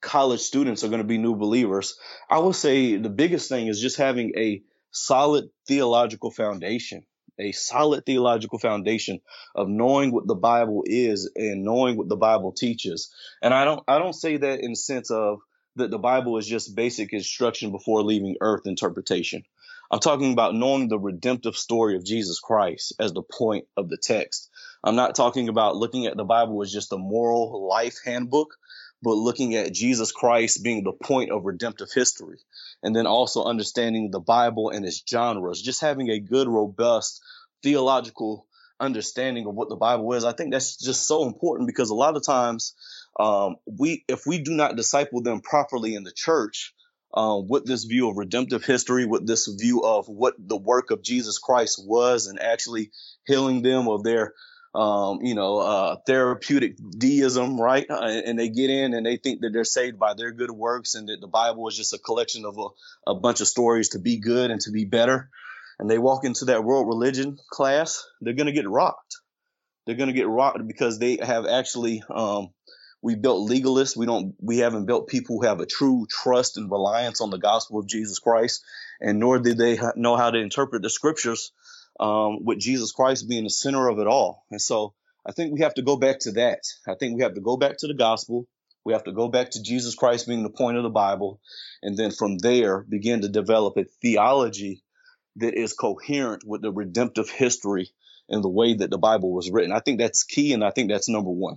college 0.00 0.40
students 0.40 0.84
are 0.84 0.88
going 0.88 1.00
to 1.00 1.06
be 1.06 1.18
new 1.18 1.34
believers. 1.34 1.98
I 2.28 2.38
would 2.38 2.56
say 2.56 2.96
the 2.96 3.08
biggest 3.08 3.48
thing 3.48 3.68
is 3.68 3.80
just 3.80 3.96
having 3.96 4.32
a 4.36 4.62
solid 4.90 5.48
theological 5.66 6.30
foundation 6.30 7.04
a 7.38 7.52
solid 7.52 8.06
theological 8.06 8.58
foundation 8.58 9.20
of 9.54 9.68
knowing 9.68 10.12
what 10.12 10.26
the 10.26 10.34
Bible 10.34 10.82
is 10.86 11.30
and 11.34 11.64
knowing 11.64 11.96
what 11.96 12.08
the 12.08 12.16
Bible 12.16 12.52
teaches. 12.52 13.12
And 13.42 13.52
I 13.52 13.64
don't 13.64 13.82
I 13.88 13.98
don't 13.98 14.12
say 14.12 14.36
that 14.36 14.60
in 14.60 14.72
the 14.72 14.76
sense 14.76 15.10
of 15.10 15.40
that 15.76 15.90
the 15.90 15.98
Bible 15.98 16.38
is 16.38 16.46
just 16.46 16.76
basic 16.76 17.12
instruction 17.12 17.72
before 17.72 18.02
leaving 18.02 18.36
earth 18.40 18.66
interpretation. 18.66 19.42
I'm 19.90 20.00
talking 20.00 20.32
about 20.32 20.54
knowing 20.54 20.88
the 20.88 20.98
redemptive 20.98 21.56
story 21.56 21.96
of 21.96 22.04
Jesus 22.04 22.40
Christ 22.40 22.94
as 22.98 23.12
the 23.12 23.22
point 23.22 23.66
of 23.76 23.88
the 23.88 23.98
text. 23.98 24.48
I'm 24.84 24.96
not 24.96 25.14
talking 25.14 25.48
about 25.48 25.76
looking 25.76 26.04
at 26.04 26.16
the 26.16 26.24
Bible 26.24 26.62
as 26.62 26.70
just 26.70 26.92
a 26.92 26.98
moral 26.98 27.66
life 27.66 27.96
handbook, 28.04 28.54
but 29.02 29.14
looking 29.14 29.54
at 29.54 29.72
Jesus 29.72 30.12
Christ 30.12 30.62
being 30.62 30.84
the 30.84 30.92
point 30.92 31.30
of 31.30 31.46
redemptive 31.46 31.88
history 31.92 32.38
and 32.82 32.94
then 32.94 33.06
also 33.06 33.44
understanding 33.44 34.10
the 34.10 34.20
Bible 34.20 34.68
and 34.68 34.84
its 34.84 35.02
genres, 35.08 35.62
just 35.62 35.80
having 35.80 36.10
a 36.10 36.20
good, 36.20 36.48
robust 36.48 37.22
theological 37.62 38.46
understanding 38.78 39.46
of 39.46 39.54
what 39.54 39.70
the 39.70 39.76
Bible 39.76 40.12
is. 40.12 40.24
I 40.24 40.32
think 40.32 40.52
that's 40.52 40.76
just 40.76 41.06
so 41.06 41.26
important 41.26 41.66
because 41.66 41.88
a 41.88 41.94
lot 41.94 42.16
of 42.16 42.24
times, 42.24 42.74
um, 43.18 43.56
we 43.66 44.04
if 44.06 44.26
we 44.26 44.42
do 44.42 44.52
not 44.52 44.76
disciple 44.76 45.22
them 45.22 45.40
properly 45.40 45.94
in 45.94 46.04
the 46.04 46.12
church, 46.12 46.74
um, 47.14 47.46
with 47.48 47.64
this 47.64 47.84
view 47.84 48.10
of 48.10 48.18
redemptive 48.18 48.64
history, 48.64 49.06
with 49.06 49.26
this 49.26 49.46
view 49.46 49.82
of 49.82 50.08
what 50.08 50.34
the 50.38 50.56
work 50.58 50.90
of 50.90 51.02
Jesus 51.02 51.38
Christ 51.38 51.80
was, 51.86 52.26
and 52.26 52.40
actually 52.40 52.90
healing 53.26 53.62
them 53.62 53.88
of 53.88 54.02
their 54.02 54.34
um, 54.74 55.20
you 55.22 55.34
know, 55.34 55.58
uh, 55.58 55.96
therapeutic 56.06 56.76
deism, 56.98 57.60
right? 57.60 57.86
Uh, 57.88 58.20
and 58.26 58.38
they 58.38 58.48
get 58.48 58.70
in 58.70 58.92
and 58.92 59.06
they 59.06 59.16
think 59.16 59.40
that 59.40 59.50
they're 59.52 59.64
saved 59.64 59.98
by 59.98 60.14
their 60.14 60.32
good 60.32 60.50
works 60.50 60.94
and 60.94 61.08
that 61.08 61.20
the 61.20 61.28
Bible 61.28 61.68
is 61.68 61.76
just 61.76 61.94
a 61.94 61.98
collection 61.98 62.44
of 62.44 62.58
a, 62.58 63.10
a 63.10 63.14
bunch 63.14 63.40
of 63.40 63.46
stories 63.46 63.90
to 63.90 64.00
be 64.00 64.18
good 64.18 64.50
and 64.50 64.60
to 64.62 64.72
be 64.72 64.84
better. 64.84 65.30
And 65.78 65.88
they 65.88 65.98
walk 65.98 66.24
into 66.24 66.46
that 66.46 66.64
world 66.64 66.88
religion 66.88 67.38
class, 67.50 68.04
they're 68.20 68.34
going 68.34 68.46
to 68.46 68.52
get 68.52 68.68
rocked. 68.68 69.16
They're 69.86 69.96
going 69.96 70.08
to 70.08 70.14
get 70.14 70.28
rocked 70.28 70.66
because 70.66 70.98
they 70.98 71.18
have 71.22 71.46
actually, 71.46 72.02
um, 72.08 72.50
we 73.02 73.16
built 73.16 73.50
legalists. 73.50 73.96
We 73.96 74.06
don't, 74.06 74.34
we 74.40 74.58
haven't 74.58 74.86
built 74.86 75.08
people 75.08 75.36
who 75.36 75.46
have 75.46 75.60
a 75.60 75.66
true 75.66 76.06
trust 76.08 76.56
and 76.56 76.70
reliance 76.70 77.20
on 77.20 77.30
the 77.30 77.38
gospel 77.38 77.78
of 77.78 77.86
Jesus 77.86 78.18
Christ. 78.18 78.64
And 79.00 79.18
nor 79.18 79.38
did 79.38 79.58
they 79.58 79.78
know 79.94 80.16
how 80.16 80.30
to 80.30 80.38
interpret 80.38 80.82
the 80.82 80.88
scriptures 80.88 81.52
um, 82.00 82.44
with 82.44 82.58
Jesus 82.58 82.92
Christ 82.92 83.28
being 83.28 83.44
the 83.44 83.50
center 83.50 83.88
of 83.88 83.98
it 83.98 84.06
all. 84.06 84.44
And 84.50 84.60
so 84.60 84.94
I 85.26 85.32
think 85.32 85.52
we 85.52 85.60
have 85.60 85.74
to 85.74 85.82
go 85.82 85.96
back 85.96 86.20
to 86.20 86.32
that. 86.32 86.60
I 86.88 86.94
think 86.94 87.16
we 87.16 87.22
have 87.22 87.34
to 87.34 87.40
go 87.40 87.56
back 87.56 87.78
to 87.78 87.86
the 87.86 87.94
gospel. 87.94 88.46
We 88.84 88.92
have 88.92 89.04
to 89.04 89.12
go 89.12 89.28
back 89.28 89.52
to 89.52 89.62
Jesus 89.62 89.94
Christ 89.94 90.26
being 90.26 90.42
the 90.42 90.50
point 90.50 90.76
of 90.76 90.82
the 90.82 90.90
Bible. 90.90 91.40
And 91.82 91.96
then 91.96 92.10
from 92.10 92.38
there, 92.38 92.82
begin 92.82 93.22
to 93.22 93.28
develop 93.28 93.76
a 93.76 93.84
theology 94.02 94.82
that 95.36 95.54
is 95.54 95.72
coherent 95.72 96.44
with 96.46 96.62
the 96.62 96.72
redemptive 96.72 97.30
history 97.30 97.90
and 98.28 98.42
the 98.42 98.48
way 98.48 98.74
that 98.74 98.90
the 98.90 98.98
Bible 98.98 99.32
was 99.32 99.50
written. 99.50 99.72
I 99.72 99.80
think 99.80 99.98
that's 99.98 100.22
key, 100.22 100.52
and 100.52 100.64
I 100.64 100.70
think 100.70 100.90
that's 100.90 101.08
number 101.08 101.30
one. 101.30 101.56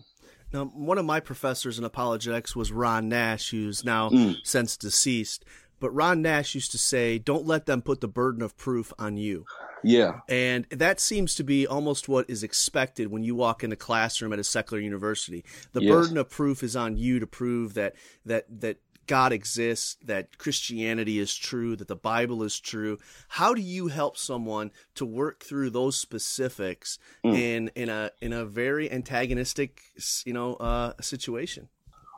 Now, 0.54 0.66
one 0.66 0.98
of 0.98 1.06
my 1.06 1.20
professors 1.20 1.78
in 1.78 1.84
apologetics 1.84 2.56
was 2.56 2.72
Ron 2.72 3.10
Nash, 3.10 3.52
who's 3.52 3.84
now 3.84 4.10
mm. 4.10 4.36
since 4.44 4.78
deceased. 4.78 5.44
But 5.80 5.92
Ron 5.92 6.22
Nash 6.22 6.56
used 6.56 6.72
to 6.72 6.78
say, 6.78 7.20
"Don't 7.20 7.46
let 7.46 7.66
them 7.66 7.82
put 7.82 8.02
the 8.02 8.08
burden 8.08 8.42
of 8.42 8.58
proof 8.58 8.94
on 8.98 9.18
you." 9.18 9.46
Yeah. 9.88 10.20
And 10.28 10.66
that 10.70 11.00
seems 11.00 11.36
to 11.36 11.44
be 11.44 11.66
almost 11.66 12.10
what 12.10 12.30
is 12.30 12.44
expected 12.44 13.10
when 13.10 13.24
you 13.24 13.36
walk 13.36 13.64
in 13.64 13.72
a 13.72 13.76
classroom 13.76 14.34
at 14.34 14.40
a 14.40 14.44
secular 14.44 14.82
university. 14.82 15.46
The 15.72 15.82
yes. 15.82 15.92
burden 15.92 16.18
of 16.18 16.30
proof 16.30 16.62
is 16.62 16.76
on 16.76 16.98
you 16.98 17.20
to 17.20 17.28
prove 17.28 17.74
that 17.76 17.96
that 18.26 18.46
that 18.62 18.78
God 19.08 19.32
exists, 19.32 19.96
that 20.04 20.38
Christianity 20.38 21.18
is 21.18 21.34
true, 21.34 21.78
that 21.78 21.88
the 21.88 21.96
Bible 21.96 22.44
is 22.44 22.60
true. 22.60 22.98
How 23.30 23.54
do 23.54 23.62
you 23.62 23.88
help 23.88 24.18
someone 24.18 24.72
to 24.96 25.06
work 25.06 25.44
through 25.44 25.70
those 25.70 25.98
specifics 25.98 27.00
mm. 27.26 27.34
in 27.34 27.72
in 27.76 27.88
a 27.88 28.12
in 28.22 28.34
a 28.34 28.46
very 28.46 28.92
antagonistic, 28.92 29.80
you 30.26 30.34
know, 30.34 30.56
uh, 30.56 30.94
situation? 31.00 31.70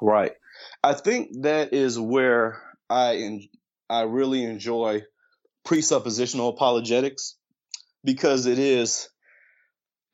Right. 0.02 0.32
I 0.84 0.94
think 0.94 1.44
that 1.44 1.74
is 1.74 2.00
where 2.00 2.62
I 2.90 3.18
en- 3.18 3.50
I 3.90 4.02
really 4.04 4.44
enjoy 4.44 5.04
presuppositional 5.66 6.50
apologetics 6.50 7.36
because 8.04 8.46
it 8.46 8.60
is 8.60 9.10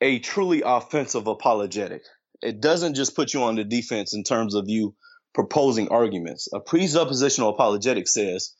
a 0.00 0.18
truly 0.20 0.62
offensive 0.64 1.26
apologetic. 1.26 2.02
It 2.42 2.60
doesn't 2.60 2.94
just 2.94 3.16
put 3.16 3.34
you 3.34 3.44
on 3.44 3.56
the 3.56 3.64
defense 3.64 4.14
in 4.14 4.24
terms 4.24 4.54
of 4.54 4.68
you 4.68 4.94
proposing 5.34 5.88
arguments. 5.88 6.48
A 6.54 6.60
presuppositional 6.60 7.50
apologetic 7.50 8.08
says, 8.08 8.52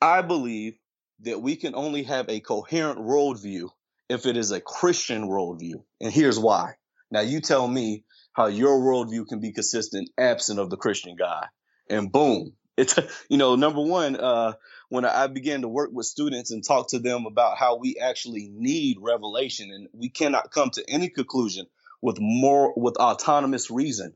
I 0.00 0.22
believe 0.22 0.74
that 1.20 1.40
we 1.40 1.56
can 1.56 1.74
only 1.74 2.04
have 2.04 2.28
a 2.28 2.40
coherent 2.40 2.98
worldview 3.00 3.70
if 4.08 4.26
it 4.26 4.36
is 4.36 4.50
a 4.50 4.60
Christian 4.60 5.28
worldview. 5.28 5.82
And 6.00 6.12
here's 6.12 6.38
why. 6.38 6.74
Now 7.10 7.20
you 7.20 7.40
tell 7.40 7.66
me 7.66 8.04
how 8.34 8.46
your 8.46 8.80
worldview 8.80 9.26
can 9.28 9.40
be 9.40 9.52
consistent 9.52 10.10
absent 10.18 10.60
of 10.60 10.70
the 10.70 10.76
Christian 10.76 11.16
God. 11.16 11.46
And 11.88 12.12
boom. 12.12 12.52
It's, 12.76 12.98
you 13.30 13.38
know, 13.38 13.56
number 13.56 13.82
one, 13.82 14.16
uh, 14.16 14.52
when 14.88 15.04
I 15.04 15.26
began 15.26 15.62
to 15.62 15.68
work 15.68 15.90
with 15.92 16.06
students 16.06 16.50
and 16.50 16.64
talk 16.64 16.90
to 16.90 16.98
them 16.98 17.26
about 17.26 17.58
how 17.58 17.76
we 17.76 17.96
actually 17.96 18.48
need 18.52 18.98
revelation 19.00 19.70
and 19.72 19.88
we 19.92 20.08
cannot 20.08 20.50
come 20.50 20.70
to 20.70 20.84
any 20.88 21.08
conclusion 21.08 21.66
with 22.02 22.18
more 22.20 22.72
with 22.76 22.96
autonomous 22.96 23.70
reason 23.70 24.14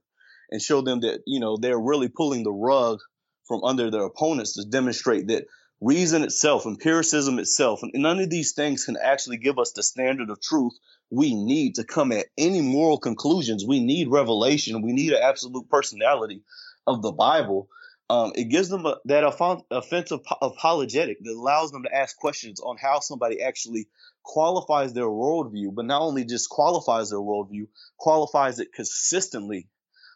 and 0.50 0.62
show 0.62 0.80
them 0.80 1.00
that 1.00 1.22
you 1.26 1.40
know 1.40 1.56
they're 1.56 1.78
really 1.78 2.08
pulling 2.08 2.42
the 2.42 2.52
rug 2.52 2.98
from 3.44 3.64
under 3.64 3.90
their 3.90 4.04
opponents 4.04 4.54
to 4.54 4.64
demonstrate 4.64 5.28
that 5.28 5.46
reason 5.80 6.22
itself 6.22 6.66
empiricism 6.66 7.38
itself 7.38 7.82
and 7.82 7.92
none 7.94 8.20
of 8.20 8.28
these 8.30 8.52
things 8.52 8.84
can 8.84 8.96
actually 9.02 9.38
give 9.38 9.58
us 9.58 9.72
the 9.72 9.82
standard 9.82 10.30
of 10.30 10.40
truth 10.40 10.74
we 11.10 11.34
need 11.34 11.74
to 11.74 11.84
come 11.84 12.12
at 12.12 12.26
any 12.38 12.60
moral 12.60 12.98
conclusions. 12.98 13.64
We 13.66 13.80
need 13.80 14.08
revelation. 14.08 14.80
We 14.82 14.92
need 14.92 15.12
an 15.12 15.22
absolute 15.22 15.68
personality 15.68 16.42
of 16.86 17.02
the 17.02 17.12
bible 17.12 17.68
um, 18.10 18.32
it 18.34 18.46
gives 18.46 18.68
them 18.68 18.86
a, 18.86 18.96
that 19.04 19.22
offensive 19.70 20.18
apologetic 20.42 21.18
that 21.22 21.30
allows 21.30 21.70
them 21.70 21.84
to 21.84 21.94
ask 21.94 22.16
questions 22.16 22.58
on 22.58 22.76
how 22.76 22.98
somebody 22.98 23.40
actually 23.40 23.86
qualifies 24.24 24.92
their 24.92 25.04
worldview, 25.04 25.72
but 25.72 25.84
not 25.84 26.02
only 26.02 26.24
just 26.24 26.50
qualifies 26.50 27.10
their 27.10 27.20
worldview, 27.20 27.68
qualifies 28.00 28.58
it 28.58 28.72
consistently. 28.72 29.68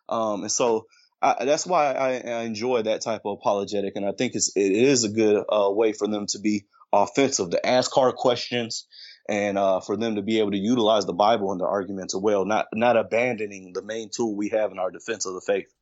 Um, 0.09 0.43
and 0.43 0.51
so 0.51 0.87
I, 1.23 1.45
that's 1.45 1.67
why 1.67 1.93
I, 1.93 2.15
I, 2.15 2.41
enjoy 2.43 2.83
that 2.83 3.03
type 3.03 3.23
of 3.25 3.39
apologetic, 3.39 3.93
and 3.95 4.05
I 4.05 4.11
think 4.11 4.35
it's 4.35 4.51
it 4.57 4.73
is 4.73 5.05
a 5.05 5.09
good 5.09 5.45
uh, 5.49 5.71
way 5.71 5.93
for 5.93 6.09
them 6.09 6.27
to 6.31 6.41
be 6.41 6.65
offensive, 6.93 7.51
to 7.51 7.65
ask 7.65 7.93
hard 7.93 8.17
questions, 8.17 8.89
and 9.29 9.57
uh, 9.57 9.79
for 9.79 9.97
them 9.97 10.17
to 10.17 10.23
be 10.23 10.41
able 10.41 10.51
to 10.51 10.59
utilize 10.59 11.07
the 11.07 11.13
Bible 11.13 11.53
in 11.53 11.59
their 11.59 11.69
arguments 11.69 12.13
as 12.13 12.21
well, 12.21 12.45
not 12.45 12.67
not 12.75 12.97
abandoning 12.97 13.73
the 13.73 13.83
main 13.83 14.11
tool 14.13 14.35
we 14.35 14.49
have 14.49 14.73
in 14.73 14.81
our 14.81 14.91
defense 14.91 15.27
of 15.27 15.35
the 15.35 15.41
faith. 15.41 15.73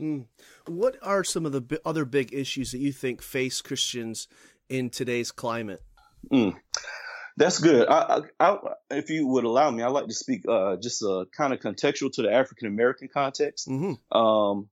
Mm. 0.00 0.26
What 0.66 0.96
are 1.02 1.24
some 1.24 1.46
of 1.46 1.52
the 1.52 1.60
b- 1.60 1.78
other 1.84 2.04
big 2.04 2.32
issues 2.32 2.72
that 2.72 2.78
you 2.78 2.92
think 2.92 3.22
face 3.22 3.60
Christians 3.60 4.28
in 4.68 4.90
today's 4.90 5.30
climate? 5.30 5.82
Mm. 6.32 6.56
That's 7.36 7.58
good. 7.58 7.88
I, 7.88 8.20
I, 8.38 8.50
I, 8.50 8.58
if 8.90 9.10
you 9.10 9.26
would 9.26 9.44
allow 9.44 9.70
me, 9.70 9.82
I'd 9.82 9.88
like 9.88 10.06
to 10.06 10.14
speak 10.14 10.42
uh, 10.48 10.76
just 10.76 11.02
uh, 11.02 11.24
kind 11.36 11.52
of 11.52 11.60
contextual 11.60 12.12
to 12.12 12.22
the 12.22 12.32
African 12.32 12.68
American 12.68 13.08
context. 13.12 13.68
Mm-hmm. 13.68 14.16
Um, 14.16 14.68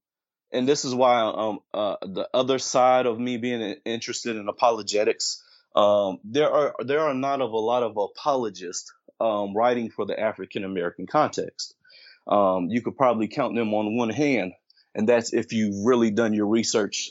and 0.52 0.68
this 0.68 0.84
is 0.84 0.94
why 0.94 1.20
um, 1.20 1.60
uh, 1.72 1.96
the 2.02 2.28
other 2.34 2.58
side 2.58 3.06
of 3.06 3.18
me 3.18 3.36
being 3.36 3.76
interested 3.84 4.36
in 4.36 4.48
apologetics, 4.48 5.42
um, 5.74 6.18
there 6.24 6.50
are 6.50 6.74
there 6.84 7.00
are 7.00 7.14
not 7.14 7.40
of 7.40 7.52
a 7.52 7.58
lot 7.58 7.82
of 7.82 7.96
apologists 7.96 8.92
um, 9.20 9.56
writing 9.56 9.90
for 9.90 10.04
the 10.04 10.18
African 10.18 10.64
American 10.64 11.06
context. 11.06 11.74
Um, 12.26 12.68
you 12.68 12.82
could 12.82 12.96
probably 12.96 13.28
count 13.28 13.54
them 13.54 13.72
on 13.72 13.96
one 13.96 14.10
hand, 14.10 14.52
and 14.94 15.08
that's 15.08 15.32
if 15.32 15.52
you've 15.52 15.84
really 15.84 16.10
done 16.10 16.34
your 16.34 16.46
research 16.46 17.10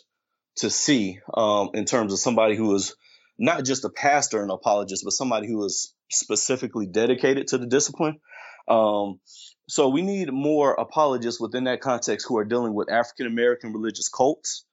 to 0.57 0.69
see 0.69 1.19
um, 1.33 1.69
in 1.73 1.85
terms 1.85 2.13
of 2.13 2.19
somebody 2.19 2.55
who 2.55 2.73
is 2.75 2.95
not 3.37 3.63
just 3.63 3.85
a 3.85 3.89
pastor 3.89 4.41
and 4.41 4.51
apologist, 4.51 5.03
but 5.03 5.13
somebody 5.13 5.47
who 5.47 5.63
is 5.63 5.93
specifically 6.11 6.85
dedicated 6.85 7.47
to 7.47 7.57
the 7.57 7.65
discipline. 7.67 8.19
Um, 8.67 9.19
so 9.67 9.89
we 9.89 10.01
need 10.01 10.31
more 10.31 10.73
apologists 10.73 11.39
within 11.39 11.65
that 11.65 11.81
context 11.81 12.25
who 12.27 12.37
are 12.37 12.45
dealing 12.45 12.73
with 12.73 12.91
African 12.91 13.27
American 13.27 13.71
religious 13.71 14.09
cults. 14.09 14.65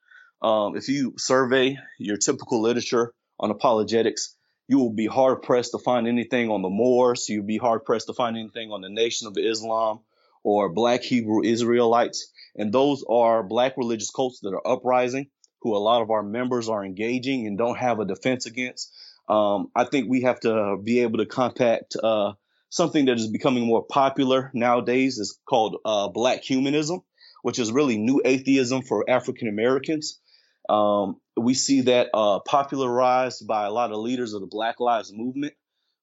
Um, 0.43 0.77
if 0.77 0.89
you 0.89 1.15
survey 1.17 1.79
your 1.99 2.17
typical 2.17 2.61
literature 2.61 3.13
on 3.39 3.51
apologetics, 3.51 4.35
you 4.69 4.79
will 4.79 4.93
be 4.93 5.07
hard 5.07 5.43
pressed 5.43 5.73
to 5.73 5.79
find 5.79 6.09
anything 6.09 6.51
on 6.51 6.63
the 6.63 6.69
Moors. 6.69 7.29
You'll 7.29 7.45
be 7.45 7.59
hard 7.59 7.85
pressed 7.85 8.09
to 8.09 8.15
find 8.15 8.37
anything 8.37 8.73
on 8.73 8.81
the 8.81 8.89
Nation 8.89 9.29
of 9.29 9.37
Islam 9.39 10.01
or 10.43 10.71
Black 10.71 11.03
Hebrew 11.03 11.43
Israelites. 11.45 12.33
And 12.57 12.73
those 12.73 13.05
are 13.09 13.43
Black 13.43 13.77
religious 13.77 14.11
cults 14.11 14.41
that 14.41 14.55
are 14.55 14.67
uprising 14.67 15.29
who 15.61 15.77
a 15.77 15.79
lot 15.79 16.03
of 16.03 16.11
our 16.11 16.23
members 16.23 16.69
are 16.69 16.85
engaging 16.85 17.47
and 17.47 17.59
don't 17.59 17.79
have 17.79 17.99
a 17.99 18.05
defense 18.05 18.47
against. 18.47 18.93
Um, 19.29 19.71
I 19.75 19.85
think 19.85 20.09
we 20.09 20.23
have 20.23 20.39
to 20.41 20.77
be 20.83 21.01
able 21.01 21.19
to 21.19 21.27
contact 21.27 21.97
uh, 22.01 22.35
something 22.71 23.07
that 23.07 23.19
is 23.19 23.27
becoming 23.27 23.67
more 23.67 23.85
popular 23.85 24.51
nowadays 24.55 25.19
is 25.19 25.39
called 25.49 25.79
uh, 25.85 26.09
Black 26.09 26.43
humanism, 26.43 27.01
which 27.43 27.59
is 27.59 27.73
really 27.73 27.99
new 27.99 28.23
atheism 28.25 28.83
for 28.83 29.09
African 29.09 29.49
Americans. 29.49 30.21
Um, 30.69 31.17
we 31.37 31.55
see 31.55 31.83
that 31.83 32.11
uh, 32.15 32.41
popularized 32.41 33.47
by 33.47 33.67
a 33.67 33.71
lot 33.71 33.93
of 33.93 33.99
leaders 33.99 34.33
of 34.33 34.41
the 34.41 34.47
Black 34.47 34.79
Lives 34.79 35.13
Movement, 35.13 35.55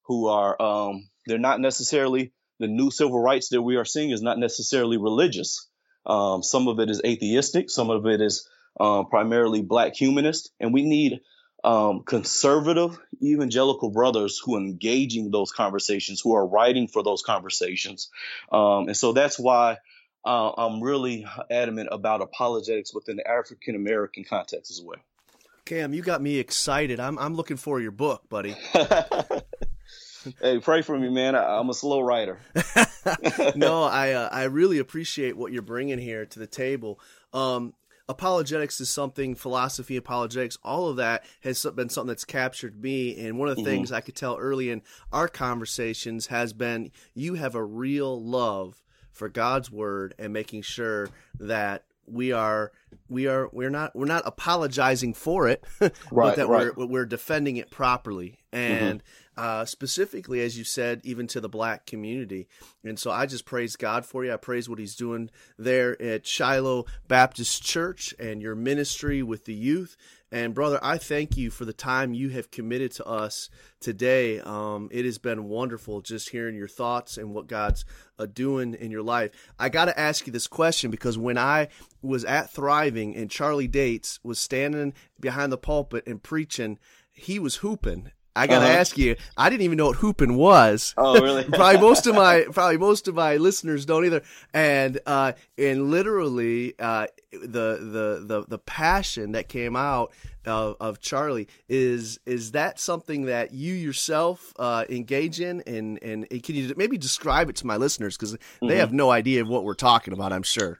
who 0.05 0.27
are 0.27 0.61
um, 0.61 1.09
they're 1.25 1.37
not 1.37 1.59
necessarily 1.59 2.33
the 2.59 2.67
new 2.67 2.91
civil 2.91 3.19
rights 3.19 3.49
that 3.49 3.61
we 3.61 3.77
are 3.77 3.85
seeing 3.85 4.11
is 4.11 4.21
not 4.21 4.37
necessarily 4.37 4.97
religious. 4.97 5.69
Um, 6.05 6.43
some 6.43 6.67
of 6.67 6.79
it 6.79 6.89
is 6.89 7.01
atheistic, 7.05 7.69
some 7.69 7.89
of 7.89 8.05
it 8.05 8.21
is 8.21 8.47
um, 8.79 9.07
primarily 9.07 9.61
black 9.61 9.95
humanist, 9.95 10.51
and 10.59 10.73
we 10.73 10.83
need 10.83 11.21
um, 11.63 12.03
conservative 12.03 12.99
evangelical 13.21 13.89
brothers 13.89 14.39
who 14.43 14.55
are 14.55 14.59
engaging 14.59 15.31
those 15.31 15.51
conversations, 15.51 16.19
who 16.19 16.35
are 16.35 16.45
writing 16.45 16.87
for 16.87 17.03
those 17.03 17.21
conversations. 17.21 18.09
Um, 18.51 18.87
and 18.87 18.97
so 18.97 19.13
that's 19.13 19.39
why 19.39 19.77
uh, 20.25 20.51
I'm 20.57 20.81
really 20.81 21.25
adamant 21.49 21.89
about 21.91 22.21
apologetics 22.21 22.93
within 22.93 23.17
the 23.17 23.27
African 23.27 23.75
American 23.75 24.23
context 24.23 24.71
as 24.71 24.81
well. 24.83 24.99
Cam, 25.65 25.93
you 25.93 26.01
got 26.01 26.21
me 26.21 26.39
excited. 26.39 26.99
I'm 26.99 27.17
I'm 27.17 27.35
looking 27.35 27.57
for 27.57 27.79
your 27.79 27.91
book, 27.91 28.27
buddy. 28.29 28.55
hey, 30.41 30.59
pray 30.59 30.81
for 30.81 30.97
me, 30.97 31.09
man. 31.09 31.35
I, 31.35 31.59
am 31.59 31.69
a 31.69 31.73
slow 31.73 32.01
writer. 32.01 32.39
no, 33.55 33.83
I 33.83 34.11
uh, 34.11 34.29
I 34.31 34.43
really 34.43 34.79
appreciate 34.79 35.37
what 35.37 35.51
you're 35.51 35.61
bringing 35.61 35.99
here 35.99 36.25
to 36.25 36.39
the 36.39 36.47
table. 36.47 36.99
Um, 37.33 37.73
apologetics 38.09 38.81
is 38.81 38.89
something 38.89 39.33
philosophy 39.33 39.95
apologetics 39.95 40.57
all 40.61 40.89
of 40.89 40.97
that 40.97 41.23
has 41.41 41.65
been 41.73 41.87
something 41.87 42.09
that's 42.09 42.25
captured 42.25 42.81
me 42.81 43.17
and 43.25 43.39
one 43.39 43.47
of 43.47 43.55
the 43.55 43.61
mm-hmm. 43.61 43.71
things 43.71 43.91
i 43.93 44.01
could 44.01 44.15
tell 44.15 44.35
early 44.35 44.69
in 44.69 44.81
our 45.13 45.29
conversations 45.29 46.27
has 46.27 46.51
been 46.51 46.91
you 47.13 47.35
have 47.35 47.55
a 47.55 47.63
real 47.63 48.21
love 48.21 48.83
for 49.13 49.29
god's 49.29 49.71
word 49.71 50.13
and 50.19 50.33
making 50.33 50.61
sure 50.61 51.09
that 51.39 51.85
we 52.05 52.33
are 52.33 52.73
we 53.07 53.25
are 53.27 53.49
we're 53.53 53.69
not 53.69 53.95
we're 53.95 54.05
not 54.05 54.23
apologizing 54.25 55.13
for 55.13 55.47
it 55.47 55.63
right, 55.79 55.93
but 56.11 56.35
that 56.35 56.47
right. 56.49 56.75
we're 56.75 56.85
we're 56.85 57.05
defending 57.05 57.55
it 57.55 57.71
properly 57.71 58.37
and 58.51 58.99
mm-hmm 58.99 59.07
uh, 59.37 59.65
specifically, 59.65 60.41
as 60.41 60.57
you 60.57 60.63
said, 60.63 61.01
even 61.03 61.27
to 61.27 61.41
the 61.41 61.49
black 61.49 61.85
community. 61.85 62.47
And 62.83 62.99
so 62.99 63.11
I 63.11 63.25
just 63.25 63.45
praise 63.45 63.75
God 63.75 64.05
for 64.05 64.23
you. 64.23 64.33
I 64.33 64.37
praise 64.37 64.69
what 64.69 64.79
He's 64.79 64.95
doing 64.95 65.29
there 65.57 65.99
at 66.01 66.27
Shiloh 66.27 66.85
Baptist 67.07 67.63
Church 67.63 68.13
and 68.19 68.41
your 68.41 68.55
ministry 68.55 69.23
with 69.23 69.45
the 69.45 69.53
youth. 69.53 69.97
And 70.31 70.55
brother, 70.55 70.79
I 70.81 70.97
thank 70.97 71.37
you 71.37 71.51
for 71.51 71.63
the 71.63 71.73
time 71.73 72.15
you 72.15 72.29
have 72.29 72.49
committed 72.49 72.91
to 72.93 73.05
us 73.05 73.51
today. 73.79 74.39
Um, 74.39 74.89
it 74.91 75.05
has 75.05 75.19
been 75.19 75.43
wonderful 75.43 76.01
just 76.01 76.29
hearing 76.29 76.55
your 76.55 76.67
thoughts 76.67 77.19
and 77.19 77.35
what 77.35 77.45
God's 77.45 77.85
uh, 78.17 78.25
doing 78.25 78.73
in 78.73 78.89
your 78.89 79.03
life. 79.03 79.29
I 79.59 79.69
got 79.69 79.85
to 79.85 79.99
ask 79.99 80.25
you 80.25 80.33
this 80.33 80.47
question 80.47 80.89
because 80.89 81.19
when 81.19 81.37
I 81.37 81.67
was 82.01 82.25
at 82.25 82.49
Thriving 82.49 83.15
and 83.15 83.29
Charlie 83.29 83.67
Dates 83.67 84.19
was 84.23 84.39
standing 84.39 84.95
behind 85.19 85.51
the 85.51 85.57
pulpit 85.57 86.07
and 86.07 86.21
preaching, 86.21 86.79
he 87.11 87.37
was 87.37 87.57
hooping 87.57 88.11
I 88.35 88.47
gotta 88.47 88.65
uh-huh. 88.65 88.79
ask 88.79 88.97
you. 88.97 89.15
I 89.37 89.49
didn't 89.49 89.61
even 89.61 89.77
know 89.77 89.87
what 89.87 89.97
hooping 89.97 90.35
was. 90.35 90.93
Oh, 90.97 91.13
really? 91.21 91.43
probably 91.43 91.81
most 91.81 92.07
of 92.07 92.15
my 92.15 92.45
probably 92.51 92.77
most 92.77 93.07
of 93.07 93.15
my 93.15 93.37
listeners 93.37 93.85
don't 93.85 94.05
either. 94.05 94.23
And 94.53 94.99
uh, 95.05 95.33
and 95.57 95.91
literally, 95.91 96.73
uh, 96.79 97.07
the 97.31 97.77
the 97.79 98.23
the 98.25 98.45
the 98.47 98.57
passion 98.57 99.33
that 99.33 99.49
came 99.49 99.75
out 99.75 100.13
of, 100.45 100.75
of 100.79 100.99
Charlie 100.99 101.47
is 101.69 102.19
is 102.25 102.51
that 102.51 102.79
something 102.79 103.25
that 103.25 103.53
you 103.53 103.73
yourself 103.73 104.53
uh, 104.57 104.85
engage 104.89 105.39
in? 105.39 105.61
And 105.67 106.01
and 106.01 106.27
can 106.43 106.55
you 106.55 106.73
maybe 106.75 106.97
describe 106.97 107.49
it 107.49 107.55
to 107.57 107.67
my 107.67 107.77
listeners 107.77 108.17
because 108.17 108.33
mm-hmm. 108.33 108.67
they 108.67 108.77
have 108.77 108.93
no 108.93 109.11
idea 109.11 109.41
of 109.41 109.47
what 109.47 109.63
we're 109.63 109.75
talking 109.75 110.13
about. 110.13 110.33
I'm 110.33 110.43
sure. 110.43 110.79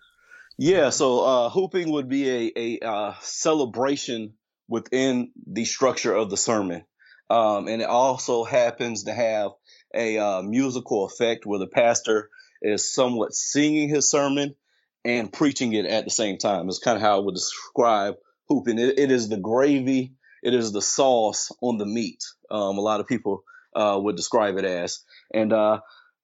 Yeah. 0.58 0.90
So 0.90 1.24
uh, 1.24 1.50
hooping 1.50 1.92
would 1.92 2.10
be 2.10 2.30
a 2.30 2.52
a 2.56 2.80
uh, 2.88 3.14
celebration 3.22 4.34
within 4.68 5.32
the 5.46 5.66
structure 5.66 6.16
of 6.16 6.30
the 6.30 6.38
sermon. 6.38 6.84
Um, 7.30 7.68
and 7.68 7.82
it 7.82 7.88
also 7.88 8.44
happens 8.44 9.04
to 9.04 9.14
have 9.14 9.52
a 9.96 10.18
uh, 10.18 10.42
musical 10.42 11.06
effect 11.06 11.46
where 11.46 11.60
the 11.60 11.68
pastor 11.68 12.30
is 12.62 12.94
somewhat 12.94 13.34
singing 13.34 13.90
his 13.90 14.10
sermon 14.10 14.56
and 15.06 15.32
preaching 15.32 15.74
it 15.74 15.86
at 15.86 16.06
the 16.06 16.12
same 16.12 16.38
time. 16.38 16.68
It's 16.68 16.80
kind 16.80 16.96
of 16.96 17.02
how 17.02 17.18
I 17.18 17.20
would 17.20 17.36
describe 17.36 18.16
hooping. 18.48 18.80
It, 18.80 19.00
it 19.00 19.12
is 19.12 19.30
the 19.30 19.38
gravy, 19.38 20.14
it 20.42 20.54
is 20.54 20.72
the 20.72 20.82
sauce 20.82 21.52
on 21.62 21.78
the 21.78 21.86
meat. 21.86 22.24
Um, 22.50 22.78
a 22.78 22.82
lot 22.82 23.00
of 23.00 23.08
people 23.08 23.44
uh, 23.76 24.00
would 24.02 24.16
describe 24.16 24.58
it 24.58 24.66
as. 24.66 25.04
And 25.34 25.52
uh, 25.52 25.80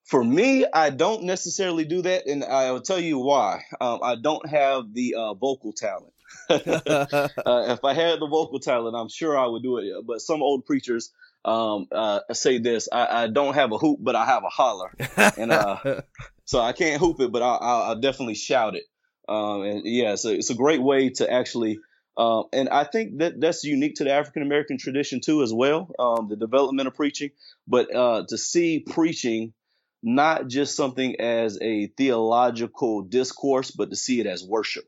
for 0.05 0.23
me, 0.23 0.65
I 0.71 0.89
don't 0.89 1.23
necessarily 1.23 1.85
do 1.85 2.01
that, 2.01 2.27
and 2.27 2.43
I 2.43 2.71
will 2.71 2.81
tell 2.81 2.99
you 2.99 3.19
why. 3.19 3.63
Um, 3.79 3.99
I 4.03 4.15
don't 4.15 4.47
have 4.49 4.93
the 4.93 5.15
uh, 5.15 5.33
vocal 5.33 5.73
talent. 5.73 6.13
uh, 6.49 6.55
if 6.57 7.84
I 7.84 7.93
had 7.93 8.19
the 8.19 8.27
vocal 8.27 8.59
talent, 8.59 8.95
I'm 8.95 9.09
sure 9.09 9.38
I 9.38 9.45
would 9.45 9.63
do 9.63 9.77
it. 9.77 9.86
But 10.05 10.21
some 10.21 10.41
old 10.41 10.65
preachers 10.65 11.11
um, 11.45 11.88
uh, 11.91 12.21
say 12.34 12.57
this: 12.57 12.89
I, 12.91 13.23
I, 13.23 13.27
don't 13.27 13.53
have 13.53 13.71
a 13.71 13.77
hoop, 13.77 13.99
but 14.01 14.15
I 14.15 14.25
have 14.25 14.43
a 14.43 14.49
holler, 14.49 14.91
and 15.38 15.51
uh, 15.51 16.01
so 16.45 16.59
I 16.59 16.73
can't 16.73 16.99
hoop 16.99 17.19
it, 17.19 17.32
but 17.32 17.41
I, 17.41 17.89
will 17.89 18.01
definitely 18.01 18.36
shout 18.36 18.75
it. 18.75 18.84
Um, 19.27 19.61
and 19.61 19.82
yeah, 19.86 20.15
so 20.15 20.30
it's 20.30 20.49
a 20.49 20.55
great 20.55 20.82
way 20.82 21.09
to 21.09 21.32
actually. 21.32 21.80
Um, 22.17 22.45
and 22.51 22.67
I 22.67 22.84
think 22.84 23.19
that 23.19 23.39
that's 23.39 23.63
unique 23.63 23.95
to 23.95 24.03
the 24.03 24.11
African 24.11 24.41
American 24.41 24.77
tradition 24.77 25.21
too, 25.21 25.43
as 25.43 25.53
well. 25.53 25.93
Um, 25.99 26.27
the 26.30 26.36
development 26.36 26.88
of 26.88 26.95
preaching, 26.95 27.30
but 27.67 27.93
uh, 27.95 28.25
to 28.27 28.38
see 28.38 28.80
preaching 28.80 29.53
not 30.01 30.47
just 30.47 30.75
something 30.75 31.19
as 31.19 31.59
a 31.61 31.88
theological 31.88 33.03
discourse, 33.03 33.71
but 33.71 33.91
to 33.91 33.95
see 33.95 34.19
it 34.19 34.25
as 34.25 34.43
worship 34.43 34.86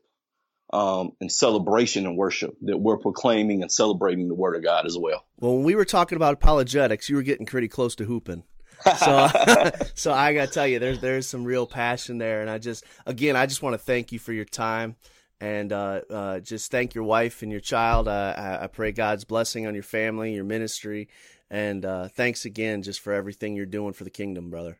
um, 0.72 1.12
and 1.20 1.30
celebration 1.30 2.06
and 2.06 2.16
worship 2.16 2.56
that 2.62 2.78
we're 2.78 2.96
proclaiming 2.96 3.62
and 3.62 3.70
celebrating 3.70 4.28
the 4.28 4.34
Word 4.34 4.56
of 4.56 4.62
God 4.62 4.86
as 4.86 4.96
well. 4.96 5.24
Well, 5.38 5.56
when 5.56 5.64
we 5.64 5.74
were 5.74 5.84
talking 5.84 6.16
about 6.16 6.34
apologetics, 6.34 7.08
you 7.08 7.16
were 7.16 7.22
getting 7.22 7.46
pretty 7.46 7.68
close 7.68 7.94
to 7.96 8.04
hooping. 8.04 8.44
so, 8.98 9.28
so 9.94 10.12
I 10.12 10.34
got 10.34 10.48
to 10.48 10.52
tell 10.52 10.66
you, 10.66 10.78
there's 10.78 11.00
there's 11.00 11.28
some 11.28 11.44
real 11.44 11.66
passion 11.66 12.18
there, 12.18 12.40
and 12.40 12.50
I 12.50 12.58
just 12.58 12.84
again, 13.06 13.36
I 13.36 13.46
just 13.46 13.62
want 13.62 13.74
to 13.74 13.78
thank 13.78 14.12
you 14.12 14.18
for 14.18 14.32
your 14.32 14.44
time, 14.44 14.96
and 15.40 15.72
uh, 15.72 16.00
uh, 16.10 16.40
just 16.40 16.70
thank 16.70 16.94
your 16.94 17.04
wife 17.04 17.42
and 17.42 17.52
your 17.52 17.60
child. 17.60 18.08
Uh, 18.08 18.34
I, 18.36 18.64
I, 18.64 18.66
pray 18.66 18.92
God's 18.92 19.24
blessing 19.24 19.66
on 19.66 19.74
your 19.74 19.82
family, 19.82 20.34
your 20.34 20.44
ministry, 20.44 21.08
and 21.50 21.84
uh, 21.84 22.08
thanks 22.08 22.44
again 22.44 22.82
just 22.82 23.00
for 23.00 23.12
everything 23.12 23.54
you're 23.54 23.66
doing 23.66 23.92
for 23.92 24.04
the 24.04 24.10
kingdom, 24.10 24.50
brother. 24.50 24.78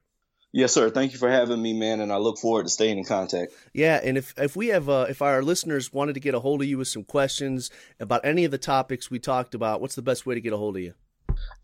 Yes, 0.55 0.73
sir. 0.73 0.91
Thank 0.91 1.13
you 1.13 1.19
for 1.19 1.31
having 1.31 1.61
me, 1.63 1.73
man, 1.73 2.01
and 2.01 2.13
I 2.13 2.19
look 2.19 2.39
forward 2.39 2.65
to 2.65 2.69
staying 2.69 2.99
in 2.99 3.05
contact. 3.05 3.53
Yeah, 3.73 3.99
and 4.03 4.19
if 4.19 4.35
if 4.37 4.55
we 4.55 4.69
have 4.69 4.89
uh, 4.89 5.07
if 5.09 5.23
our 5.23 5.43
listeners 5.43 5.93
wanted 5.93 6.13
to 6.13 6.21
get 6.21 6.35
a 6.35 6.41
hold 6.41 6.61
of 6.61 6.69
you 6.69 6.77
with 6.77 6.89
some 6.89 7.05
questions 7.05 7.71
about 7.99 8.21
any 8.25 8.45
of 8.45 8.51
the 8.51 8.59
topics 8.59 9.11
we 9.11 9.19
talked 9.19 9.55
about, 9.55 9.81
what's 9.81 9.95
the 9.95 10.03
best 10.03 10.27
way 10.27 10.35
to 10.35 10.43
get 10.43 10.53
a 10.53 10.59
hold 10.59 10.77
of 10.77 10.83
you? 10.83 10.93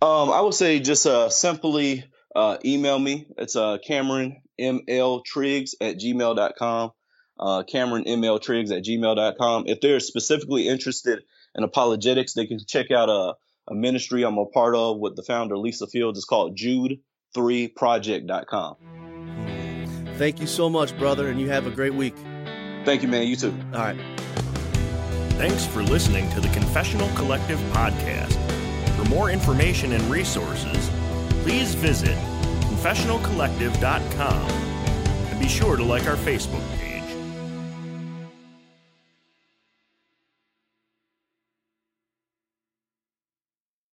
Um, 0.00 0.30
I 0.30 0.40
would 0.40 0.54
say 0.54 0.80
just 0.80 1.06
uh, 1.06 1.28
simply 1.28 2.04
uh, 2.34 2.56
email 2.64 2.98
me. 2.98 3.26
It's 3.36 3.56
uh, 3.56 3.76
Cameron 3.86 4.40
ML 4.58 5.22
Triggs 5.22 5.74
at 5.80 5.98
gmail.com. 5.98 6.92
Uh, 7.38 7.62
Cameron 7.64 8.04
ML 8.04 8.40
Triggs 8.40 8.72
at 8.72 8.84
gmail.com. 8.84 9.64
If 9.66 9.80
they're 9.80 10.00
specifically 10.00 10.66
interested 10.66 11.22
in 11.54 11.62
apologetics, 11.62 12.32
they 12.32 12.46
can 12.46 12.58
check 12.66 12.90
out 12.90 13.10
uh, 13.10 13.34
a 13.68 13.74
ministry 13.74 14.22
I'm 14.22 14.38
a 14.38 14.46
part 14.46 14.74
of 14.74 14.98
with 14.98 15.14
the 15.14 15.22
founder 15.22 15.58
Lisa 15.58 15.86
Fields. 15.86 16.18
It's 16.18 16.24
called 16.24 16.56
Jude3Project.com. 17.34 18.76
Thank 20.16 20.40
you 20.40 20.46
so 20.46 20.68
much, 20.68 20.98
brother, 20.98 21.28
and 21.28 21.40
you 21.40 21.48
have 21.48 21.66
a 21.66 21.70
great 21.70 21.94
week. 21.94 22.16
Thank 22.84 23.02
you, 23.02 23.08
man. 23.08 23.26
You 23.26 23.36
too. 23.36 23.54
All 23.72 23.80
right. 23.80 23.98
Thanks 25.38 25.64
for 25.64 25.82
listening 25.82 26.28
to 26.30 26.40
the 26.40 26.48
Confessional 26.48 27.08
Collective 27.14 27.60
podcast. 27.72 28.34
For 28.96 29.04
more 29.08 29.30
information 29.30 29.92
and 29.92 30.02
resources, 30.04 30.90
please 31.42 31.74
visit 31.74 32.16
confessionalcollective.com 32.62 34.50
and 34.50 35.40
be 35.40 35.48
sure 35.48 35.76
to 35.76 35.84
like 35.84 36.08
our 36.08 36.16
Facebook 36.16 36.68
page. 36.76 36.87